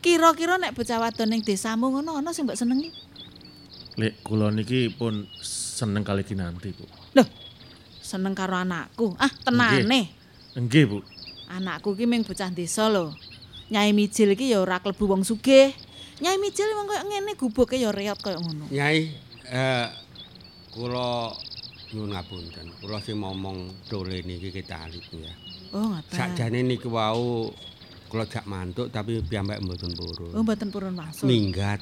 Kira-kira 0.00 0.56
nek 0.56 0.72
bocah 0.72 0.96
wadon 0.96 1.28
ning 1.28 1.44
desamu 1.44 1.92
ngono 1.92 2.16
ana 2.16 2.32
sing 2.32 2.48
mbok 2.48 2.56
senengi? 2.56 2.88
Lek 4.00 4.24
kula 4.24 4.48
niki 4.48 4.88
pun 4.88 5.28
seneng 5.44 6.00
kali 6.00 6.24
kinanti, 6.24 6.72
Bu. 6.72 6.88
Seneng 8.00 8.32
karo 8.32 8.56
anakku. 8.56 9.12
Ah, 9.20 9.28
tenane. 9.28 10.08
Nggih, 10.56 10.84
Bu. 10.88 10.98
Anakku 11.52 11.92
ki 11.94 12.08
ming 12.08 12.24
bocah 12.24 12.48
desa 12.48 12.88
lho. 12.88 13.12
Nyai 13.70 13.94
Mijil 13.94 14.34
iki 14.34 14.50
ya 14.50 14.64
ora 14.64 14.80
klebu 14.80 15.04
wong 15.04 15.22
sugih. 15.22 15.70
Nyai 16.18 16.40
Mijil 16.42 16.66
wong 16.74 16.90
koyo 16.90 17.02
ngene 17.06 17.38
gubuke 17.38 17.76
ya 17.78 17.92
reot 17.94 18.18
koyo 18.18 18.40
ngono. 18.40 18.66
Nyai, 18.72 19.14
eh 19.46 19.86
kula 20.74 21.30
nyuwun 21.92 22.10
ngapunten. 22.16 22.66
Kula 22.82 22.98
sing 23.04 23.20
momong 23.20 23.70
dole 23.86 24.24
niki 24.26 24.50
ketalit 24.50 25.04
ya. 25.12 25.30
Oh, 25.70 25.86
ngoten. 25.92 26.16
Sakjane 26.18 26.66
niku 26.66 26.90
wau 26.90 27.52
kula 28.10 28.26
jak 28.26 28.42
mantuk 28.50 28.90
tapi 28.90 29.22
piyambak 29.22 29.62
mboten 29.62 29.94
purun. 29.94 30.34
Oh, 30.34 30.42
mboten 30.42 30.74
purun 30.74 30.98
masuk. 30.98 31.30
Minggat. 31.30 31.78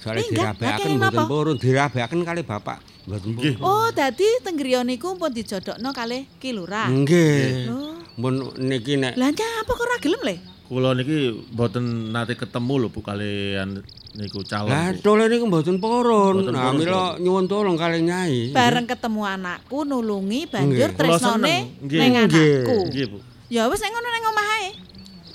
Soalnya 0.00 0.24
Minggat? 0.24 0.56
dirabekaken 0.56 0.90
mboten 0.96 1.24
purun, 1.28 1.56
dirabekaken 1.60 2.20
kali 2.24 2.40
bapak 2.40 2.80
mboten 3.04 3.30
purun. 3.36 3.60
Oh, 3.60 3.92
dadi 3.92 4.24
teng 4.40 4.56
griya 4.56 4.80
niku 4.80 5.12
pun 5.20 5.28
dijodhokno 5.28 5.92
kalih 5.92 6.24
Ki 6.40 6.56
Lurah. 6.56 6.88
Nggih. 6.88 7.68
Loh, 7.68 8.00
Mun 8.18 8.50
niki 8.58 8.98
nek 8.98 9.14
lah 9.14 9.30
nyapa 9.30 9.70
kok 9.70 9.84
ora 9.84 9.96
gelem 10.02 10.22
le? 10.26 10.34
Kula 10.66 10.90
niki 10.96 11.38
mboten 11.54 12.10
nate 12.10 12.34
ketemu 12.34 12.74
lho 12.82 12.88
Bu 12.90 13.00
kalian 13.04 13.78
niku 14.18 14.42
calon. 14.42 14.72
Lah 14.72 14.90
Bu. 14.90 15.04
dole 15.04 15.30
niku 15.30 15.44
mboten 15.46 15.76
purun. 15.78 16.48
Nah, 16.50 16.74
mila 16.74 17.14
nyuwun 17.20 17.46
tolong 17.46 17.76
kali 17.78 18.02
Nyai. 18.02 18.50
Bareng 18.56 18.88
ketemu 18.90 19.22
anakku 19.22 19.84
nulungi 19.86 20.50
banjur. 20.50 20.90
Nggih. 20.96 22.00
ning 22.00 22.12
anakku. 22.26 22.78
Nggih, 22.90 23.06
Bu. 23.12 23.18
Ya 23.48 23.64
wis 23.70 23.80
nek 23.80 23.90
ngono 23.94 24.08
ning 24.10 24.24
omah 24.28 24.48
ae. 24.60 24.68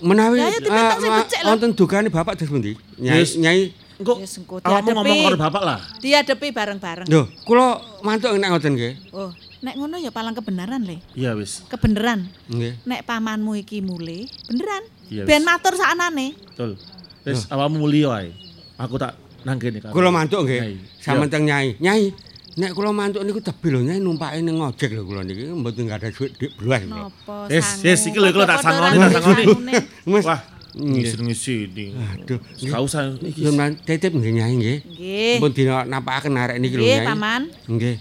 Menawi 0.03 0.37
becik 0.43 0.67
lah. 0.67 0.99
wonten 1.47 1.71
dugane 1.71 2.11
bapak 2.11 2.35
terus 2.35 2.51
pundi? 2.51 2.75
Nyai, 2.99 3.23
Yes. 3.23 3.39
Nyai. 3.39 3.71
Engko 4.03 4.19
awakmu 4.59 4.89
ngomong 4.99 5.17
karo 5.31 5.37
bapak 5.39 5.63
lah. 5.63 5.79
Diadepi 6.03 6.51
bareng-bareng. 6.51 7.07
Lho, 7.07 7.29
kula 7.47 7.79
mantuk 8.03 8.35
nek 8.35 8.49
ngoten 8.51 8.75
nggih. 8.75 8.93
Oh, 9.15 9.31
nek 9.63 9.79
ngono 9.79 9.95
ya 10.01 10.11
palang 10.11 10.35
kebenaran 10.35 10.83
le. 10.83 10.99
Iya 11.15 11.37
wis. 11.39 11.63
Kebenaran. 11.71 12.27
Nggih. 12.51 12.83
Nek 12.83 13.07
pamanmu 13.07 13.55
iki 13.63 13.79
mule, 13.79 14.27
beneran. 14.51 14.83
Ben 15.23 15.45
matur 15.47 15.77
sakanane. 15.79 16.35
Betul. 16.35 16.75
Wis 17.23 17.47
awakmu 17.47 17.79
mulya 17.79 18.19
ae. 18.19 18.35
Aku 18.75 18.99
tak 18.99 19.15
nang 19.47 19.55
kene 19.61 19.79
karo. 19.79 19.95
Kula 19.95 20.11
mantuk 20.11 20.43
nggih. 20.43 20.83
Sampeyan 20.99 21.47
Nyai. 21.47 21.67
Nyai, 21.79 22.11
nek 22.53 22.71
kula 22.71 22.93
mantuk 22.93 23.21
niku 23.21 23.41
tebih 23.41 23.69
lho 23.73 23.81
Nyai 23.81 23.97
numpake 23.97 24.37
ning 24.39 24.61
ngojek 24.61 24.93
lho 24.93 25.03
kula 25.03 25.21
niki 25.25 25.49
mboten 25.49 25.89
gadah 25.89 26.09
dhuwit 26.09 26.37
dik 26.37 26.51
kula. 26.55 26.77
Napa 26.85 27.49
Yes, 27.49 27.81
sangu? 27.81 27.85
yes, 27.89 28.01
iki 28.05 28.17
lho, 28.17 28.29
kula 28.29 28.45
tak 28.45 28.61
sangoni, 28.61 28.97
tak 28.99 29.23
sangoni. 29.25 29.73
Wah, 30.27 30.39
Nggih. 30.73 31.05
ngisi-ngisi 31.05 31.55
aduh. 31.93 32.39
Gak 32.41 32.81
usah 32.81 33.01
iki. 33.19 33.41
Sampeyan 33.41 33.73
titip 33.77 34.11
nggih 34.11 34.33
Nyai 34.33 34.53
nggih. 34.53 34.77
Nggih. 34.83 35.35
Pun 35.37 35.49
dina 35.51 35.81
napakaken 35.83 36.33
arek 36.35 36.57
niki 36.57 36.75
lho 36.77 36.81
Nggih, 36.81 36.97
Nyai. 36.97 37.09
Paman. 37.09 37.41
Nggih. 37.69 37.95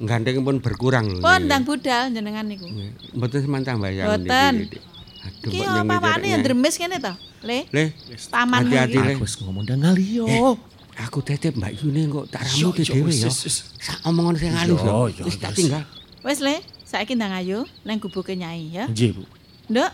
Gandeng 0.00 0.36
pun 0.40 0.56
berkurang 0.60 1.06
lho. 1.06 1.20
Pun 1.20 1.40
ndang 1.44 1.64
budal 1.64 2.08
jenengan 2.08 2.44
niku. 2.44 2.64
Nggih. 2.64 3.16
Mboten 3.16 3.40
semantang 3.40 3.76
bayang 3.78 4.08
Mboten. 4.08 4.54
Aduh, 5.20 5.52
Ki 5.52 5.60
mbok 5.60 5.68
nyengir 5.68 5.84
apa-apane 5.84 6.24
ya 6.24 6.36
Nyai. 6.36 6.44
dremes 6.44 6.74
kene 6.76 6.96
to, 6.96 7.12
Le. 7.44 7.68
Le, 7.72 7.84
Paman 8.32 8.64
hati-hati 8.64 8.96
iki. 8.96 9.12
Aku 9.16 9.24
wis 9.24 9.36
ngomong 9.36 9.64
ndang 9.64 9.80
ngaliyo. 9.84 10.24
Aku 10.98 11.22
titip 11.22 11.54
Mbak 11.54 11.72
Yune 11.82 12.10
kok 12.10 12.26
tak 12.34 12.42
yo, 12.58 12.74
dhewe 12.74 13.10
ya. 13.14 13.30
Sak 13.30 14.02
omongan 14.04 14.34
sing 14.36 14.52
halus 14.54 14.80
Yo, 14.82 15.10
Wis 15.24 15.36
tak 15.38 15.54
tinggal. 15.54 15.84
Wis 16.26 16.42
Le, 16.42 16.60
saiki 16.84 17.14
ndang 17.16 17.32
ayo 17.32 17.64
nang 17.86 18.02
gubuke 18.02 18.34
Nyai 18.36 18.74
ya. 18.74 18.84
Nggih, 18.90 19.16
Bu. 19.16 19.22
Nduk. 19.70 19.90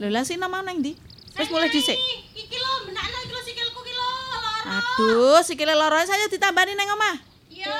Lho 0.00 0.08
lah 0.08 0.24
sing 0.24 0.40
mau 0.40 0.50
nang 0.64 0.80
ndi? 0.80 0.96
Wis 1.36 1.48
mulai 1.52 1.68
dhisik. 1.70 1.98
Iki 2.34 2.56
lho, 2.56 2.72
benakno 2.88 3.16
iki 3.22 3.32
lho 3.32 3.42
sikilku 3.44 3.80
ki 3.84 3.92
lho, 3.94 4.08
lara. 4.32 4.52
Aduh, 4.80 5.40
sikile 5.44 5.74
loro 5.76 6.00
saya 6.08 6.26
ditambani 6.26 6.72
nang 6.74 6.96
omah. 6.96 7.16
Iya. 7.52 7.76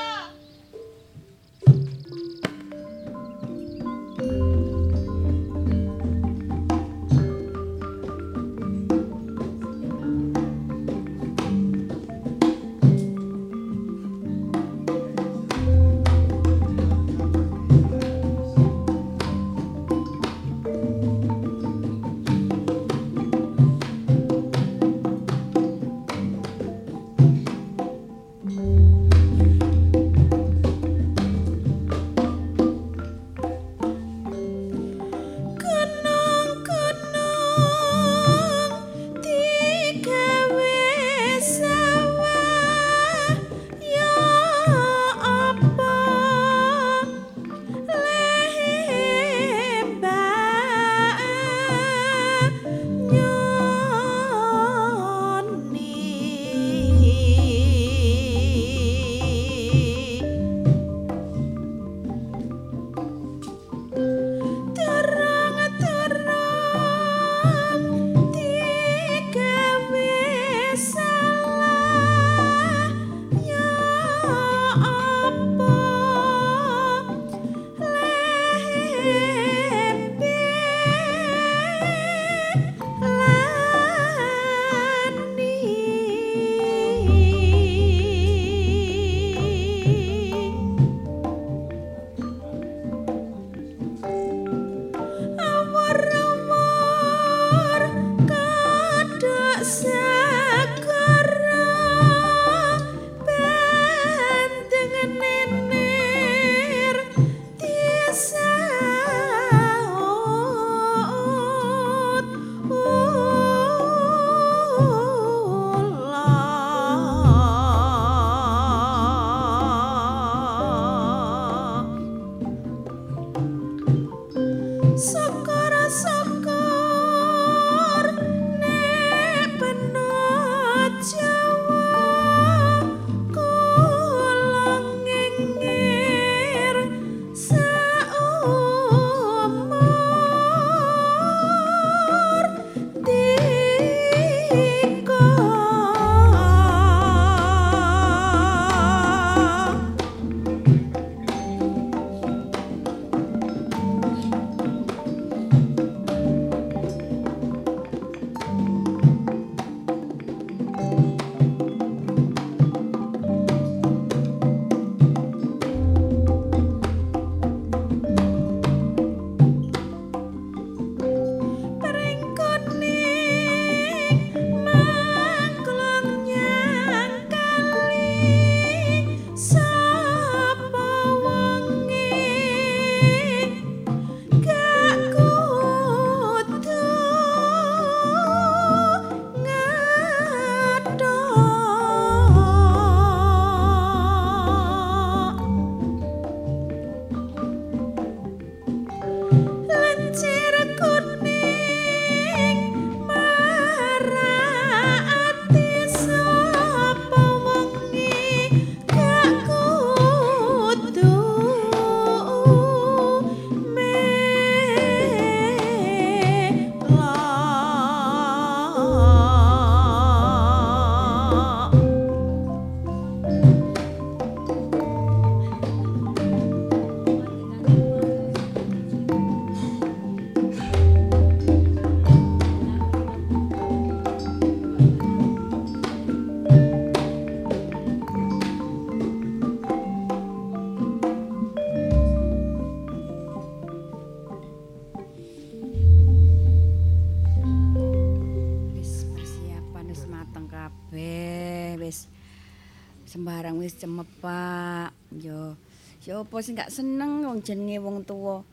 Apa 256.30 256.46
sing 256.46 256.54
gak 256.54 256.70
seneng 256.70 257.26
wong 257.26 257.42
jenenge 257.42 257.82
wong 257.82 258.06
tuwa. 258.06 258.46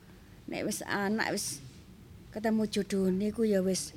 Nek 0.50 0.66
wis 0.66 0.82
anak 0.82 1.30
wis 1.30 1.62
ketemu 2.34 2.66
jodhone 2.66 3.30
ku 3.30 3.46
ya 3.46 3.62
wis 3.62 3.94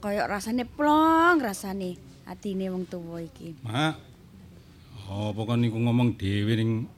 kaya 0.00 0.24
rasane 0.24 0.64
plong 0.64 1.44
rasane 1.44 2.00
atine 2.24 2.72
wong 2.72 2.88
tuwa 2.88 3.20
iki. 3.20 3.52
Mak. 3.60 4.00
Apa 5.12 5.40
kon 5.44 5.60
niku 5.60 5.76
ngomong 5.76 6.16
dhewe 6.16 6.56
ning 6.56 6.88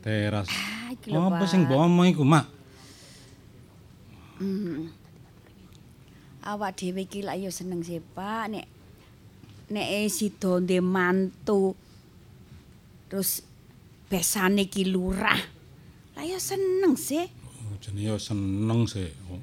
teras? 0.00 0.48
lho, 1.04 1.28
Apa 1.28 1.44
sing 1.44 1.68
mbok 1.68 1.84
omong 1.84 2.08
iku, 2.08 2.24
Mak? 2.24 2.46
Hmm. 4.40 4.88
Awak 6.40 6.72
dhewe 6.72 7.04
iki 7.04 7.20
lak 7.20 7.36
ya 7.36 7.52
seneng 7.52 7.84
sih, 7.84 8.00
Pak. 8.00 8.48
Nek 8.48 8.64
nek 9.68 9.86
eh 9.92 10.08
sida 10.08 10.56
ndek 10.56 10.80
mantu 10.80 11.76
terus 13.12 13.44
besane 14.08 14.66
iki 14.66 14.88
lurah. 14.88 15.38
Lah 16.16 16.24
ya 16.24 16.40
seneng 16.40 16.96
sih. 16.98 17.28
Oh, 17.44 17.76
jenenge 17.78 18.10
ya 18.10 18.16
seneng 18.18 18.88
sih. 18.88 19.08
Oh. 19.30 19.38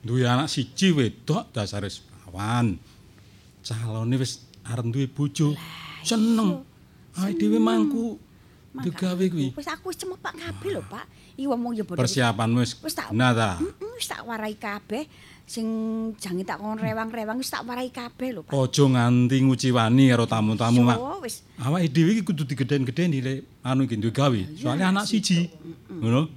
Duwe 0.00 0.24
anak 0.24 0.48
siji 0.48 0.96
wedok 0.96 1.52
dasare 1.52 1.92
awan. 2.26 2.80
Calone 3.60 4.16
wis 4.16 4.42
arep 4.64 4.88
duwe 4.88 5.06
bojo. 5.06 5.52
Seneng. 6.02 6.64
Awake 7.20 7.36
dhewe 7.36 7.58
mangku 7.60 8.16
digawe 8.70 9.24
kuwi. 9.28 9.52
Wis 9.52 9.68
aku 9.68 9.92
wis 9.92 9.98
cemepak 9.98 10.34
kabeh 10.38 10.70
lho, 10.78 10.82
Pak. 10.86 11.04
Iki 11.36 11.46
wong 11.46 11.74
ya 11.74 11.84
padha 11.84 12.00
Persiapanmu 12.00 12.62
wis 12.62 12.72
Wis 12.80 12.94
tak 12.94 13.10
bener 13.12 13.32
ta? 13.36 13.50
Heeh, 13.58 13.92
wis 13.98 14.08
tak 14.08 14.22
warai 14.24 14.54
kabeh. 14.56 15.04
Sing 15.50 15.66
jange 16.22 16.46
tak 16.46 16.62
kon 16.62 16.78
rewang-rewang 16.78 17.42
wis 17.42 17.50
tak 17.50 17.66
warai 17.66 17.90
kabeh 17.90 18.30
lho, 18.30 18.46
Pak. 18.46 18.54
Aja 18.54 18.86
nganti 18.86 19.42
nguciwani 19.42 20.14
karo 20.14 20.22
tamu-tamu, 20.22 20.86
Mak. 20.86 20.94
Yo, 20.94 21.18
wis. 21.26 21.42
Awake 21.58 21.90
dhewe 21.90 22.10
iki 22.14 22.22
kudu 22.22 22.46
digeden-gedeni 22.46 23.18
lek 23.18 23.38
anu 23.66 23.82
iki 23.82 23.98
duwe 23.98 24.14
gawe. 24.14 24.40
Soale 24.54 24.86
anak 24.86 25.10
siji. 25.10 25.50
Ngono. 25.90 26.30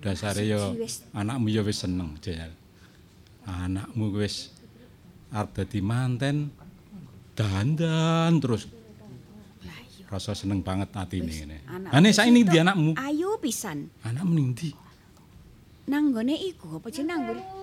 Dasare 0.00 0.48
yo 0.48 0.72
anakmu 1.12 1.52
yo 1.52 1.60
wis 1.68 1.84
seneng, 1.84 2.16
Jel. 2.24 2.48
Anakmu 3.44 4.08
wis 4.16 4.48
arep 5.28 5.60
dadi 5.60 5.84
manten 5.84 6.48
dandan 7.36 8.40
terus. 8.40 8.64
Rasa 10.08 10.32
seneng 10.32 10.64
banget 10.64 10.96
atine 10.96 11.28
ngene. 11.28 11.56
Ane 11.92 12.08
saiki 12.08 12.40
ndi 12.40 12.56
anakmu? 12.56 12.96
Ayu 12.96 13.36
pisan. 13.36 13.92
Anakmu 14.00 14.32
ning 14.32 14.56
ndi? 14.56 14.72
Nang 15.92 16.08
nggone 16.08 16.40
iku 16.40 16.80
apa 16.80 16.88
jeneng 16.88 17.20
nang? 17.20 17.59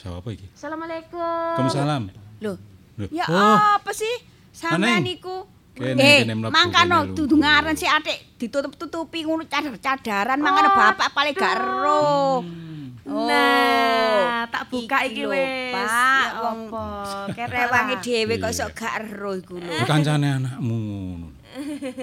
Sapa 0.00 0.28
iki? 0.32 0.48
Assalamualaikum. 0.56 1.20
Waalaikumsalam. 1.20 2.02
Loh. 2.40 2.56
Loh. 2.96 3.08
Ya 3.12 3.28
Oh. 3.28 3.56
apa 3.76 3.92
sih? 3.92 4.14
Sampean 4.48 5.04
niku 5.04 5.44
Kene, 5.76 6.00
eh, 6.00 6.18
kene 6.24 6.34
mangkano 6.48 7.12
dudu 7.14 7.36
ngaran 7.36 7.72
si 7.72 7.84
atik 7.84 8.36
ditutup-tutupi 8.36 9.24
ngono 9.24 9.44
cadar-cadaran 9.44 10.36
mangkano 10.36 10.72
bapak 10.72 11.08
paling 11.12 11.36
gak 11.36 11.52
ero. 11.56 12.40
Oh, 13.10 13.26
Nah, 13.26 14.46
tak 14.46 14.70
buka 14.70 15.02
iki 15.02 15.26
lho, 15.26 15.34
wis. 15.34 15.72
Pak, 15.74 16.26
Ya 16.30 16.38
wong 16.46 16.58
apa? 16.70 16.86
kerewange 17.34 17.96
dhewe 17.98 18.34
kok 18.38 18.52
iso 18.52 18.66
gak 18.70 19.02
ero 19.02 19.34
iku 19.34 19.58
lho. 19.58 19.72
Kancane 19.82 20.28
anakmu 20.38 20.76
ngono. 20.76 21.28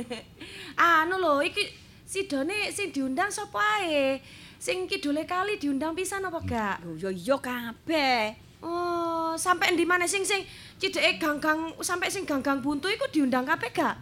anu 0.81 1.15
lho, 1.17 1.33
iki 1.41 1.63
sidone 2.03 2.69
sing 2.69 2.91
diundang 2.91 3.29
sapa 3.29 3.61
ae? 3.79 4.19
Sing 4.57 4.89
kidule 4.89 5.23
kali 5.23 5.61
diundang 5.61 5.93
pisan 5.93 6.25
apa 6.25 6.39
gak? 6.41 6.77
Yo 6.97 7.13
yo 7.13 7.37
kabeh. 7.37 8.33
Oh, 8.57 9.37
sampai 9.37 9.69
ndi 9.77 9.85
maneh 9.85 10.09
sing 10.09 10.25
sing 10.25 10.41
cideke 10.81 11.21
ganggang 11.21 11.77
sampai 11.77 12.09
sing 12.09 12.25
ganggang 12.25 12.57
buntu 12.57 12.89
iku 12.89 13.05
diundang 13.13 13.45
kabeh 13.45 13.69
gak? 13.69 13.95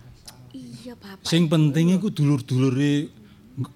Iya, 0.56 0.95
Bapak. 0.95 1.28
Sing 1.28 1.51
penting 1.51 1.91
iku 1.99 2.08
dulur-dulure 2.08 3.12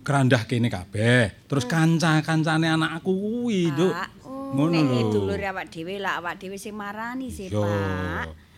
kerandah 0.07 0.47
kene 0.47 0.71
kabeh. 0.71 1.47
Terus 1.51 1.67
kanca-kancane 1.67 2.71
anakku 2.71 3.11
kuwi, 3.11 3.75
Nduk. 3.75 3.91
Pak, 3.91 4.09
Ngono 4.49 4.71
nek 4.73 4.81
lho. 4.81 5.11
dulur 5.13 5.37
awak 5.45 5.67
dhewe 5.69 6.01
lah 6.01 6.17
awak 6.23 6.39
dhewe 6.41 6.57
sing 6.57 6.73
marani 6.73 7.27
sih, 7.29 7.51
Yo. 7.51 7.61
Pak. 7.61 8.48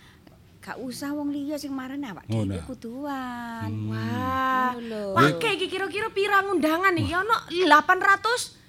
Gak 0.62 0.78
usah 0.78 1.10
wong 1.10 1.34
liya 1.34 1.58
sing 1.58 1.74
marani 1.74 2.06
awak 2.06 2.22
Ngono. 2.24 2.54
dhewe 2.54 2.62
kuduan. 2.62 3.66
Wah, 3.90 4.70
Ngono 4.72 4.86
lho. 4.86 5.02
wah 5.12 5.30
kayak 5.34 5.58
iki 5.58 5.66
kira-kira 5.66 6.06
pirang 6.08 6.54
undangan 6.54 6.94
iki 6.94 7.10
ono 7.10 7.34
800 7.50 8.62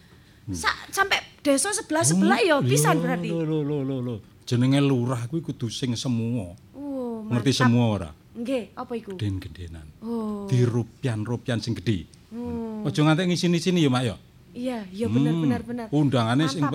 Sa 0.52 0.68
sampai 0.90 1.40
desa 1.40 1.72
sebelah-sebelah 1.72 2.40
ya 2.42 2.58
pisan 2.60 3.00
berarti. 3.00 3.30
Lho 3.30 3.46
lho 3.46 3.62
lho 3.62 3.78
lho 3.80 3.98
lho. 4.02 4.16
Jenenge 4.44 4.82
lurah 4.82 5.24
kuwi 5.30 5.40
kudu 5.40 5.70
sing 5.70 5.96
semua. 5.96 6.52
Oh, 6.76 7.24
Ngerti 7.24 7.56
semua 7.56 7.86
ora? 7.88 8.10
Nggih, 8.34 8.76
apa 8.76 8.92
iku? 8.92 9.16
Geden-gedenan. 9.16 9.88
Oh. 10.04 10.44
Di 10.50 10.68
rupian-rupian 10.68 11.64
sing 11.64 11.72
gedhe. 11.72 12.04
Hmm. 12.28 12.84
Aja 12.84 13.00
nganti 13.00 13.24
ngisini-sini 13.24 13.80
ya, 13.80 13.90
Mak 13.94 14.04
ya. 14.04 14.16
Iya, 14.52 14.80
iya 14.92 15.08
bener 15.08 15.32
Hmm, 15.32 15.42
bener 15.48 15.62
bener. 15.64 15.86
Undangane 15.96 16.50
sing 16.50 16.66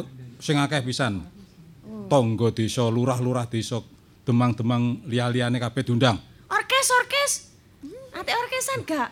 sing 0.41 0.57
akeh 0.57 0.81
pisan. 0.81 1.21
Oh. 1.85 2.07
Tangga 2.09 2.49
desa, 2.49 2.89
lurah-lurah 2.89 3.45
desa, 3.45 3.85
demang-demang 4.29 5.01
liya-liyane 5.09 5.57
kabeh 5.57 5.89
diundang. 5.89 6.21
Orkes 6.53 6.89
orkes. 6.93 7.33
Ate 8.13 8.37
orkesan 8.37 8.85
gak? 8.85 9.09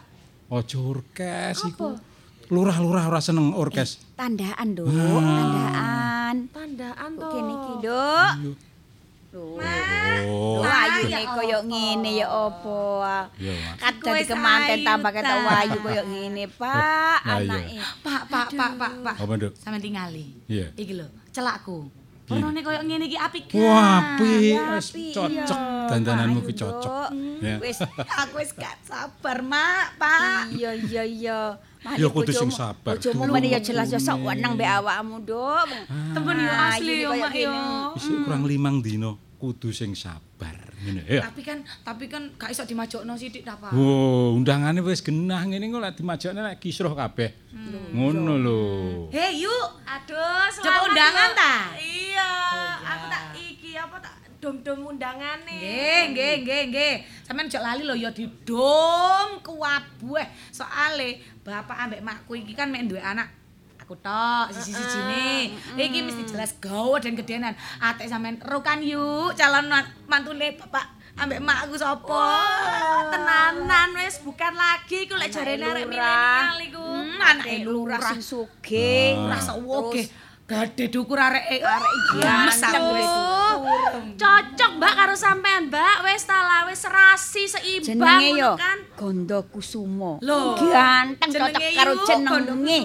Aja 0.53 0.77
orkes 0.77 1.64
iku. 1.64 1.97
Lurah-lurah 2.53 3.09
ora 3.09 3.21
seneng 3.25 3.57
orkes. 3.57 3.97
Tandaan, 4.12 4.77
Nduk. 4.77 4.87
Ah. 4.87 4.93
Tandaan. 4.93 6.37
Tandaan 6.53 7.11
to. 7.17 7.29
kene 7.33 7.53
iki, 7.57 7.73
Nduk. 7.81 8.31
Oh. 9.37 10.64
Ayune 10.64 11.29
koyo 11.29 11.59
ngene 11.69 12.11
ya 12.17 12.29
apa? 12.29 13.29
Iya. 13.37 13.53
Kat 13.77 14.01
dadi 14.01 14.25
kemanten 14.25 14.81
tambah 14.81 15.12
ketok 15.12 15.39
wayu 15.45 15.77
koyo 15.85 16.03
ngene, 16.09 16.45
Pak. 16.57 17.19
Lah, 17.25 17.41
iya. 17.41 17.53
Anake. 17.53 17.77
Pak, 18.01 18.23
pak, 18.33 18.49
pak, 18.53 18.73
pak, 18.81 18.93
pak. 19.05 19.17
Apa, 19.17 19.33
Nduk? 19.37 19.53
Sampeyan 19.61 19.83
tingali. 19.83 20.27
Iya. 20.49 20.73
Iki 20.77 20.93
lho, 20.97 21.09
celakku. 21.33 21.89
Piye? 22.27 22.43
Warnane 22.43 22.61
koyo 22.61 22.81
ngene 22.83 23.05
iki 23.07 23.14
apik? 23.14 23.45
Wah, 23.55 24.18
apik. 24.18 24.59
Wis 24.74 24.89
cocok. 25.14 25.61
Dandananmu 25.87 26.43
ki 26.43 26.53
Ayo, 26.53 26.59
cocok. 26.59 27.09
Ya. 27.39 27.55
Wis 27.62 27.79
Aku 27.87 28.35
wis 28.43 28.51
gak 28.51 28.74
sabar, 28.83 29.39
Mak, 29.47 29.95
Pak. 29.95 30.51
Iya 30.51 30.74
iya 30.74 31.03
iya. 31.07 31.41
Mari 31.87 32.03
Ya, 32.03 32.11
kudu 32.11 32.35
sing 32.35 32.51
sabar. 32.51 32.99
Dulu. 32.99 33.31
meneh 33.31 33.55
ya 33.55 33.62
jelas 33.62 33.95
ya 33.95 34.03
sok 34.03 34.27
wenang 34.27 34.59
mbek 34.59 34.66
awakmu, 34.66 35.22
Nduk. 35.22 35.70
Temen 35.87 36.37
yo 36.43 36.51
Ah, 36.51 36.74
asli 36.74 36.95
yo, 37.07 37.11
Mak 37.14 37.35
yo. 37.39 37.55
Isih 37.95 38.27
kurang 38.27 38.43
limang 38.43 38.83
dino 38.83 39.22
kudu 39.39 39.70
sing 39.70 39.95
sabar 39.95 40.66
ngene 40.87 41.03
ya. 41.05 41.26
Tapi 41.26 41.43
kan, 41.43 41.59
tapi 41.82 42.07
kan 42.07 42.22
gak 42.39 42.55
iso 42.55 42.62
dimajokno 42.62 43.18
sithik 43.18 43.43
ta, 43.43 43.59
Pak. 43.59 43.74
Oh, 43.74 44.39
undangane 44.39 44.78
wis 44.80 45.03
genah 45.03 45.43
ngene 45.43 45.66
kok 45.66 45.82
lek 45.82 45.95
dimajakne 45.99 46.41
lek 46.47 46.62
kisruh 46.62 46.95
kabeh. 46.95 47.34
Ngono 47.91 48.34
lho. 48.39 48.61
Hei, 49.11 49.43
yuk. 49.43 49.68
Aduh, 49.82 50.14
Coba 50.14 50.55
selamat 50.55 50.87
undangan 50.87 51.30
ya. 51.30 51.39
ta? 51.39 51.55
Iya, 51.74 52.30
aku 52.78 53.05
tak 53.11 53.24
iki 53.34 53.70
apa 53.74 53.97
tak 53.99 54.14
dom-dom 54.39 54.95
undangane. 54.95 55.57
Nggih, 55.59 56.03
nggih, 56.14 56.34
nggih, 56.45 56.62
nggih. 56.70 56.95
Sampeyan 57.26 57.51
ojo 57.51 57.59
lali 57.59 57.82
lho 57.82 57.95
ya 57.99 58.11
didom 58.14 59.28
kuwabuh. 59.43 60.22
Soale 60.55 61.18
bapak 61.43 61.74
ambek 61.74 62.05
makku 62.05 62.39
iki 62.39 62.55
kan 62.55 62.70
mek 62.70 62.87
duwe 62.87 63.03
anak 63.03 63.26
aku 63.87 63.95
tok 64.03 64.51
siji-sijine. 64.51 65.55
Iki 65.78 65.99
mesti 66.03 66.22
jelas 66.26 66.59
gawe 66.59 66.99
dan 66.99 67.14
gedenan. 67.14 67.55
Atek 67.78 68.11
sampean 68.11 68.43
ro 68.43 68.59
kan 68.59 68.82
yuk 68.82 69.39
calon 69.39 69.70
man- 69.70 69.87
mantune 70.11 70.59
bapak 70.59 70.91
ambek 71.14 71.39
makku 71.39 71.78
sapa? 71.78 72.26
tenanan 73.14 73.95
wis 73.95 74.18
bukan 74.26 74.59
lagi 74.59 75.07
iku 75.07 75.14
lek 75.14 75.30
jarene 75.30 75.62
arek 75.70 75.87
milenial 75.87 76.59
iku. 76.66 76.82
Hmm, 76.82 77.22
anake 77.22 77.62
lurah 77.62 78.03
lurah 78.03 78.11
sing 78.11 78.18
sugih. 78.18 79.14
Lurah 79.22 79.39
sawoge. 79.39 80.03
Gade 80.47 80.86
dukur 80.94 81.18
arek 81.18 81.42
Arek 81.59 81.92
iki 81.99 82.22
wis. 82.94 83.11
Cocok 84.14 84.70
Mbak 84.78 84.92
karo 84.94 85.14
sampean, 85.18 85.66
Mbak. 85.66 85.97
Wis 86.07 86.22
ta 86.22 86.38
lah, 86.38 86.70
wis 86.70 86.78
serasi 86.86 87.51
seimbang 87.51 88.22
Jenenge 88.22 88.28
ngono 88.30 88.38
yo 88.38 88.51
kan. 88.55 88.78
Gondo 88.94 89.38
Kusumo. 89.51 90.22
Ganteng 90.22 91.30
cocok 91.34 91.62
karo 91.74 91.92
jenenge. 92.07 92.78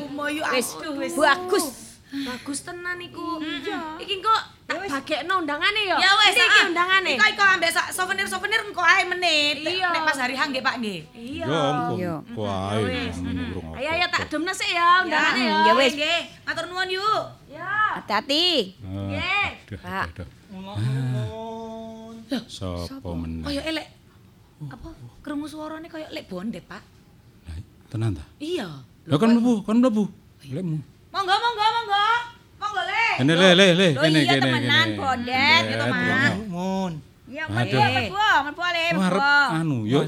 Wis. 0.58 0.68
bagus. 1.14 1.91
Bagus 2.12 2.60
tenan 2.68 3.00
iku. 3.00 3.40
Iki 3.96 4.20
kok 4.20 4.42
tak 4.68 4.84
bagekno 4.84 5.34
undangane 5.40 5.82
yo. 5.88 5.96
Ya 5.96 6.12
wis, 6.20 6.36
iki 6.36 6.60
ah. 6.60 6.68
undangane. 6.68 7.12
Iko 7.16 7.26
iko 7.32 7.44
ambek 7.44 7.72
sak 7.72 7.88
souvenir-souvenir 7.96 8.60
engko 8.68 8.84
ae 8.84 9.08
menit. 9.08 9.64
Iya. 9.64 9.96
Nek 9.96 10.04
pas 10.04 10.20
hari 10.20 10.36
H 10.36 10.44
nggih, 10.52 10.60
Pak 10.60 10.76
nggih. 10.84 11.02
Iya. 11.16 11.48
Iya. 11.96 12.14
Wah, 12.36 12.76
Wis. 12.84 13.16
ngono 13.24 13.76
Ayo 13.80 13.90
ayo 13.96 14.06
tak 14.12 14.28
domna 14.28 14.52
sik 14.52 14.68
ya 14.76 15.08
undangane 15.08 15.40
yo. 15.40 15.56
Ya 15.56 15.74
wis. 15.80 15.94
Nggih, 15.96 16.22
matur 16.44 16.66
nuwun 16.68 16.90
yuk. 16.92 17.24
Ya. 17.48 18.04
Hati-hati. 18.04 18.76
Nggih. 18.84 19.48
Aduh, 19.72 19.80
Pak. 19.80 20.06
aduh. 20.20 20.28
Sapa 22.52 23.10
meneh? 23.16 23.48
Kaya 23.48 23.62
elek 23.72 23.88
apa 24.68 24.90
krungu 25.24 25.48
suarane 25.48 25.88
kaya 25.88 26.12
lek 26.12 26.28
bondet, 26.28 26.68
Pak. 26.68 26.84
Tenan 27.88 28.20
ta? 28.20 28.24
Iya. 28.40 28.68
Lah 29.08 29.18
kan 29.20 29.32
mlebu, 29.32 29.64
kan 29.64 29.80
mlebu. 29.80 30.08
Lekmu. 30.48 30.91
Monggo, 31.12 31.36
monggo, 31.36 31.66
monggo. 31.76 32.06
Monggo, 32.62 32.82
Le. 32.88 33.04
Kene 33.20 33.34
le 33.36 33.50
le 33.54 33.68
le 33.76 33.88
Loh 33.94 34.02
kene 34.02 34.20
iya 34.20 34.32
kene 34.32 34.42
temenan 34.48 34.88
kene. 34.88 34.98
bondet 34.98 35.62
gitu, 35.68 35.84
temenan. 35.84 36.32
Mun. 36.48 36.94
Ya, 37.32 37.44
Aduh. 37.48 37.80
mlebu, 37.80 37.80
mlebu, 37.80 38.16
mlebu 38.44 38.62
ale, 38.62 38.82
Oh, 38.92 39.02
arep 39.02 39.22
mlebu. 39.22 39.56
anu 39.56 39.78
yo 39.88 40.00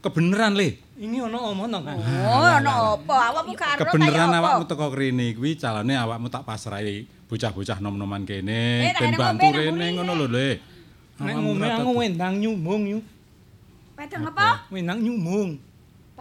kebeneran 0.00 0.52
le. 0.56 0.68
Ini 0.96 1.16
ono 1.20 1.38
omongan 1.50 1.82
kan. 1.82 1.96
Oh, 1.98 2.46
ono 2.48 2.72
apa? 2.96 3.16
Awakmu 3.32 3.52
karo 3.54 3.78
Kebeneran 3.80 4.28
kaya 4.28 4.38
apa? 4.38 4.38
awakmu 4.40 4.64
teko 4.66 4.86
kene 4.88 5.26
kuwi 5.34 5.50
calane 5.56 5.94
awakmu 5.94 6.28
tak 6.28 6.44
pasrahi 6.44 6.96
bocah-bocah 7.26 7.78
nom-noman 7.80 8.22
kene 8.22 8.88
Eh, 8.88 8.94
ben 8.94 9.12
bantu 9.16 9.46
rene 9.50 9.86
ngono 9.92 10.12
lho 10.14 10.26
le. 10.28 10.48
Nek 11.18 11.34
ngombe 11.38 11.64
ora 11.64 11.76
aku 11.78 11.90
wendang 11.96 12.34
nyumung 12.38 12.82
yu. 12.88 12.98
Wedang 13.96 14.24
apa? 14.26 14.66
Wendang 14.68 14.98
nyumung. 14.98 15.50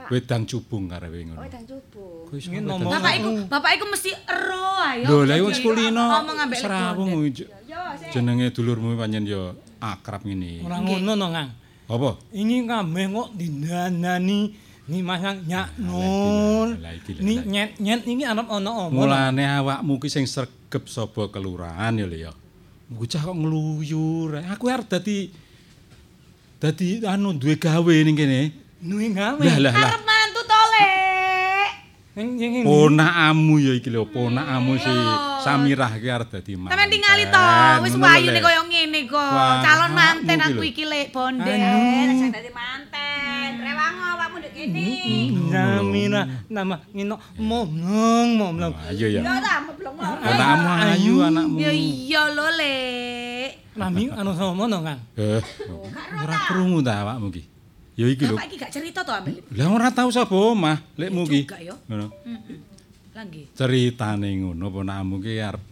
Wedang 0.09 0.43
cubung 0.49 0.89
karepe 0.89 1.27
ngono. 1.27 1.39
Wedang 1.43 1.63
cubung. 1.67 2.25
Kuwi 2.31 2.39
wedang 2.49 2.65
ngomong. 2.79 2.91
Bapak 2.95 3.13
iku, 3.19 3.29
bapak 3.45 3.71
iku 3.77 3.85
mesti 3.91 4.11
ero 4.25 4.65
ayo. 4.81 5.05
Lho, 5.05 5.17
lha 5.27 5.35
wis 5.45 5.59
kulino 5.61 6.03
Ngomong 6.07 6.37
ambek 6.41 6.59
serawung 6.63 7.11
jenenge 8.09 8.47
dulurmu 8.55 8.97
pancen 8.97 9.27
yo 9.27 9.53
akrab 9.81 10.25
ngene. 10.25 10.65
Ora 10.65 10.77
ngono 10.81 11.11
no, 11.17 11.27
Kang. 11.29 11.49
Apa? 11.91 12.09
Ini 12.31 12.63
kabeh 12.63 13.05
kok 13.11 13.29
dindanani 13.35 14.39
ni 14.87 14.99
masang 15.03 15.43
nyak 15.43 15.75
nur. 15.79 16.75
lho, 16.79 16.89
Ni 17.19 17.35
nyet-nyet 17.43 18.01
iki 18.07 18.23
arep 18.23 18.47
ono 18.47 18.87
apa? 18.87 18.93
Mulane 18.95 19.43
awakmu 19.43 19.99
ki 19.99 20.07
sing 20.07 20.25
sregep 20.27 20.87
sapa 20.87 21.27
kelurahan 21.27 21.95
ya 21.99 22.05
lho 22.07 22.17
ya. 22.29 22.31
Bocah 22.91 23.21
kok 23.23 23.35
ngluyur. 23.35 24.39
Aku 24.51 24.71
arep 24.71 24.87
dadi 24.87 25.31
dadi 26.59 27.03
anu 27.03 27.35
duwe 27.35 27.59
gawe 27.59 27.95
ning 28.03 28.15
kene. 28.15 28.41
Duwe 28.81 29.13
gawe. 29.13 29.37
Lah 29.37 29.57
lah 29.61 29.73
lah. 29.77 29.89
Arep 29.93 30.03
mantu 30.09 30.41
to, 30.41 30.61
Lek. 30.73 31.69
Ning 32.11 32.65
Ponakamu 32.65 33.55
ya 33.61 33.71
iki 33.77 33.93
lho, 33.93 34.09
ponakamu 34.09 34.75
si 34.81 34.89
Samirah 35.45 35.95
ki 36.01 36.09
arep 36.09 36.33
dadi 36.33 36.57
manten. 36.57 36.73
Sampeyan 36.73 36.89
tingali 36.89 37.25
to, 37.29 37.45
wis 37.85 37.93
wayune 37.93 38.39
koyo 38.41 38.61
ngene 38.65 38.99
kok. 39.05 39.61
Calon 39.61 39.91
manten 39.93 40.37
aku 40.41 40.61
iki 40.65 40.83
Lek 40.89 41.13
Bondet. 41.13 41.45
Rasa 41.45 42.25
dadi 42.33 42.49
manten. 42.49 43.49
Rewango 43.61 44.05
awakmu 44.17 44.37
ndek 44.41 44.53
kene. 44.57 44.85
Samira 45.53 46.21
nama 46.49 46.75
ngino 46.89 47.15
momlong 47.37 48.29
momlong. 48.33 48.73
Ayo 48.89 49.07
ya. 49.13 49.21
Ya 49.21 49.37
ta, 49.45 49.61
meblong 49.61 49.95
Anakmu 50.01 50.69
ayu 50.89 51.15
anakmu. 51.21 51.57
Ya 51.61 51.69
iya 51.69 52.21
lho, 52.33 52.49
Lek. 52.49 53.77
Nami 53.77 54.09
anu 54.09 54.33
sama 54.33 54.65
no, 54.65 54.81
Kang. 54.81 54.99
Eh, 55.21 55.39
ora 56.17 56.35
krungu 56.49 56.81
ta 56.81 57.05
awakmu 57.05 57.29
ki. 57.29 57.60
Ya 57.99 58.05
iki 58.07 58.23
lho. 58.23 58.35
Bapak 58.39 58.47
iki 58.47 58.55
gak 58.57 58.71
cerita 58.71 58.99
to 59.03 59.11
ambek 59.11 59.43
Lah 59.51 59.67
ora 59.67 59.89
tau 59.91 60.07
sapa 60.09 60.31
omah 60.31 60.79
lekmu 60.95 61.27
ki. 61.27 61.41
juga 61.43 61.59
ya. 61.59 61.75
Ngono. 61.91 62.07
Heeh. 62.23 62.57
Lah 63.11 63.23
nggih. 63.27 63.45
Ceritane 63.51 64.29
ngono 64.39 64.65
ponakmu 64.71 65.15
ki 65.19 65.33
arep 65.37 65.63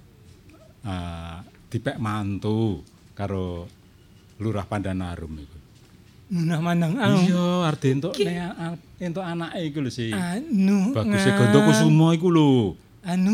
ah, 0.84 1.40
dipek 1.72 1.98
mantu 1.98 2.84
karo 3.16 3.68
Lurah 4.40 4.68
Pandanarum 4.68 5.34
iku. 5.36 5.58
Munah 6.30 6.62
mandang 6.62 6.94
au. 6.94 7.18
Iya, 7.26 7.48
arep 7.72 7.82
entuk 7.90 8.14
entuk 9.00 9.24
anake 9.24 9.60
iku 9.66 9.80
lho 9.82 9.90
si. 9.90 10.12
Anu. 10.14 10.92
Bagus 10.94 11.24
e 11.26 11.32
Kang. 11.32 11.40
Gondo 11.50 11.60
Kusuma 11.72 12.08
iku 12.14 12.30
lho. 12.30 12.52
Anu, 13.00 13.32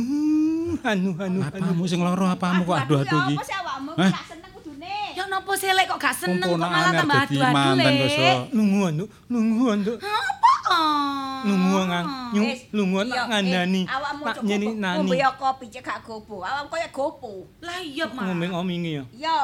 anu, 0.86 1.10
anu. 1.18 1.40
Apamu 1.42 1.84
sing 1.90 2.00
lara 2.00 2.38
apamu 2.38 2.64
kok 2.64 2.78
aduh-aduh 2.86 3.20
ki. 3.28 3.36
Apa 3.36 3.44
sih 3.44 3.56
awakmu 3.58 3.92
Hah? 3.98 4.12
gak 4.14 4.26
seneng 4.30 4.52
kudune? 4.54 4.96
Ya 5.56 5.72
napa 5.72 5.72
sih 5.72 5.72
Lek 5.72 5.86
kok 5.88 6.00
gak 6.04 6.16
seneng 6.20 6.50
kok 6.52 6.60
malah 6.60 6.92
tambah 6.92 7.20
adu-adu 7.24 7.56
kok 7.56 7.76
Lek. 7.80 7.96
iso. 8.12 8.32
Lungu 8.52 8.80
anu, 8.84 9.04
lungu 9.32 9.66
anu. 9.72 9.94
Apa? 9.96 10.82
Lungu 11.48 11.78
Kang. 11.88 12.08
Nyu, 12.36 12.42
Wis, 12.44 12.60
lungu 12.76 12.98
iya, 13.00 13.08
tak 13.08 13.16
eh, 13.16 13.28
ngandani. 13.32 13.82
Awakmu 13.88 14.24
Tak 14.26 14.36
nyeni 14.44 14.68
nani. 14.76 14.98
ngombe 15.00 15.16
ya 15.16 15.30
kopi 15.40 15.66
cek 15.72 15.84
gak 15.86 16.00
gopo. 16.04 16.36
Awakmu 16.44 16.68
koyo 16.68 16.88
gopo. 16.92 17.32
Lah 17.64 17.80
iya, 17.80 18.06
Mas. 18.12 18.26
Ngombe 18.28 18.46
ngomingi 18.52 18.92
ya. 19.00 19.04
Iya. 19.16 19.40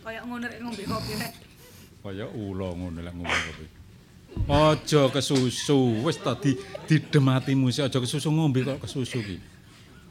Kayak 0.00 0.22
ngono 0.24 0.44
rek 0.48 0.60
ngombe 0.64 0.82
kopi 0.88 1.12
rek. 1.20 1.32
Kaya 2.00 2.26
ula 2.32 2.68
ngono 2.72 2.98
lek 3.04 3.12
ngomong 3.12 3.40
kowe. 3.44 3.66
Aja 4.44 5.02
kesusu, 5.12 5.78
wis 6.02 6.16
ta 6.18 6.32
di 6.34 6.56
didem 6.88 7.26
atimu 7.30 7.68
sik 7.70 7.86
aja 7.92 7.98
kesusu 8.00 8.32
ngombe 8.32 8.64
kok 8.64 8.80
kesusu 8.88 9.20
ki. 9.20 9.36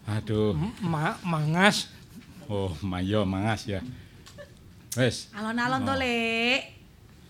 Aduh. 0.05 0.53
Ma, 0.83 1.15
mangas. 1.25 1.87
Oh, 2.51 2.75
mayo 2.83 3.23
mangas 3.23 3.65
ya. 3.71 3.79
Wis. 4.93 5.29
Alon-alon 5.33 5.81
to, 5.81 5.93
Oh. 5.93 5.97
Lek. 5.97 6.61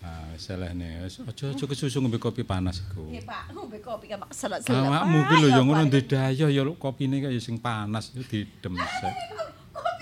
Ah, 0.04 0.28
salah 0.36 0.68
nih. 0.70 1.00
Wis, 1.00 1.16
Aja 1.24 1.48
aja 1.48 1.64
kesusu 1.64 1.96
ngombe 1.98 2.20
kopi 2.20 2.44
panas 2.44 2.84
iku. 2.84 3.08
Nggih, 3.08 3.24
Pak. 3.24 3.56
Ngombe 3.56 3.80
kopi 3.80 4.12
kan 4.12 4.20
keselak-selak. 4.28 4.84
Awakmu 4.84 5.18
ki 5.24 5.34
lho 5.40 5.48
ya 5.48 5.60
ngono 5.64 5.82
ndedaya 5.88 6.46
ya 6.46 6.62
lho, 6.62 6.76
kopine 6.76 7.24
kaya 7.24 7.40
sing 7.40 7.56
panas 7.56 8.12
ya 8.12 8.20
didem. 8.20 8.76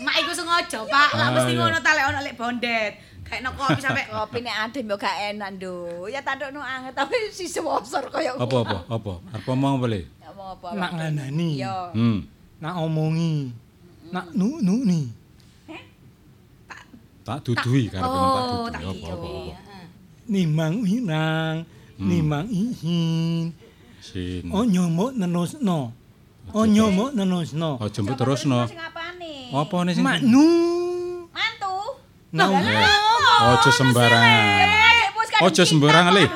Mak 0.03 0.15
iku 0.19 0.33
sengaja, 0.35 0.83
Pak. 0.83 1.09
Lah 1.15 1.23
Ah, 1.23 1.31
mesti 1.31 1.53
ngono 1.55 1.79
ta 1.79 1.91
lek 1.95 2.05
ono 2.11 2.19
lek 2.19 2.35
bondet. 2.35 2.93
Kayak 3.23 3.41
no 3.47 3.51
kopi 3.55 3.79
sampe 3.85 4.03
kopi 4.11 4.39
nek 4.43 4.57
adem 4.67 4.85
yo 4.91 4.97
gak 4.99 5.17
enak, 5.31 5.51
Nduk. 5.55 6.11
Ya 6.11 6.19
tak 6.21 6.43
ndukno 6.43 6.59
anget 6.59 6.99
tapi 6.99 7.15
si 7.31 7.47
sewosor 7.47 8.11
koyo 8.11 8.35
Apa 8.35 8.57
apa 8.67 8.79
apa? 8.91 9.13
Arep 9.31 9.47
ngomong 9.47 9.79
apa 9.79 9.87
le? 9.87 10.03
Apa 10.19 10.43
apa. 10.59 10.67
Nak 10.75 10.91
ngandani. 10.99 11.49
Iya. 11.63 11.95
Hmm. 11.95 12.27
Nak 12.59 12.75
omongi. 12.83 13.55
Nak 14.11 14.35
nu-nu 14.35 14.83
ni. 14.83 15.22
Tak 17.23 17.39
dudui 17.47 17.87
karep 17.87 18.03
Oh, 18.03 18.67
tak 18.67 18.83
tak 18.83 18.83
dudui 18.83 18.83
apa 18.83 19.07
apa. 19.15 19.29
Nimang 20.27 20.75
wirang, 20.83 21.57
nimang 21.99 22.47
ihin. 22.51 23.55
Sin. 24.03 24.51
Oh 24.51 24.67
nyomok 24.67 25.15
nenosno. 25.15 25.95
Oh 26.51 26.67
nyomok 26.67 27.15
nenosno. 27.15 27.79
Aja 27.79 28.03
mbok 28.03 28.19
terusno. 28.19 28.67
Sing 28.67 28.79
apane? 28.83 29.55
Apa 29.55 29.77
nih 29.87 29.93
sing 29.95 30.03
Maknu. 30.03 30.49
Mantu. 31.31 31.77
Nah, 32.35 32.51
Aja 33.55 33.71
sembarangan. 33.71 34.67
Aja 35.47 35.63
sembarangan 35.63 36.13
le. 36.19 36.27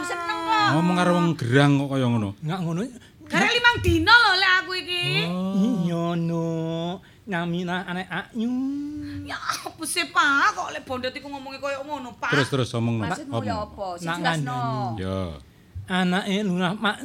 Ngomong 0.67 0.97
karo 0.99 1.11
wong 1.19 1.29
gerang 1.35 1.83
kok 1.83 1.89
kaya 1.99 2.07
ngono. 2.07 2.39
Enggak 2.43 2.61
ngono. 2.63 2.81
Karek 3.27 3.51
limang 3.59 3.77
dino 3.83 4.15
lho 4.15 4.33
lek 4.39 4.53
aku 4.63 4.73
iki. 4.79 5.05
Iya 5.91 6.05
no. 6.15 6.47
Namina 7.27 7.83
anak 7.83 8.07
akyu. 8.07 8.55
Ya 9.27 9.35
apa 9.35 9.83
sih, 9.83 10.07
Pak? 10.15 10.55
Kok 10.55 10.71
lek 10.71 10.87
bondet 10.87 11.11
iku 11.11 11.27
ngomongi 11.27 11.59
koyo 11.59 11.83
ngono, 11.83 12.15
Pak? 12.23 12.31
Terus 12.31 12.49
terus 12.55 12.71
omong 12.79 13.03
no. 13.03 13.11
Maksudmu 13.11 13.43
ya 13.43 13.67
apa? 13.67 13.87
Sing 13.99 14.15
jelasno. 14.15 14.95
Ya. 14.95 15.35
Anake 15.91 16.47
lunah 16.47 16.79
mak 16.79 17.03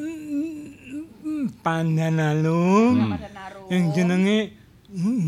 pandanalum. 1.66 3.18
Yang 3.74 3.84
jenenge 3.98 4.40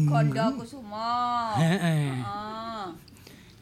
Kondo 0.05 0.45
Kusuma. 0.61 1.57
Heeh. 1.57 2.21
Oh. 2.21 2.93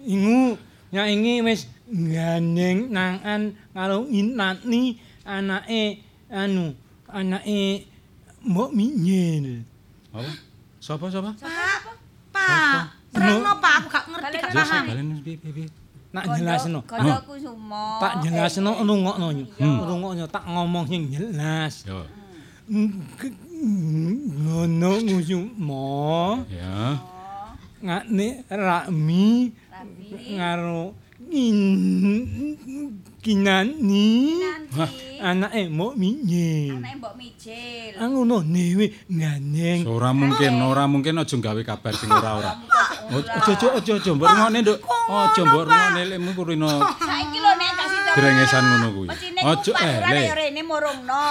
Ingu 0.03 0.59
nyaingi 0.91 1.45
wis 1.47 1.71
gandeng 1.87 2.91
nangan 2.91 3.55
karo 3.71 4.03
Inatni 4.11 4.99
anake 5.23 6.03
anu 6.27 6.75
anake 7.07 7.87
Mbok 8.43 8.75
Minyil. 8.75 9.63
Apa? 10.11 10.50
Sapa 10.81 11.05
sapa? 11.13 11.29
Pak. 11.37 11.79
Pak. 12.33 12.81
Terangno, 13.13 13.53
Pak. 13.61 13.73
Aku 13.77 13.87
gak 13.93 14.05
ngerti, 14.09 14.37
gak 14.41 14.49
paham. 14.49 14.83
balen 14.89 15.07
piye 15.21 15.37
piye 15.37 15.51
piye. 15.53 15.67
Nak 16.09 16.25
jelasno. 16.35 16.79
Kondo 16.89 17.15
Kusuma. 17.29 18.01
Tak 18.01 18.13
jelasno 18.25 18.71
Eh, 18.81 18.83
rungokno 18.83 19.27
yo. 19.29 19.45
Hmm. 19.61 19.79
Rungokno 19.85 20.25
tak 20.25 20.43
ngomong 20.49 20.89
sing 20.89 21.13
jelas. 21.13 21.85
Ya. 21.85 22.01
Ngono 24.41 24.89
Kusuma. 25.05 25.85
Ya. 26.49 26.97
Ngane 27.85 28.27
Rami 28.49 29.53
ngaro 30.33 30.97
in 33.23 33.43
kinani 33.45 34.39
anake 35.21 35.69
Mbok 35.69 35.95
Minyil. 35.97 36.73
Anake 36.77 36.95
Mbok 36.97 37.15
Mijil. 37.17 37.93
Ngono 38.01 38.41
newe 38.43 38.93
gandeng. 39.09 39.85
Ora 39.87 40.13
mungkin, 40.13 40.61
ora 40.61 40.87
mungkin 40.87 41.17
aja 41.17 41.37
gawe 41.37 41.61
kabar 41.63 41.93
sing 41.93 42.09
ora-ora. 42.11 42.57
Aja 43.11 43.53
aja 43.53 43.67
aja 43.77 43.93
aja 43.95 44.11
mbok 44.15 44.29
rungokne, 44.29 44.61
Nduk. 44.61 44.79
Aja 45.09 45.41
mbok 45.45 45.63
rungokne 45.69 46.01
lekmu 46.09 46.33
kurino 46.33 46.67
Saiki 46.97 47.37
lho 47.37 47.51
nek 47.59 47.71
kasih 47.77 47.99
tau. 48.05 48.15
drengesan 48.17 48.63
ngono 48.65 48.87
kuwi. 48.95 49.07
Aja 49.45 49.71
eh 49.77 49.95
Lurah 50.01 50.09
le. 50.09 50.21
ya 50.25 50.35
rene 50.35 50.61
murungno. 50.63 51.21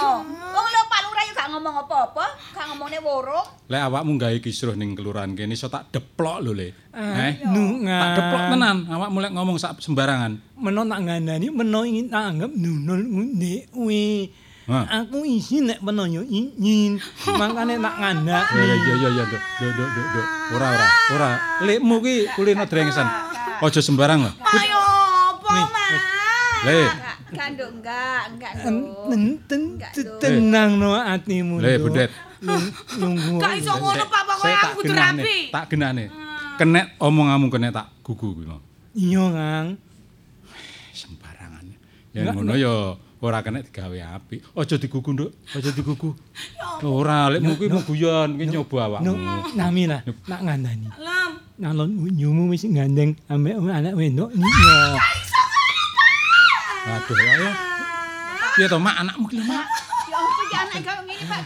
Wong 0.55 0.67
lho 0.71 0.81
Lurah 1.21 1.29
yo 1.29 1.37
gak 1.37 1.49
ngomong 1.53 1.75
apa-apa, 1.85 2.25
gak 2.49 2.65
ngomongne 2.73 2.99
wurung. 3.05 3.45
Lek 3.69 3.81
awakmu 3.85 4.17
gawe 4.17 4.37
kisruh 4.41 4.73
ning 4.73 4.97
kelurahan 4.97 5.37
kene 5.37 5.53
iso 5.53 5.69
tak 5.69 5.93
deplok 5.93 6.41
lho 6.41 6.51
le. 6.57 6.73
Eh? 6.97 7.45
Nu 7.45 7.77
Tak 7.85 8.09
deplok 8.17 8.43
tenan, 8.49 8.77
awakmu 8.89 9.17
lek 9.21 9.33
ngomong 9.37 9.57
sak 9.61 9.77
sembarangan. 9.85 10.41
Meno 10.57 10.81
tak 10.81 10.99
ngandani 11.05 11.47
meno 11.53 11.85
ingin 11.85 12.09
tak 12.09 12.25
anggap 12.33 12.51
nunul 12.57 13.01
ndekwe. 13.37 14.33
Hah. 14.65 15.05
Aku 15.05 15.21
isi 15.21 15.61
nek 15.61 15.85
meno 15.85 16.09
yo 16.09 16.25
ingin. 16.25 16.97
Makane 17.37 17.77
tak 17.77 17.95
ngandani. 18.01 18.57
Ya 18.57 18.65
ya 18.65 18.93
ya 18.97 19.09
ya, 19.13 19.23
Nduk. 19.29 19.41
Nduk 19.61 19.71
nduk 19.77 19.89
nduk, 19.93 20.05
nduk. 20.09 20.27
Ora 20.57 20.67
ora, 20.73 20.87
ora. 21.13 21.29
Lekmu 21.61 21.95
ki 22.01 22.15
kulino 22.33 22.65
drengesan. 22.65 23.05
Aja 23.61 23.77
sembarang 23.77 24.25
lho. 24.25 24.31
Ayo, 24.41 24.81
apa, 25.37 25.69
Mas? 25.69 26.01
Le, 26.65 26.77
Gak 27.31 27.47
nduk 27.55 27.69
enggak, 27.79 28.21
enggak 28.29 28.51
ten, 28.59 28.75
tenang 30.19 30.71
no 30.75 30.91
atimu. 30.93 31.63
le. 31.63 31.79
Lung- 32.41 32.73
Lungguh. 32.97 33.37
Gak 33.37 33.53
iso 33.61 33.71
ngono, 33.77 34.03
Pak. 34.09 34.21
Pokoke 34.25 34.49
aku 34.49 34.57
tak 34.57 34.71
kudu 34.73 34.89
genahne, 34.89 35.21
rapi. 35.21 35.37
tak 35.53 35.65
genahne. 35.69 36.03
Kenek 36.57 36.85
omonganmu 36.97 37.47
kenek 37.47 37.71
tak 37.71 37.87
gugu 38.01 38.27
kuwi 38.33 38.45
lho. 38.49 38.57
Iya, 38.91 39.23
Kang. 39.29 39.67
Sembarangan. 40.91 41.65
Ya 42.11 42.33
ngono 42.33 42.53
ya 42.57 42.73
ora 43.21 43.39
kena 43.39 43.61
digawe 43.61 43.97
apik. 44.17 44.41
Aja 44.57 44.75
digugu, 44.75 45.09
Nduk. 45.13 45.31
Aja 45.53 45.69
digugu. 45.69 46.17
Ora, 46.81 47.29
lekmu 47.29 47.53
kuwi 47.55 47.69
mau 47.69 47.85
guyon, 47.85 48.29
ki 48.35 48.45
nyoba 48.49 48.77
awakmu. 48.89 49.05
No, 49.05 49.13
nami 49.53 49.85
lah, 49.85 50.01
nak 50.25 50.41
ngandani. 50.41 50.89
Lam. 50.97 51.31
Nalon 51.61 51.93
nyumu 52.09 52.49
wis 52.49 52.65
gandeng 52.65 53.13
ambek 53.29 53.53
anak 53.61 53.93
wedok 53.93 54.33
niyo. 54.33 54.75
Aduh, 56.81 57.13
ayo. 57.13 57.49
Piye 58.57 58.65
to, 58.65 58.77
Mak, 58.81 58.95
anakmu 58.97 59.29
ki 59.29 59.37
Mak. 59.45 59.65
Ya 60.11 60.17
apa 60.17 60.41
iki 60.43 60.55
anak 60.59 60.79
kok 60.81 60.97
ngene 61.05 61.23
Pak 61.29 61.39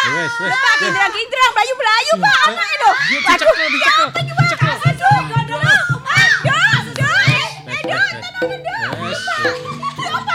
Eh, 0.00 0.16
eh. 0.20 0.52
Pak 0.52 0.74
kindrang-kindrang 0.80 1.52
anake 2.44 2.76
lho. 2.80 2.90
Ya? 3.10 3.18
Aduh. 3.34 3.54
Aduh, 4.14 4.36
aduh. 4.36 5.64
Aduh. 6.20 6.54
Ya 10.00 10.10
apa 10.12 10.34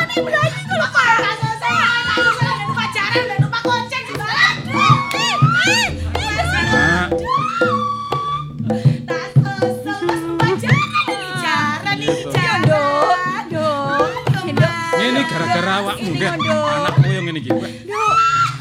gara-gara 15.36 15.71
awakmu, 15.83 16.11
Dek. 16.15 16.31
Anakmu 16.39 17.07
yang 17.11 17.23
ngene 17.27 17.39
iki. 17.43 17.51
Weh. 17.51 17.73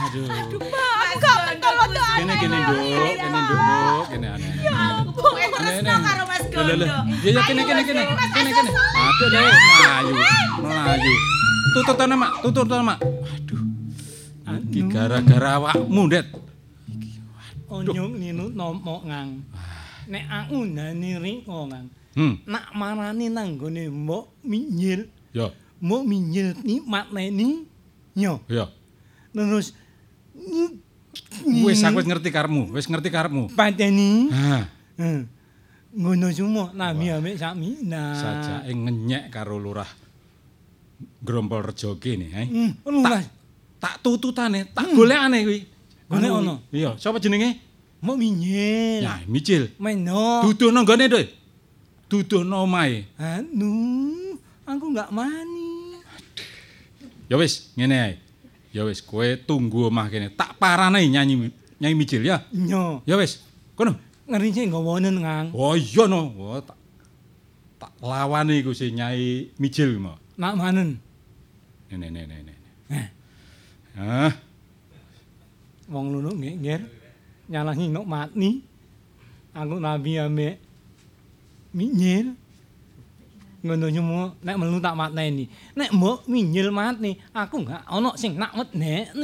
Aduh. 0.04 0.26
Aku 0.26 0.56
gak 1.22 1.36
pentol 1.46 1.74
to 1.78 2.02
Kene 2.14 2.34
kene 2.38 2.56
nduk, 2.62 2.78
kene 3.18 3.38
nduk, 3.42 3.58
nduk, 3.58 4.04
kene 4.10 4.26
aneh. 4.34 4.52
Resno 5.64 5.94
karo 6.02 6.22
Mas. 6.26 6.44
Gondo. 6.50 6.74
Ya 7.24 7.30
ya 7.30 7.42
kene 7.46 7.62
kene 7.66 7.82
kene. 7.86 8.02
Kene 8.34 8.50
kene. 8.54 8.70
Aduh, 8.74 9.28
deh, 9.30 9.42
melayu. 9.42 10.14
Melayu. 10.62 11.12
Tututane, 11.74 12.14
Mak. 12.14 12.32
Tututane, 12.42 12.82
Mak. 12.86 12.98
Aduh. 13.02 13.62
Iki 14.70 14.80
gara-gara 14.90 15.50
awakmu, 15.58 16.02
Det. 16.10 16.26
Onyong 17.74 18.14
ninu 18.22 18.54
nomok 18.54 19.02
ngang. 19.02 19.42
Nek 20.06 20.24
aku 20.30 20.62
ndani 20.62 21.18
riko 21.18 21.66
ngang. 21.66 21.90
Hmm. 22.14 22.38
Nak 22.46 22.70
marani 22.78 23.26
nang 23.26 23.58
gone 23.58 23.90
mbok 23.90 24.38
minyil. 24.46 25.10
Ya, 25.34 25.50
Mbok 25.84 26.02
minyil 26.02 26.56
ni 26.64 26.80
makneni 26.80 27.68
yo. 28.16 28.40
ya. 28.48 28.72
Terus 29.30 29.76
Wis 31.44 31.80
aku 31.80 32.00
wis 32.00 32.08
ngerti 32.08 32.30
karepmu, 32.30 32.72
wis 32.72 32.88
ngerti 32.88 33.08
karepmu. 33.08 33.52
pateni. 33.52 34.32
Ha, 34.32 34.66
Hmm. 34.94 35.26
Ngono 35.94 36.26
semua 36.30 36.70
nami 36.72 37.10
ambek 37.10 37.34
Samina. 37.36 38.14
sajake 38.14 38.70
ngenyek 38.70 39.26
karo 39.28 39.58
lurah 39.58 39.86
Grompol 41.18 41.62
Rejo 41.64 41.98
kene, 41.98 42.30
eh. 42.30 42.46
Hmm, 42.46 42.72
lurah. 42.86 43.22
Tak 43.76 44.00
tututane, 44.00 44.70
tak 44.70 44.90
golekane 44.90 45.42
kuwi. 45.42 45.60
Golek 46.06 46.30
Anu, 46.30 46.38
ono? 46.38 46.54
Iya, 46.70 46.94
sapa 46.96 47.18
jenenge? 47.18 47.58
Mbok 48.00 48.16
minyil. 48.16 49.02
Ya, 49.02 49.18
Micil. 49.26 49.72
Meno. 49.80 50.44
Duduhno 50.44 50.84
nggone, 50.84 51.04
Doi. 51.08 51.26
Duduhno 52.06 52.62
omahe. 52.62 53.08
Anu, 53.16 53.72
aku 54.62 54.84
nggak 54.92 55.10
mani. 55.10 55.63
Ya 57.30 57.36
wis, 57.40 57.72
ngene 57.76 57.96
ae. 58.00 58.14
Ya 58.74 58.84
wis, 58.84 59.00
kowe 59.00 59.24
tunggu 59.36 59.86
omah 59.88 60.10
kene. 60.10 60.28
Tak 60.34 60.58
parane 60.60 61.00
nyanyi 61.08 61.50
nyanyi 61.80 61.94
Micil 61.96 62.22
ya. 62.26 62.44
Nyo, 62.52 63.02
Ya 63.06 63.16
wis, 63.16 63.40
kono. 63.76 63.96
ngeri 64.24 64.52
sih 64.56 64.64
nggawonen 64.68 65.20
ngang. 65.20 65.48
Oh 65.52 65.76
iya 65.76 66.08
no. 66.08 66.32
Oh, 66.40 66.56
tak 66.64 66.76
tak 67.76 67.92
lawane 68.00 68.56
iku 68.56 68.72
si 68.72 68.88
Nyai 68.92 69.52
Micil 69.60 70.00
mau. 70.00 70.16
Nak 70.40 70.56
manen. 70.56 70.96
Nene 71.92 72.08
nene 72.10 72.34
nene. 72.40 72.54
Eh. 72.88 73.06
Ah, 74.00 74.32
Wong 75.92 76.08
lunu 76.16 76.32
ngenger. 76.40 76.80
Nyalangi 77.52 77.92
nok 77.92 78.06
matni. 78.08 78.64
Aku 79.54 79.76
nabi 79.78 80.16
ambek 80.18 80.56
minyil. 81.76 82.32
Ngono 83.64 83.88
semua 83.88 84.24
nek 84.44 84.56
melu 84.60 84.76
tak 84.76 84.92
mateni. 84.92 85.48
Nek 85.72 85.90
mbok 85.96 86.28
minyil 86.28 86.68
matni, 86.68 87.16
aku 87.32 87.64
nggak 87.64 87.88
ono 87.88 88.12
sing 88.20 88.36
nak 88.36 88.52
mednek 88.52 89.16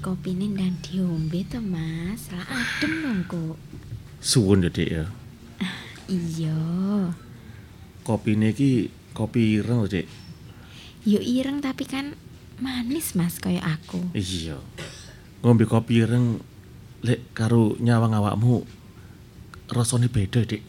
kopine 0.00 0.48
ndang 0.48 0.80
diombe 0.80 1.44
to, 1.44 1.60
Mas. 1.60 2.32
Lah 2.32 2.44
adem 2.48 2.92
dong 3.04 3.20
kok. 3.28 3.56
Suwun 4.20 4.64
ya, 4.64 4.70
Dek 4.72 4.88
ya. 4.88 5.04
Iya. 6.08 6.58
Kopine 8.02 8.56
iki 8.56 8.88
kopi 9.12 9.60
ireng 9.60 9.84
lho, 9.84 9.88
Dek. 9.88 10.08
Yo 11.04 11.20
ireng 11.20 11.60
tapi 11.60 11.84
kan 11.84 12.16
manis, 12.58 13.12
Mas, 13.12 13.36
kaya 13.40 13.60
aku. 13.60 14.00
Iya. 14.16 14.56
Ngombe 15.44 15.68
kopi 15.68 16.04
ireng 16.04 16.40
lek 17.00 17.32
karo 17.32 17.76
nyawang 17.80 18.16
awakmu 18.16 18.64
rasane 19.68 20.08
beda, 20.08 20.44
Dek. 20.44 20.64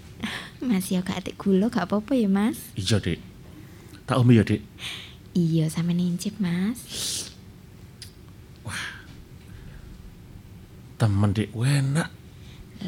Mas 0.62 0.94
yo 0.94 1.02
gak 1.02 1.26
atik 1.26 1.42
gula 1.42 1.74
gak 1.74 1.90
apa-apa 1.90 2.14
ya, 2.14 2.30
Mas. 2.30 2.60
Iya, 2.78 3.02
Dek. 3.02 3.20
Tak 4.06 4.20
ombe 4.20 4.38
ya, 4.38 4.44
Dek. 4.46 4.62
Iya, 5.34 5.72
sama 5.72 5.96
nincip, 5.96 6.38
Mas. 6.38 7.21
Temen, 11.02 11.34
Dek, 11.34 11.50
enak. 11.58 12.14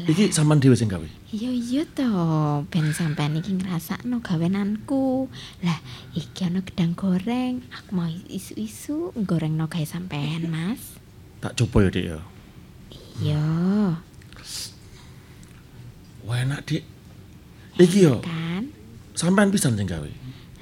Iki 0.06 0.30
sampean 0.30 0.62
dhewe 0.62 0.78
sing 0.78 0.86
gawe. 0.86 1.02
Iya 1.34 1.50
iya 1.50 1.82
toh, 1.82 2.62
ben 2.70 2.94
sampean 2.94 3.34
iki 3.34 3.58
ngrasakno 3.58 4.22
gawenanku. 4.22 5.26
Lah, 5.66 5.82
iki 6.14 6.46
ana 6.46 6.62
gedang 6.62 6.94
goreng. 6.94 7.66
Aku 7.74 7.90
mau 7.98 8.06
isu-isu 8.30 9.10
gorengno 9.26 9.66
gawe 9.66 9.82
sampean, 9.82 10.46
Mas. 10.46 10.98
Tak 11.42 11.58
coba 11.58 11.86
ya, 11.86 11.90
Dek 11.90 12.06
ya. 12.06 12.18
Iya, 13.18 13.46
Enak, 16.22 16.60
Dek. 16.70 16.82
Iki 17.82 17.98
yo 18.06 18.22
kan? 18.22 18.70
sampean 19.18 19.50
pisan 19.50 19.74
sing 19.74 19.90
gawe. 19.90 20.06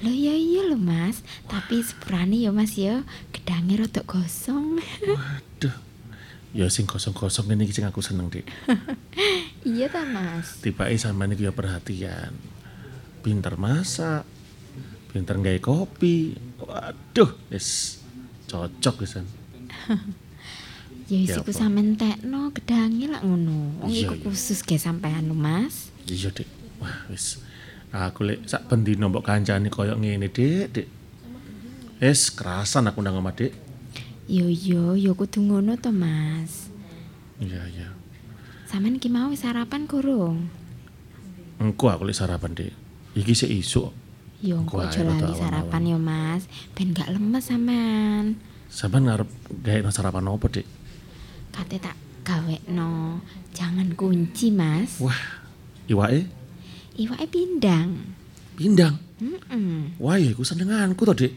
Loh 0.01 0.13
iya 0.13 0.33
iya 0.33 0.65
lho, 0.65 0.77
Mas. 0.77 1.21
Tapi 1.45 1.85
sepurane 1.85 2.41
ya, 2.41 2.49
Mas 2.49 2.73
ya, 2.81 3.05
gedange 3.29 3.77
rada 3.77 4.01
gosong. 4.01 4.81
Waduh. 5.05 5.92
Ya 6.53 6.69
sing 6.69 6.85
kosong-kosong 6.85 7.49
ini 7.49 7.65
sing 7.67 7.81
aku 7.83 8.05
seneng, 8.05 8.29
Dek. 8.29 8.45
iya 9.65 9.89
ta, 9.89 10.05
Mas. 10.05 10.61
Tibake 10.61 10.93
sampean 10.95 11.33
iki 11.33 11.49
ya 11.49 11.51
perhatian. 11.51 12.37
Pinter 13.25 13.57
masak. 13.57 14.21
Pinter 15.09 15.41
nggawe 15.41 15.57
kopi. 15.57 16.37
Waduh, 16.61 17.33
wis 17.49 17.99
cocok 18.45 19.01
wisan. 19.01 19.25
Ya 21.03 21.19
wis 21.19 21.35
Ya 21.35 21.35
iku 21.35 21.51
apa? 21.51 21.59
sampean 21.59 21.99
tekno 21.99 22.47
gedange 22.55 23.11
lak 23.11 23.27
ngono. 23.27 23.75
Wong 23.83 23.91
Iya, 23.91 24.07
iku 24.07 24.15
iya. 24.15 24.23
khusus 24.23 24.63
ge 24.63 24.79
sampean 24.79 25.27
lho, 25.27 25.35
Mas. 25.35 25.91
Iya, 26.07 26.31
Dek. 26.31 26.47
Wah, 26.79 27.11
wis. 27.11 27.43
Aku 27.91 28.23
lek 28.23 28.47
sak 28.47 28.71
bendino 28.71 29.11
mbok 29.11 29.27
kancane 29.27 29.67
koyo 29.67 29.99
ngene, 29.99 30.31
Dek, 30.31 30.71
Dek. 30.71 30.87
Wis 31.99 32.31
kerasan 32.31 32.87
aku 32.87 33.03
nang 33.03 33.19
omah, 33.19 33.35
Dek. 33.35 33.51
Yo 34.23 34.47
yo 34.47 34.95
yo 34.95 35.11
kudu 35.19 35.43
ngono 35.43 35.75
to, 35.75 35.91
Mas. 35.91 36.71
Iya, 37.43 37.59
iya. 37.67 37.89
Sampean 38.71 38.97
iki 38.97 39.11
mau 39.11 39.29
sarapan 39.35 39.83
gorong? 39.83 40.47
Engko 41.59 41.91
aku 41.91 42.07
lek 42.07 42.15
sarapan, 42.17 42.55
Dek. 42.55 42.71
Iki 43.19 43.33
sik 43.35 43.51
isuk. 43.51 43.91
Yo 44.39 44.63
Engko 44.63 44.79
aja 44.79 45.03
lali 45.03 45.33
sarapan 45.35 45.83
yo, 45.91 45.97
Mas. 45.99 46.47
Ben 46.71 46.95
gak 46.95 47.11
lemes 47.11 47.43
sampean. 47.43 48.39
Sampean 48.71 49.05
ngarep 49.11 49.29
gawe 49.61 49.91
sarapan 49.91 50.31
apa, 50.31 50.47
Dek? 50.47 50.67
Kate 51.51 51.77
tak 51.83 51.95
gawekno. 52.23 53.19
Jangan 53.53 53.91
kunci, 53.93 54.49
Mas. 54.49 54.97
Wah, 55.03 55.19
iwake 55.85 56.25
Iwake 56.93 57.25
pindang. 57.27 58.15
pindang. 58.53 59.01
Heeh. 59.17 59.97
Wah, 59.99 60.15
ya 60.15 60.31
iku 60.31 60.47
senenganku 60.47 61.03
to, 61.11 61.13
Dek. 61.13 61.33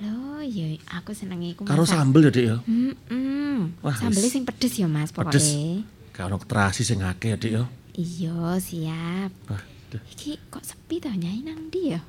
Loh, 0.00 0.30
Oh 0.40 0.42
iya, 0.48 0.72
aku 0.96 1.12
seneng 1.12 1.44
iku 1.44 1.68
Karo 1.68 1.84
sambel 1.84 2.24
ya, 2.24 2.32
Dik 2.32 2.46
ya. 2.48 2.56
Heeh. 2.64 3.60
Wah, 3.84 3.92
Sambelnya 3.92 4.32
sing 4.32 4.48
pedes 4.48 4.72
ya, 4.72 4.88
Mas, 4.88 5.12
Pedes. 5.12 5.52
pokoknya. 5.52 5.84
Gak 6.16 6.24
ono 6.32 6.40
terasi 6.40 6.80
sing 6.80 7.04
akeh 7.04 7.28
ya, 7.28 7.36
Dik 7.36 7.52
ya. 7.60 7.64
Iya, 7.92 8.56
siap. 8.56 9.30
Wah, 9.52 9.60
duh. 9.92 10.00
Iki 10.00 10.48
kok 10.48 10.64
sepi 10.64 10.96
to 11.04 11.12
nyai 11.12 11.44
nang 11.44 11.68
ndi 11.68 11.92
ya? 11.92 12.00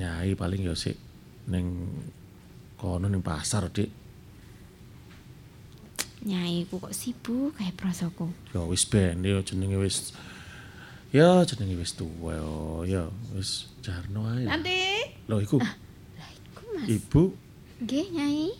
Nyai 0.00 0.32
paling 0.32 0.64
ya 0.64 0.72
sik 0.72 0.96
ning 1.52 1.92
kono 2.80 3.04
ning 3.04 3.20
pasar, 3.20 3.68
Dik. 3.68 3.92
Nyai 6.24 6.64
ku 6.72 6.80
kok 6.80 6.96
sibuk 6.96 7.52
kayak 7.60 7.76
prosoku. 7.76 8.32
Ya 8.56 8.64
wis 8.64 8.88
ben 8.88 9.20
ya 9.20 9.44
jenenge 9.44 9.76
wis 9.76 10.16
Ya 11.12 11.44
jenenge 11.44 11.76
wis 11.76 11.92
tuwa 11.92 12.32
ya. 12.32 12.48
Ya 12.88 13.02
wis 13.36 13.68
jarno 13.84 14.24
ae. 14.24 14.48
Nanti. 14.48 14.80
Lho 15.28 15.36
iku. 15.44 15.60
Ku 15.60 15.68
Mas. 16.78 16.86
Ibu 16.86 17.34
Nggih, 17.78 18.06
Nyai. 18.10 18.50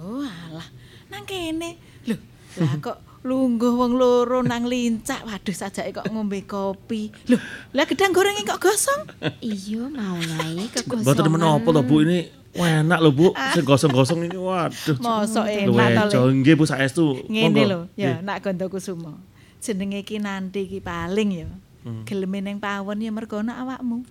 Oh 0.00 0.24
alah, 0.24 0.68
nang 1.12 1.24
kene. 1.28 1.76
Lho, 2.08 2.16
lah 2.56 2.72
kok 2.80 2.96
lungguh 3.20 3.72
wong 3.76 4.00
loro 4.00 4.40
nang 4.40 4.64
lincak. 4.64 5.24
Waduh 5.28 5.52
sajake 5.52 5.92
kok 5.92 6.08
ngombe 6.08 6.44
kopi. 6.48 7.12
Lho, 7.28 7.36
lah 7.76 7.84
gedang 7.84 8.16
gorengnya 8.16 8.48
kok 8.48 8.64
gosong? 8.64 9.12
Iya, 9.44 9.88
mau 9.92 10.16
Nyai 10.16 10.72
kegosongan. 10.72 11.04
Mboten 11.04 11.28
menapa 11.32 11.68
to 11.68 11.82
Bu 11.84 12.00
ini 12.00 12.32
enak 12.56 12.98
lho 13.04 13.10
Bu. 13.12 13.26
Sing 13.52 13.64
gosong-gosong 13.68 14.24
ini 14.24 14.40
waduh. 14.40 14.96
Mosok 15.00 15.44
Lho, 15.44 15.76
enak 15.76 16.08
to 16.08 16.20
Le. 16.24 16.32
nggih 16.40 16.54
Bu 16.56 16.64
saestu. 16.64 17.28
Ngene 17.28 17.62
lho, 17.68 17.80
ya 17.92 18.24
nak 18.24 18.40
Gondo 18.40 18.72
Kusumo. 18.72 19.20
Jenenge 19.60 20.00
ki 20.04 20.16
nanti 20.20 20.64
ki 20.64 20.80
paling 20.80 21.44
ya. 21.44 21.48
Hmm. 21.84 22.08
Geleme 22.08 22.40
ning 22.40 22.56
pawon 22.56 23.04
ya 23.04 23.12
mergo 23.12 23.44
ana 23.44 23.60
awakmu. 23.60 24.08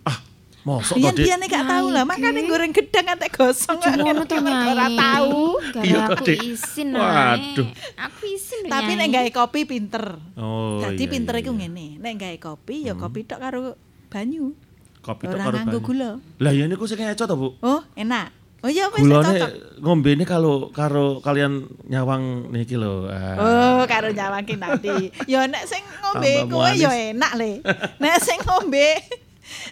Mosok 0.64 0.95
to, 0.95 0.99
Dik? 1.11 1.27
Biyen-biyen 1.27 1.44
gak 1.52 1.65
tau 1.68 1.85
lah, 1.91 2.03
makane 2.07 2.40
goreng 2.48 2.72
gedang 2.72 3.06
antek 3.11 3.35
gosong. 3.35 3.84
Aja 3.84 3.99
ngono 3.99 4.23
to, 4.23 4.35
Mergo 4.40 4.69
Ora 4.72 4.88
Nyai. 4.88 4.95
tau. 4.95 5.40
Iya, 5.84 5.98
aku 6.07 6.23
isin 6.40 6.88
Waduh. 6.95 7.03
Waduh. 7.03 7.68
Aku 7.99 8.22
isin 8.31 8.60
lho, 8.64 8.72
Tapi 8.72 8.91
Nyai. 8.95 8.99
nek 9.03 9.10
gawe 9.11 9.30
kopi 9.35 9.60
pinter. 9.68 10.06
Oh. 10.40 10.80
Dadi 10.80 11.03
iya, 11.03 11.11
pinter 11.11 11.35
iya, 11.35 11.41
iku 11.44 11.52
iya. 11.52 11.60
ngene, 11.68 11.88
nek 11.99 12.14
gawe 12.15 12.38
kopi 12.40 12.76
ya 12.88 12.94
kopi 12.95 13.19
tok 13.27 13.40
karo 13.44 13.76
banyu. 14.07 14.56
Kopi 14.99 15.23
tok 15.27 15.35
Ora 15.35 15.44
karo 15.44 15.56
nganggo 15.60 15.80
banyu. 15.80 15.88
gula. 15.91 16.10
Lah 16.40 16.52
ya 16.56 16.64
niku 16.64 16.88
sing 16.88 17.03
eco 17.03 17.23
to, 17.27 17.35
Bu. 17.35 17.48
Oh, 17.60 17.84
enak. 17.94 18.31
Oh 18.64 18.72
iya 18.72 18.88
wis 18.95 19.03
cocok. 19.03 19.84
ngombene 19.84 20.23
kalau 20.23 20.72
karo 20.72 21.19
kalian 21.19 21.68
nyawang 21.84 22.48
niki 22.48 22.80
lho. 22.80 23.11
ah. 23.11 23.35
Oh, 23.35 23.84
karo 23.84 24.07
nyawangke 24.07 24.56
nanti. 24.56 25.11
Ya 25.27 25.44
nek 25.44 25.68
sing 25.68 25.84
ngombe 25.99 26.48
kowe 26.48 26.72
ya 26.72 27.11
enak 27.11 27.35
le. 27.35 27.60
Nek 27.99 28.23
sing 28.23 28.40
ngombe 28.48 29.03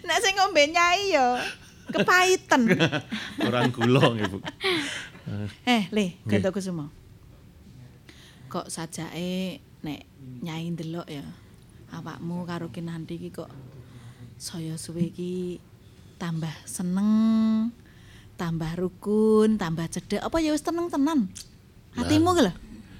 nek 0.06 0.19
sing 0.19 0.34
ngombe 0.35 0.64
nyai 0.72 1.15
ya 1.15 1.39
kepaiten. 1.91 2.61
Orang 3.48 3.69
gula 3.76 4.15
nggih, 4.15 4.27
Bu. 4.31 4.39
Eh, 5.68 5.91
Le. 5.91 6.06
Ganda 6.26 6.49
Kusuma. 6.49 6.88
Kok 8.52 8.68
sajake 8.68 9.60
nek 9.84 10.02
nyai 10.43 10.72
ndelok 10.72 11.07
ya. 11.07 11.23
Awakmu 11.91 12.48
karo 12.48 12.72
Kinanti 12.72 13.19
iki 13.19 13.35
kok 13.35 13.52
saya 14.39 14.80
suwe 14.80 15.11
iki 15.11 15.60
tambah 16.15 16.52
seneng, 16.64 17.69
tambah 18.39 18.72
rukun, 18.80 19.60
tambah 19.60 19.91
cedek. 19.91 20.23
Apa 20.23 20.39
ya 20.39 20.56
wis 20.56 20.64
teneng 20.64 20.88
tenan? 20.88 21.27
Hatimu 21.99 22.31
ki 22.31 22.41
lho. 22.48 22.53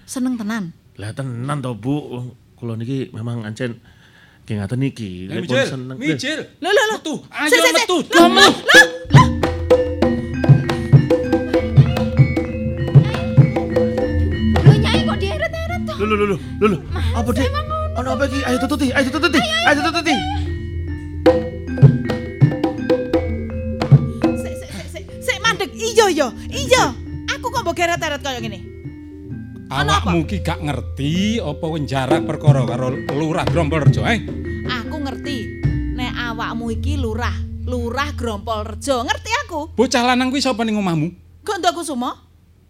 Seneng 0.04 0.36
tenan. 0.36 0.76
Lah 1.00 1.16
tenan 1.16 1.64
to, 1.64 1.72
Bu. 1.72 2.28
Kula 2.60 2.78
niki 2.78 3.10
memang 3.16 3.42
ancen 3.48 3.80
nggih 4.52 4.60
ngaten 4.68 4.80
niki. 4.84 5.10
Eh, 5.32 5.40
pun 5.40 5.48
Mijil, 5.48 5.64
seneng. 5.64 5.96
Mijil. 5.98 6.40
Lho 6.60 6.70
lho 6.76 6.84
lho. 6.92 6.96
Metu, 7.00 7.16
ayo 7.32 7.72
metu. 7.72 7.98
Lho, 8.12 8.26
lho, 8.28 8.36
lho, 8.36 8.52
lho. 8.68 8.84
Lho 14.60 14.74
Nyai 14.84 15.02
kok 15.08 15.18
dieret-eret 15.24 15.82
to? 15.88 15.94
Lho 15.96 16.06
lho 16.06 16.16
lho 16.20 16.26
lho, 16.28 16.38
lho 16.60 16.68
lho. 16.68 16.78
Apa 17.16 17.30
Dik? 17.32 17.48
Ono 17.96 18.10
apa 18.12 18.24
iki? 18.28 18.40
Ayo 18.44 18.58
tututi, 18.60 18.88
ayo 18.92 19.08
tututi. 19.08 19.40
Ayo 19.40 19.80
tututi. 19.88 20.16
Sik 24.36 24.54
sik 24.60 24.70
sik 24.76 24.88
sik. 24.92 25.04
Sik 25.24 25.38
mandek. 25.40 25.72
Iya 25.72 26.06
ya. 26.12 26.28
Iya. 26.52 26.84
Aku 27.40 27.48
kok 27.48 27.64
mbok 27.64 27.76
geret-eret 27.80 28.20
kaya 28.20 28.44
ngene. 28.44 28.71
Awakmu 29.72 30.28
ki 30.28 30.44
gak 30.44 30.60
ngerti 30.60 31.40
apa 31.40 31.66
wis 31.72 31.88
jarak 31.88 32.28
perkara 32.28 32.68
karo 32.68 32.92
Lurah 33.16 33.48
Grompolrejo, 33.48 34.04
eh? 34.04 34.20
Aku 34.68 35.00
ngerti. 35.00 35.64
Nek 35.96 36.12
awakmu 36.12 36.76
iki 36.76 37.00
lurah, 37.00 37.32
lurah 37.64 38.12
Grompol 38.12 38.68
Rejo. 38.68 39.08
Ngerti 39.08 39.32
aku. 39.48 39.72
Bocah 39.72 40.04
lanang 40.04 40.28
kuwi 40.28 40.44
sapa 40.44 40.68
ning 40.68 40.76
omahmu? 40.76 41.08
Gondo 41.48 41.72
Kusuma. 41.72 42.12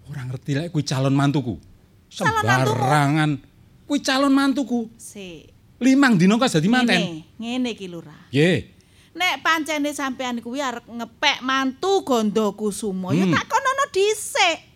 Ora 0.06 0.30
ngerti 0.30 0.54
lek 0.54 0.70
kuwi 0.70 0.86
calon 0.86 1.18
mantuku. 1.18 1.58
Sembarangan. 2.06 3.42
Kuwi 3.90 4.00
calon 4.06 4.34
mantuku. 4.38 4.94
Sik. 4.94 5.50
Limang 5.82 6.22
dino 6.22 6.38
kas 6.38 6.54
dadi 6.54 6.70
manten. 6.70 7.26
Ngene, 7.42 7.74
iki 7.74 7.90
lurah. 7.90 8.30
Ye. 8.30 8.78
Nek 9.18 9.42
pancene 9.42 9.90
sampean 9.90 10.38
kuwi 10.38 10.62
arep 10.62 10.86
ngepek 10.86 11.42
mantu 11.42 12.06
Gondo 12.06 12.54
Kusuma, 12.54 13.10
ya 13.12 13.26
Hmm. 13.26 13.34
tak 13.34 13.50
konono 13.50 13.90
dhisik. 13.90 14.71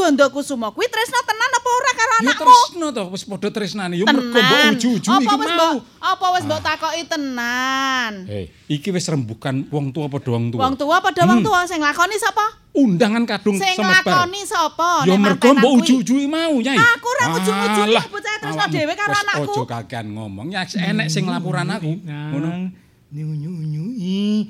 Gondo 0.00 0.24
Kusuma 0.32 0.72
kuwi 0.72 0.88
tresno 0.88 1.20
tenan 1.22 1.50
apa 1.52 1.68
ora 1.70 1.92
karo 1.92 2.08
Ya 2.10 2.20
anakmu? 2.24 2.40
tresno 2.40 2.86
to, 2.88 3.02
wis 3.12 3.22
padha 3.22 3.48
tresnane. 3.50 3.94
Ya 3.94 4.04
mergo 4.08 4.32
mbok 4.32 4.60
uju-uju 4.72 5.08
wis 5.12 5.28
mau. 5.28 5.36
mbok 5.36 5.84
apa 6.00 6.26
wis 6.32 6.44
mbok 6.44 6.60
takoki 6.60 7.02
tenan? 7.04 8.12
Hei, 8.24 8.48
iki 8.66 8.88
wis 8.88 9.04
rembukan 9.04 9.68
wong 9.68 9.92
tua 9.92 10.08
padha 10.08 10.32
wong 10.32 10.48
tua. 10.48 10.60
Wong 10.64 10.74
tua 10.74 10.96
padha 10.98 11.22
wong 11.22 11.40
Hmm. 11.40 11.46
tua 11.46 11.60
sing 11.68 11.78
lakoni 11.78 12.16
sapa? 12.16 12.46
Undangan 12.72 13.28
kadung 13.28 13.60
Sing 13.60 13.76
semebar. 13.76 14.00
lakoni 14.24 14.40
sapa? 14.42 15.04
Ya 15.04 15.14
mergo 15.14 15.48
mbok 15.52 15.68
kuwi. 15.68 15.80
uju-ujuki 15.84 16.26
mau, 16.26 16.54
Nyai. 16.56 16.78
Aku 16.80 17.06
ora 17.10 17.24
uju-ujuki, 17.36 17.92
Alah, 17.92 18.04
bocah 18.08 18.34
tresno 18.40 18.64
dhewe 18.66 18.94
karo 18.96 19.12
anakku. 19.12 19.52
Ojo 19.52 19.62
kakean 19.68 20.06
ngomong, 20.08 20.48
ya 20.48 20.64
enek 20.64 21.12
sing 21.12 21.28
laporan 21.28 21.68
aku. 21.68 21.92
Ngono. 22.00 22.72
Iya. 23.10 24.46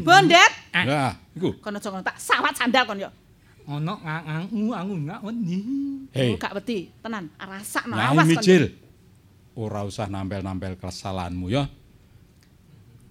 Bondet. 0.00 0.50
Lah, 0.72 1.12
iku. 1.36 1.54
Kono 1.60 1.76
aja 1.76 1.88
ngono 1.88 2.02
tak 2.02 2.16
sawat 2.16 2.56
sandal 2.56 2.82
kon 2.82 2.98
yo. 2.98 3.12
Ono 3.72 3.94
ngangangu 4.04 4.68
aku 4.76 4.92
nggak 5.00 5.20
wedi. 5.24 5.58
Hei. 6.12 6.28
Oh, 6.28 6.36
gak 6.36 6.52
wedi, 6.60 6.92
tenan. 7.00 7.32
Rasakno 7.40 7.96
Nyai 7.96 8.12
awas 8.12 8.26
kon. 8.28 8.28
Mijil. 8.36 8.64
Ora 9.56 9.80
usah 9.84 10.08
nampel-nampel 10.12 10.76
kesalahanmu 10.76 11.48
ya. 11.48 11.64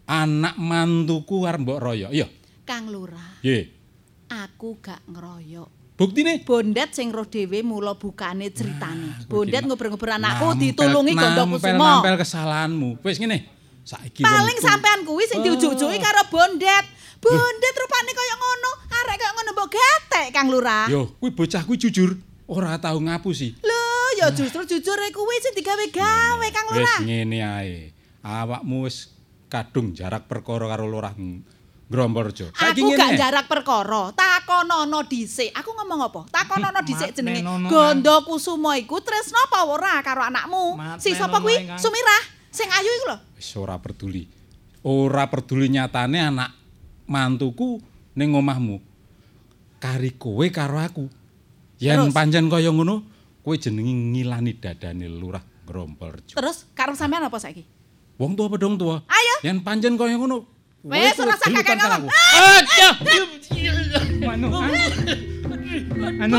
Anak 0.05 0.57
mantuku 0.61 1.49
arep 1.49 1.65
mbok 1.65 1.79
royok, 1.81 2.11
iya. 2.13 2.27
Kang 2.67 2.93
Lurah, 2.93 3.41
Ye. 3.41 3.73
aku 4.29 4.77
gak 4.83 5.01
ngeroyok. 5.09 5.97
Buktine 5.97 6.41
Bondet 6.41 6.97
sing 6.97 7.13
roh 7.13 7.29
dhewe 7.29 7.61
mula 7.61 7.93
bukane 7.93 8.49
ceritane. 8.49 9.21
Bondet 9.29 9.61
iki 9.61 9.69
ngobrol-ngobrol 9.69 10.17
anakku 10.17 10.57
nampel- 10.57 10.61
ditulungi 10.73 11.13
Gondo 11.13 11.43
Kusuma. 11.57 11.57
Nampel-nampel 11.57 12.15
kesalahanmu. 12.21 12.89
Wis 13.05 13.17
ngene. 13.21 13.37
Saiki 13.81 14.21
Paling 14.21 14.57
sampean 14.61 15.05
kuwi 15.05 15.25
sing 15.25 15.41
diujuk-ujuki 15.41 15.97
karo 16.01 16.21
Bondet. 16.29 16.85
Bondet 17.21 17.75
rupane 17.77 18.11
kaya 18.17 18.33
ngono, 18.33 18.71
arek 19.01 19.15
kaya 19.17 19.31
ngono 19.33 19.49
mbok 19.51 19.69
gatek 19.69 20.27
Kang 20.31 20.47
Lurah. 20.49 20.85
Yo, 20.87 21.11
kuwi 21.17 21.31
bocah 21.31 21.63
kuwi 21.63 21.77
jujur 21.77 22.15
ora 22.45 22.77
tau 22.77 22.97
ngapusi. 22.97 23.55
Lho, 23.59 23.83
ya 24.19 24.27
justru 24.31 24.63
jujure 24.65 25.07
kuwi 25.09 25.35
sing 25.39 25.53
digawe-gawe 25.55 26.47
Kang 26.49 26.67
Wis 26.69 26.77
Lurah. 26.79 26.99
ngene 27.01 27.37
ae. 27.39 27.75
Awakmu 28.21 28.85
wis 28.85 29.09
kadung 29.47 29.91
jarak 29.91 30.29
perkara 30.29 30.67
karo 30.67 30.85
Lurah 30.85 31.11
Gromborjo. 31.91 32.55
Saiki 32.55 32.79
Aku 32.79 32.95
gak 32.95 33.11
ngene. 33.11 33.19
jarak 33.19 33.45
perkara, 33.51 34.15
takonono 34.15 35.03
dhisik. 35.03 35.51
Aku 35.51 35.75
ngomong 35.75 36.07
apa? 36.07 36.21
Takonono 36.31 36.79
dhisik 36.87 37.11
jenenge. 37.11 37.43
Gondo 37.67 38.23
Kusuma 38.23 38.79
iku 38.79 39.03
tresno 39.03 39.35
apa 39.43 39.67
ora 39.67 39.99
karo 39.99 40.23
anakmu? 40.23 40.79
Si 41.03 41.11
sapa 41.11 41.43
kuwi? 41.43 41.67
Sumirah. 41.75 42.23
Sing 42.47 42.67
ayu 42.71 42.87
iku 42.87 43.05
lho. 43.11 43.17
Wis 43.35 43.51
ora 43.59 43.75
peduli. 43.75 44.23
Ora 44.87 45.27
peduli 45.27 45.67
nyatane 45.67 46.19
anak 46.23 46.51
mantuku 47.07 47.83
ning 48.15 48.39
omahmu. 48.39 48.79
Kari 49.81 50.13
kowe 50.13 50.45
karo 50.53 50.77
aku. 50.77 51.09
Yen 51.81 52.13
pancen 52.13 52.45
kaya 52.53 52.69
ngono, 52.69 53.01
kowe 53.41 53.57
jenenge 53.57 53.89
ngilani 54.13 54.53
dadane 54.61 55.09
Lurah 55.09 55.41
Gromborjo. 55.65 56.37
Terus 56.37 56.69
karep 56.77 56.93
sampean 56.93 57.25
apa 57.25 57.41
saiki? 57.41 57.65
Wong 58.21 58.37
tua 58.37 58.45
pedong 58.53 58.77
tua. 58.77 59.01
Ayo. 59.09 59.35
Yen 59.41 59.65
pancen 59.65 59.97
kaya 59.97 60.21
ngono. 60.21 60.45
Wes 60.85 61.17
ora 61.17 61.33
gelutan 61.33 61.53
kakek 61.57 61.77
karo 61.81 61.97
ngomong. 61.97 62.13
aku. 62.13 62.17
Aja. 62.37 62.89
Anu, 64.29 64.47
anu. 64.53 64.77
Anu, 66.21 66.35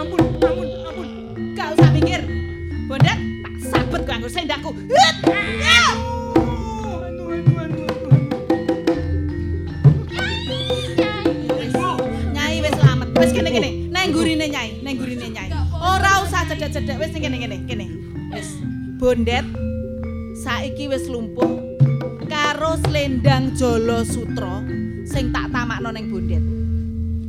ampun, 0.00 0.20
ampun, 0.40 0.68
ampun. 0.88 1.08
Gak 1.52 1.68
usah 1.76 1.90
mikir. 1.92 2.20
Bondet 2.88 3.18
tak 3.44 3.54
sabet 3.60 4.00
kowe 4.08 4.14
anggo 4.16 4.28
sendakku. 4.32 4.72
Hut! 4.72 6.11
Wis 13.22 13.30
kene-kene. 13.30 13.86
Nang 13.94 14.10
gurine 14.10 14.50
Nyai, 14.50 14.82
nang 14.82 14.98
gurine 14.98 15.30
Nyai. 15.30 15.48
Ora 15.78 16.26
usah 16.26 16.42
cedek-cedek 16.50 16.98
wis 16.98 17.14
ning 17.14 17.22
kene-kene, 17.22 17.56
kene. 17.70 17.86
Wis. 18.34 18.48
Bondet 18.98 19.46
saiki 20.42 20.90
wis 20.90 21.06
lumpuh 21.06 21.78
karo 22.26 22.74
Slendang 22.82 23.54
Jolo 23.54 24.02
Sutra 24.02 24.62
sing 25.06 25.30
tak 25.30 25.54
tamakno 25.54 25.94
ning 25.94 26.10
bondet. 26.10 26.42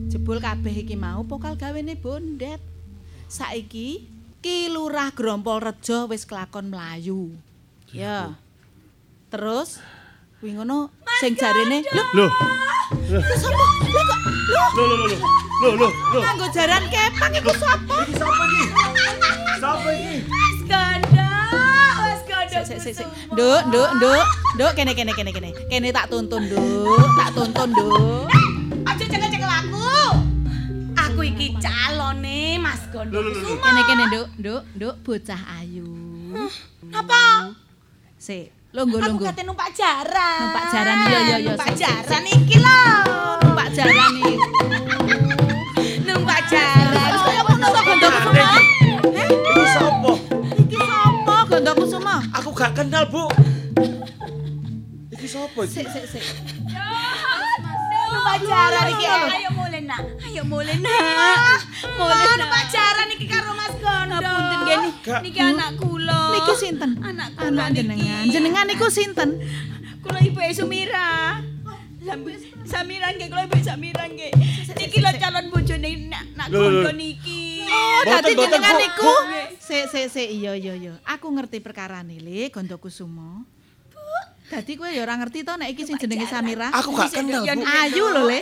Jebul 0.09 0.41
kabeh 0.41 0.73
iki 0.81 0.97
mau 0.97 1.21
pokal 1.25 1.53
gawene 1.57 1.93
bondet. 1.93 2.61
Saiki 3.29 4.09
Ki 4.43 4.67
Lurah 4.67 5.15
Grompol 5.15 5.63
Rejo 5.63 6.09
wis 6.11 6.27
kelakon 6.27 6.73
mlayu. 6.73 7.31
Ya. 7.93 8.35
Terus 9.31 9.79
kuwi 10.43 10.59
ngono 10.59 10.91
sing 11.23 11.39
jarene 11.39 11.87
lho. 12.11 12.27
Iku 13.15 13.35
sapa? 13.39 13.63
Lho 13.95 14.01
kok 14.03 14.19
lho 14.27 14.59
Loh 14.75 14.85
loh 14.91 14.97
loh. 15.07 15.19
Loh 15.63 15.73
loh 15.79 15.91
loh. 16.11 16.19
Kanggo 16.19 16.51
jaran 16.51 16.83
kepang 16.91 17.31
iku 17.31 17.55
sapa? 17.55 18.03
Iki 18.03 18.13
sapa 18.19 18.43
iki? 18.51 18.63
Sapa 19.63 19.89
iki? 19.95 20.15
Mas 20.27 20.59
Gondo, 20.67 21.31
Mas 21.95 22.21
Gondo. 22.27 22.59
Sik 22.67 22.79
sik 22.83 22.93
sik. 22.99 23.07
Nduk, 23.31 23.61
nduk, 23.71 23.89
nduk. 23.95 24.25
Nduk 24.59 24.71
kene 24.75 24.91
kene 24.91 25.15
kene 25.15 25.31
kene. 25.31 25.49
Kene 25.71 25.87
tak 25.95 26.11
tuntun, 26.11 26.43
Nduk. 26.51 27.07
Tak 27.15 27.29
tuntun, 27.31 27.69
Nduk. 27.71 28.27
Aja 28.83 29.03
cekel-cekel 29.07 29.47
aku. 29.47 29.87
Aku 31.07 31.21
iki 31.23 31.55
calone 31.63 32.59
Mas 32.59 32.83
Gondo. 32.91 33.23
Kene 33.63 33.81
kene, 33.87 34.03
Nduk, 34.11 34.27
Nduk, 34.43 34.63
Nduk 34.75 34.95
bocah 35.07 35.39
ayu. 35.63 35.87
Apa? 36.91 37.55
Sik, 38.19 38.51
longgo 38.73 38.97
Aku 38.97 39.05
longgo. 39.05 39.23
kate 39.29 39.41
numpak 39.45 39.69
jaran. 39.71 40.39
Numpak 40.41 40.63
jaran 40.73 40.95
iya 40.97 41.19
iya 41.21 41.37
iya. 41.37 41.51
Numpak 41.53 41.69
jaran 41.77 42.23
iki 42.25 42.57
lho. 42.57 42.81
Numpak 43.43 43.67
jaran 43.69 43.95
iki. 44.17 44.33
Numpak 46.03 46.39
jaran. 46.49 47.11
Kaya 47.13 47.41
ngono 47.45 47.67
kok 47.69 47.83
Gondo 47.85 48.07
Kusuma. 48.09 48.49
Iki 49.53 49.63
sapa? 49.69 50.11
Iki 50.57 50.77
sapa 50.81 51.35
Gondo 51.45 51.71
Kusuma? 51.77 52.15
Aku 52.33 52.49
gak 52.51 52.71
kenal, 52.73 53.03
Bu. 53.05 53.23
Iki 55.13 55.27
sapa 55.29 55.59
iki? 55.63 55.73
Sik 55.77 55.87
sik 55.93 56.05
sik. 56.09 56.25
Numpak 58.13 58.37
jaran 58.45 58.85
iki. 58.93 59.05
Ayo 59.09 59.49
mulai 59.57 59.81
nak, 59.81 60.01
ayo 60.21 60.41
mulai 60.45 60.77
nak. 60.77 61.59
Mulai 61.97 62.25
numpak 62.37 62.63
jaran 62.69 63.07
iki 63.17 63.25
karo 63.25 63.49
Mas 63.57 63.73
Gondo. 63.81 64.17
Ngapunten 64.21 64.59
gini, 64.69 64.89
niki 65.25 65.39
anak 65.41 65.69
kula. 65.81 66.21
Niki 66.37 66.53
sinten? 66.55 66.91
Anak 67.01 67.29
kula 67.33 67.49
Anak 67.49 67.67
jenengan. 67.73 68.23
Jenengan 68.29 68.65
niku 68.69 68.87
sinten? 68.93 69.29
Kula 70.05 70.19
ibu 70.21 70.39
Sumira. 70.53 71.41
Sambil 72.03 72.35
Samira 72.67 73.07
nggih 73.15 73.27
kula 73.31 73.47
ibu 73.47 73.55
Samira 73.63 74.03
nggih. 74.11 74.31
Niki 74.75 74.97
lho 74.99 75.09
calon 75.17 75.45
bojone 75.49 75.89
nak 76.11 76.23
nak 76.35 76.47
kondo 76.51 76.91
niki. 76.91 77.63
Oh, 77.63 78.01
dadi 78.03 78.35
jenengan 78.35 78.75
niku. 78.77 79.13
Sik 79.63 79.87
sik 79.87 80.07
sik 80.11 80.27
iya 80.27 80.51
iya 80.53 80.75
iya. 80.75 80.93
Aku 81.07 81.31
ngerti 81.31 81.63
perkarane 81.63 82.19
Le 82.19 82.51
Gondo 82.51 82.75
Kusuma. 82.75 83.47
Dadi 84.53 84.77
kowe 84.77 84.85
ya 84.85 85.01
ora 85.01 85.17
ngerti 85.17 85.41
to 85.41 85.53
nek 85.57 85.69
iki 85.73 85.81
sing 85.81 85.97
jenenge 85.97 86.29
Samira. 86.29 86.69
Aku 86.69 86.93
gak 86.93 87.09
kenal. 87.09 87.41
Ayu 87.49 88.05
lho 88.13 88.21
Le. 88.29 88.39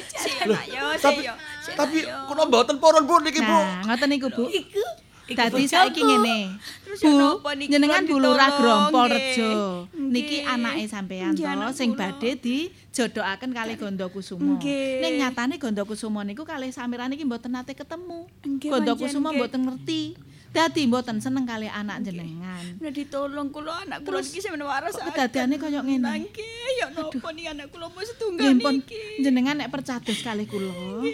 Tapi 1.00 1.24
tapi 1.72 1.98
kula 2.04 2.44
mboten 2.52 2.76
purun, 2.84 3.08
Bu 3.08 3.24
niki, 3.24 3.40
Bu. 3.40 3.48
Nah, 3.48 3.88
ngoten 3.88 4.08
niku, 4.12 4.28
Bu. 4.28 4.52
Iku 4.52 4.84
Dadi 5.32 5.64
saiki 5.64 6.04
ngene. 6.04 6.60
Bu, 7.00 7.40
jenengan 7.64 8.04
kula 8.04 8.12
Bu 8.12 8.16
Lurah 8.20 8.50
ditolong, 8.52 8.82
Grompol. 8.92 9.08
Rejo. 9.16 9.52
Niki 9.96 10.44
anake 10.44 10.84
sampean 10.92 11.32
to 11.32 11.72
sing 11.72 11.96
badhe 11.96 12.36
dijodokaken 12.36 13.56
kali 13.56 13.80
Gondo 13.80 14.12
Kusuma. 14.12 14.60
Nggih. 14.60 15.00
Ning 15.00 15.14
nyatane 15.24 15.56
Gondo 15.56 15.88
Kusuma 15.88 16.28
niku 16.28 16.44
kalih 16.44 16.76
Samira 16.76 17.08
niki 17.08 17.24
mboten 17.24 17.56
nate 17.56 17.72
ketemu. 17.72 18.28
Nggih, 18.44 18.68
Gondo 18.68 18.92
pancen, 18.92 19.08
Kusuma 19.08 19.32
nggih. 19.32 19.40
mboten 19.40 19.62
ngerti. 19.64 20.04
Dadi 20.52 20.84
mboten 20.84 21.24
seneng 21.24 21.48
kali 21.48 21.72
anak 21.72 22.04
jenengan. 22.04 22.76
Nek 22.84 22.92
ditolong 22.92 23.56
kula 23.56 23.88
anak 23.88 24.04
kula 24.04 24.20
niki 24.20 24.44
sampeyan 24.44 24.68
waras. 24.68 24.92
kok 24.92 25.08
kedadiane 25.08 25.56
kaya 25.56 25.80
ngene? 25.80 26.28
Nggih, 26.28 26.72
ya 26.76 26.88
napa 26.92 27.30
niki 27.32 27.48
anak 27.48 27.68
kula 27.72 27.88
mau 27.88 28.04
setunggal 28.04 28.60
niki. 28.60 29.24
jenengan 29.24 29.56
nek 29.56 29.72
percados 29.72 30.20
kalih 30.20 30.44
kula. 30.52 31.08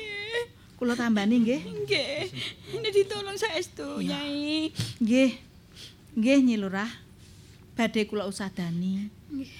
Kula 0.73 0.97
tambani 0.97 1.37
nggih. 1.45 1.61
Nggih. 1.61 2.21
Nek 2.81 2.91
ditolong 2.93 3.37
saestu, 3.37 4.01
Nyai. 4.01 4.73
Nggih. 5.05 5.31
Nggih 6.17 6.37
Nyi 6.41 6.55
Lurah. 6.57 6.89
Badhe 7.77 8.09
kula 8.09 8.25
usadani 8.25 9.13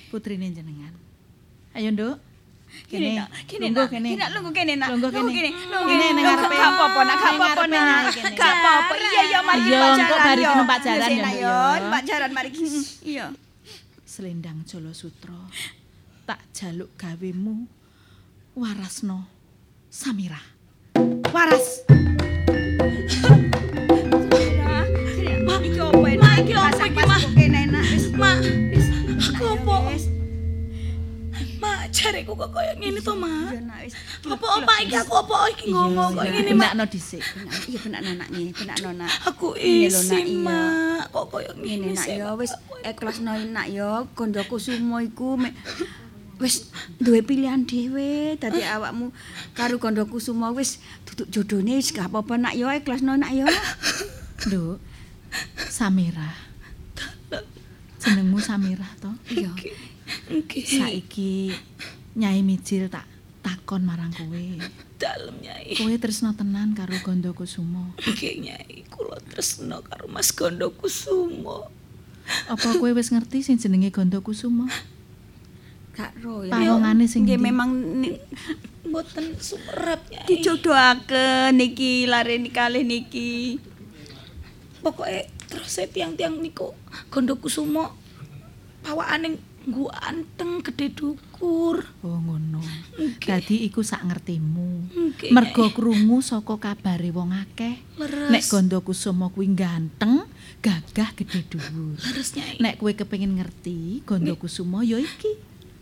putrine 0.10 0.50
jenengan. 0.50 0.90
Ayo, 1.78 1.94
Nduk. 1.94 2.27
Kene 2.86 3.26
kene 3.50 3.68
nak, 3.74 3.90
kene. 3.90 4.10
nak 4.14 4.30
lungguh 4.38 4.54
kene 4.54 4.74
nak. 4.78 4.90
Lungguh 4.94 5.10
kene. 5.10 5.26
Lungguh 5.26 5.90
Kene 5.90 6.08
ning 6.14 6.24
Lungguh, 6.24 6.24
ngarepe. 6.24 6.56
Gak 6.56 6.72
apa-apa 6.72 7.00
nak, 7.02 7.16
gak 7.18 7.34
apa-apa 7.34 7.64
nak. 7.66 8.02
Gak 8.38 8.52
apa-apa. 8.62 8.94
Iya, 8.94 9.22
iya, 9.26 9.40
mari 9.42 9.62
Iya, 9.66 9.78
numpak 9.78 9.90
engko 9.98 10.16
jaran, 10.16 10.28
bari 10.28 10.42
yo. 10.44 10.52
numpak 10.54 10.80
jaran, 10.86 11.10
yo, 11.10 11.18
yo. 11.18 11.58
yo. 11.82 11.98
Jaran 12.06 12.32
mari. 12.32 12.50
Iya. 13.18 13.26
Selendang 14.08 14.58
Jolo 14.64 14.92
Sutra. 14.94 15.40
Tak 16.28 16.40
jaluk 16.54 16.94
gawemu 16.96 17.66
warasno 18.56 19.28
Samira. 19.90 20.40
Waras. 21.34 21.86
Mak, 25.48 25.60
iki 25.64 25.80
apa 25.80 26.08
ini? 26.12 26.20
Mak, 26.20 26.36
iki 26.44 26.54
apa 26.54 27.37
jareku 31.98 32.38
kok 32.38 32.50
kaya 32.54 32.72
ngene 32.78 33.02
to, 33.02 33.14
nak 33.18 33.82
wis. 33.82 33.94
Apa 34.30 34.48
apa 34.62 34.74
iki 34.86 34.96
aku 34.96 35.14
apa 35.18 35.36
iki 35.50 35.66
ngomong 35.74 36.14
kok 36.14 36.26
ngene, 36.30 36.52
Mak. 36.54 36.78
Benakno 36.78 36.86
dhisik. 36.86 37.24
Iya 37.66 37.78
benak 37.82 38.02
nak 38.06 38.30
nggih, 38.30 38.50
benak 38.54 38.78
nak. 38.94 39.12
Aku 39.26 39.58
isin, 39.58 40.26
iya. 40.26 40.46
Mak. 40.46 41.04
Kok 41.10 41.26
kaya 41.34 41.52
Ngene 41.58 41.98
nak 41.98 42.06
ya 42.06 42.30
wis 42.38 42.54
ikhlas 42.86 43.18
no 43.26 43.34
nak 43.34 43.68
ya 43.74 44.06
Gondo 44.14 44.42
Kusuma 44.46 45.02
iku 45.02 45.36
mek 45.36 45.58
wis 46.38 46.70
duwe 47.02 47.26
pilihan 47.26 47.66
dhewe 47.66 48.38
dadi 48.38 48.62
awakmu 48.62 49.10
karo 49.58 49.82
Gondo 49.82 50.06
Kusuma 50.06 50.54
wis 50.54 50.78
duduk 51.10 51.28
jodone 51.34 51.82
wis 51.82 51.90
gak 51.90 52.14
apa-apa 52.14 52.38
nak 52.38 52.54
ya 52.54 52.70
ikhlas 52.78 53.02
no 53.02 53.18
nak 53.18 53.34
ya. 53.34 53.50
Nduk. 54.46 54.78
Samira. 55.68 56.30
Jenengmu 57.98 58.40
Samira 58.40 58.88
to? 59.02 59.12
Iya. 59.34 59.52
Nggih. 60.32 60.64
Saiki 60.64 61.52
Nyai 62.18 62.42
Mijil 62.42 62.90
tak 62.90 63.06
takon 63.44 63.86
marang 63.86 64.12
kowe. 64.16 64.44
Dalem, 64.98 65.36
Nyai. 65.44 65.78
Kowe 65.78 65.94
tresno 66.02 66.34
tenan 66.34 66.74
karo 66.74 66.98
Gondo 67.06 67.32
Kusuma. 67.38 67.94
Nggih, 68.02 68.42
Nyai. 68.42 68.88
Kula 68.90 69.22
tresno 69.22 69.84
karo 69.86 70.10
Mas 70.10 70.34
Gondo 70.34 70.74
Kusuma. 70.74 71.70
Apa 72.52 72.76
kowe 72.76 72.92
wis 72.92 73.14
ngerti 73.14 73.46
sing 73.46 73.56
jenenge 73.62 73.94
Gondo 73.94 74.20
Kusuma? 74.26 74.68
Gak 75.96 76.14
ro 76.22 76.44
ya. 76.44 76.54
Pawongane 76.54 77.06
sing 77.06 77.26
nggih 77.26 77.42
memang 77.42 77.72
Mboten 78.88 79.36
sumerep, 79.36 80.00
Nyai. 80.08 80.26
dijodohaken 80.32 81.60
niki 81.60 82.08
lare 82.08 82.40
kalih 82.56 82.88
niki. 82.88 83.60
Pokoke 84.80 85.28
terus 85.48 85.76
tiang-tiang 85.92 86.40
niku 86.40 86.72
Gondo 87.12 87.36
Kusuma 87.40 87.92
pawakane 88.84 89.36
nggu 89.68 89.92
anteng 89.92 90.64
gede 90.64 90.96
dukur. 90.96 91.84
Oh 92.00 92.18
ngono. 92.24 92.64
Dadi 93.20 93.68
iku 93.68 93.84
sak 93.84 94.08
ngertimu. 94.08 94.96
Nggih, 94.96 95.36
Mergo 95.36 95.68
krungu 95.76 96.24
saka 96.24 96.56
kabare 96.56 97.12
wong 97.12 97.36
akeh. 97.36 97.76
Nek 98.32 98.48
Gondo 98.48 98.80
Kusuma 98.80 99.28
kuwi 99.28 99.52
ganteng, 99.52 100.24
gagah 100.64 101.12
gedhe 101.20 101.44
dhuwur. 101.52 102.00
Leres, 102.00 102.32
Nyai. 102.40 102.64
Nek 102.64 102.80
kowe 102.80 102.96
kepengin 102.96 103.36
ngerti 103.36 104.08
Gondo 104.08 104.40
Kusuma 104.40 104.88
ya 104.88 105.04
iki. 105.04 105.36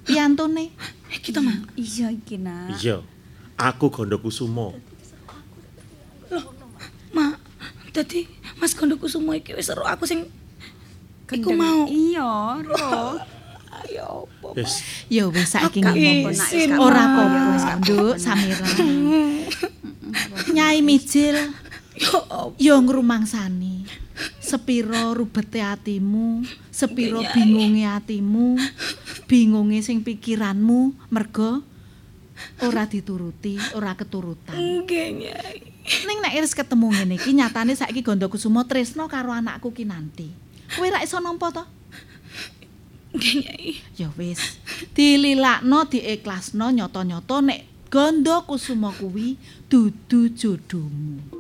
Piantone. 0.06 0.74
Iki 1.14 1.30
to, 1.30 1.46
Mak. 1.46 1.78
Iya 1.78 2.10
iki 2.10 2.42
nak. 2.42 2.82
Iya. 2.82 3.06
Aku 3.56 3.94
Gondo 3.94 4.18
Kusumo. 4.18 4.74
Mak, 7.14 7.38
dadi 7.94 8.26
Mas 8.58 8.74
Gondo 8.74 8.98
Kusuma 8.98 9.38
iki 9.38 9.54
wis 9.54 9.70
aku 9.70 10.10
sing 10.10 10.26
iku 11.30 11.54
Gendeng. 11.54 11.62
mau. 11.62 11.80
Iya, 11.86 12.66
ro. 12.66 13.22
Ayo 13.84 14.30
apa? 14.30 14.48
Wis. 14.56 14.80
Ya 15.12 15.28
wis 15.28 15.52
saiki 15.52 15.84
ngomong. 15.84 16.32
Ora 16.80 17.02
apa-apa, 17.04 17.24
apa-apa, 17.28 17.52
wis 17.52 17.66
Nduk. 17.84 18.14
Samira. 18.22 18.68
Nyai 20.56 20.80
Mijil 20.80 21.36
Yo 21.96 22.24
apa? 22.24 22.56
ya 22.56 22.76
ngrumangsani. 22.80 23.84
Sepiro 24.40 25.12
rubete 25.12 25.60
atimu, 25.60 26.48
sepiro 26.72 27.20
bingunge 27.36 27.84
atimu, 27.84 28.56
bingunge 29.28 29.84
sing 29.84 30.08
pikiranmu 30.08 30.96
mergo 31.12 31.60
ora 32.64 32.88
dituruti, 32.88 33.60
ora 33.76 33.92
keturutan. 34.00 34.56
Nggih, 34.56 35.08
Nyai. 35.20 35.58
Ning 36.08 36.18
nek 36.24 36.34
iris 36.34 36.58
ketemu 36.58 36.90
ngene 36.96 37.16
iki 37.20 37.32
nyatane 37.36 37.78
saiki 37.78 38.02
Gondo 38.02 38.26
Kusuma 38.32 38.66
tresno 38.66 39.06
karo 39.06 39.30
anakku 39.36 39.70
Kinanti. 39.70 40.32
Kowe 40.74 40.88
ra 40.90 41.06
iso 41.06 41.22
nampa 41.22 41.54
to? 41.54 41.64
Ya 43.98 44.10
wis, 44.18 44.60
dililakno 44.96 45.86
diikhlasno 45.92 46.72
nyata-nyata 46.72 47.42
nek 47.42 47.62
Gondo 47.92 48.42
Kusuma 48.42 48.92
kuwi 48.92 49.38
dudu 49.70 50.30
jodohmu. 50.30 51.35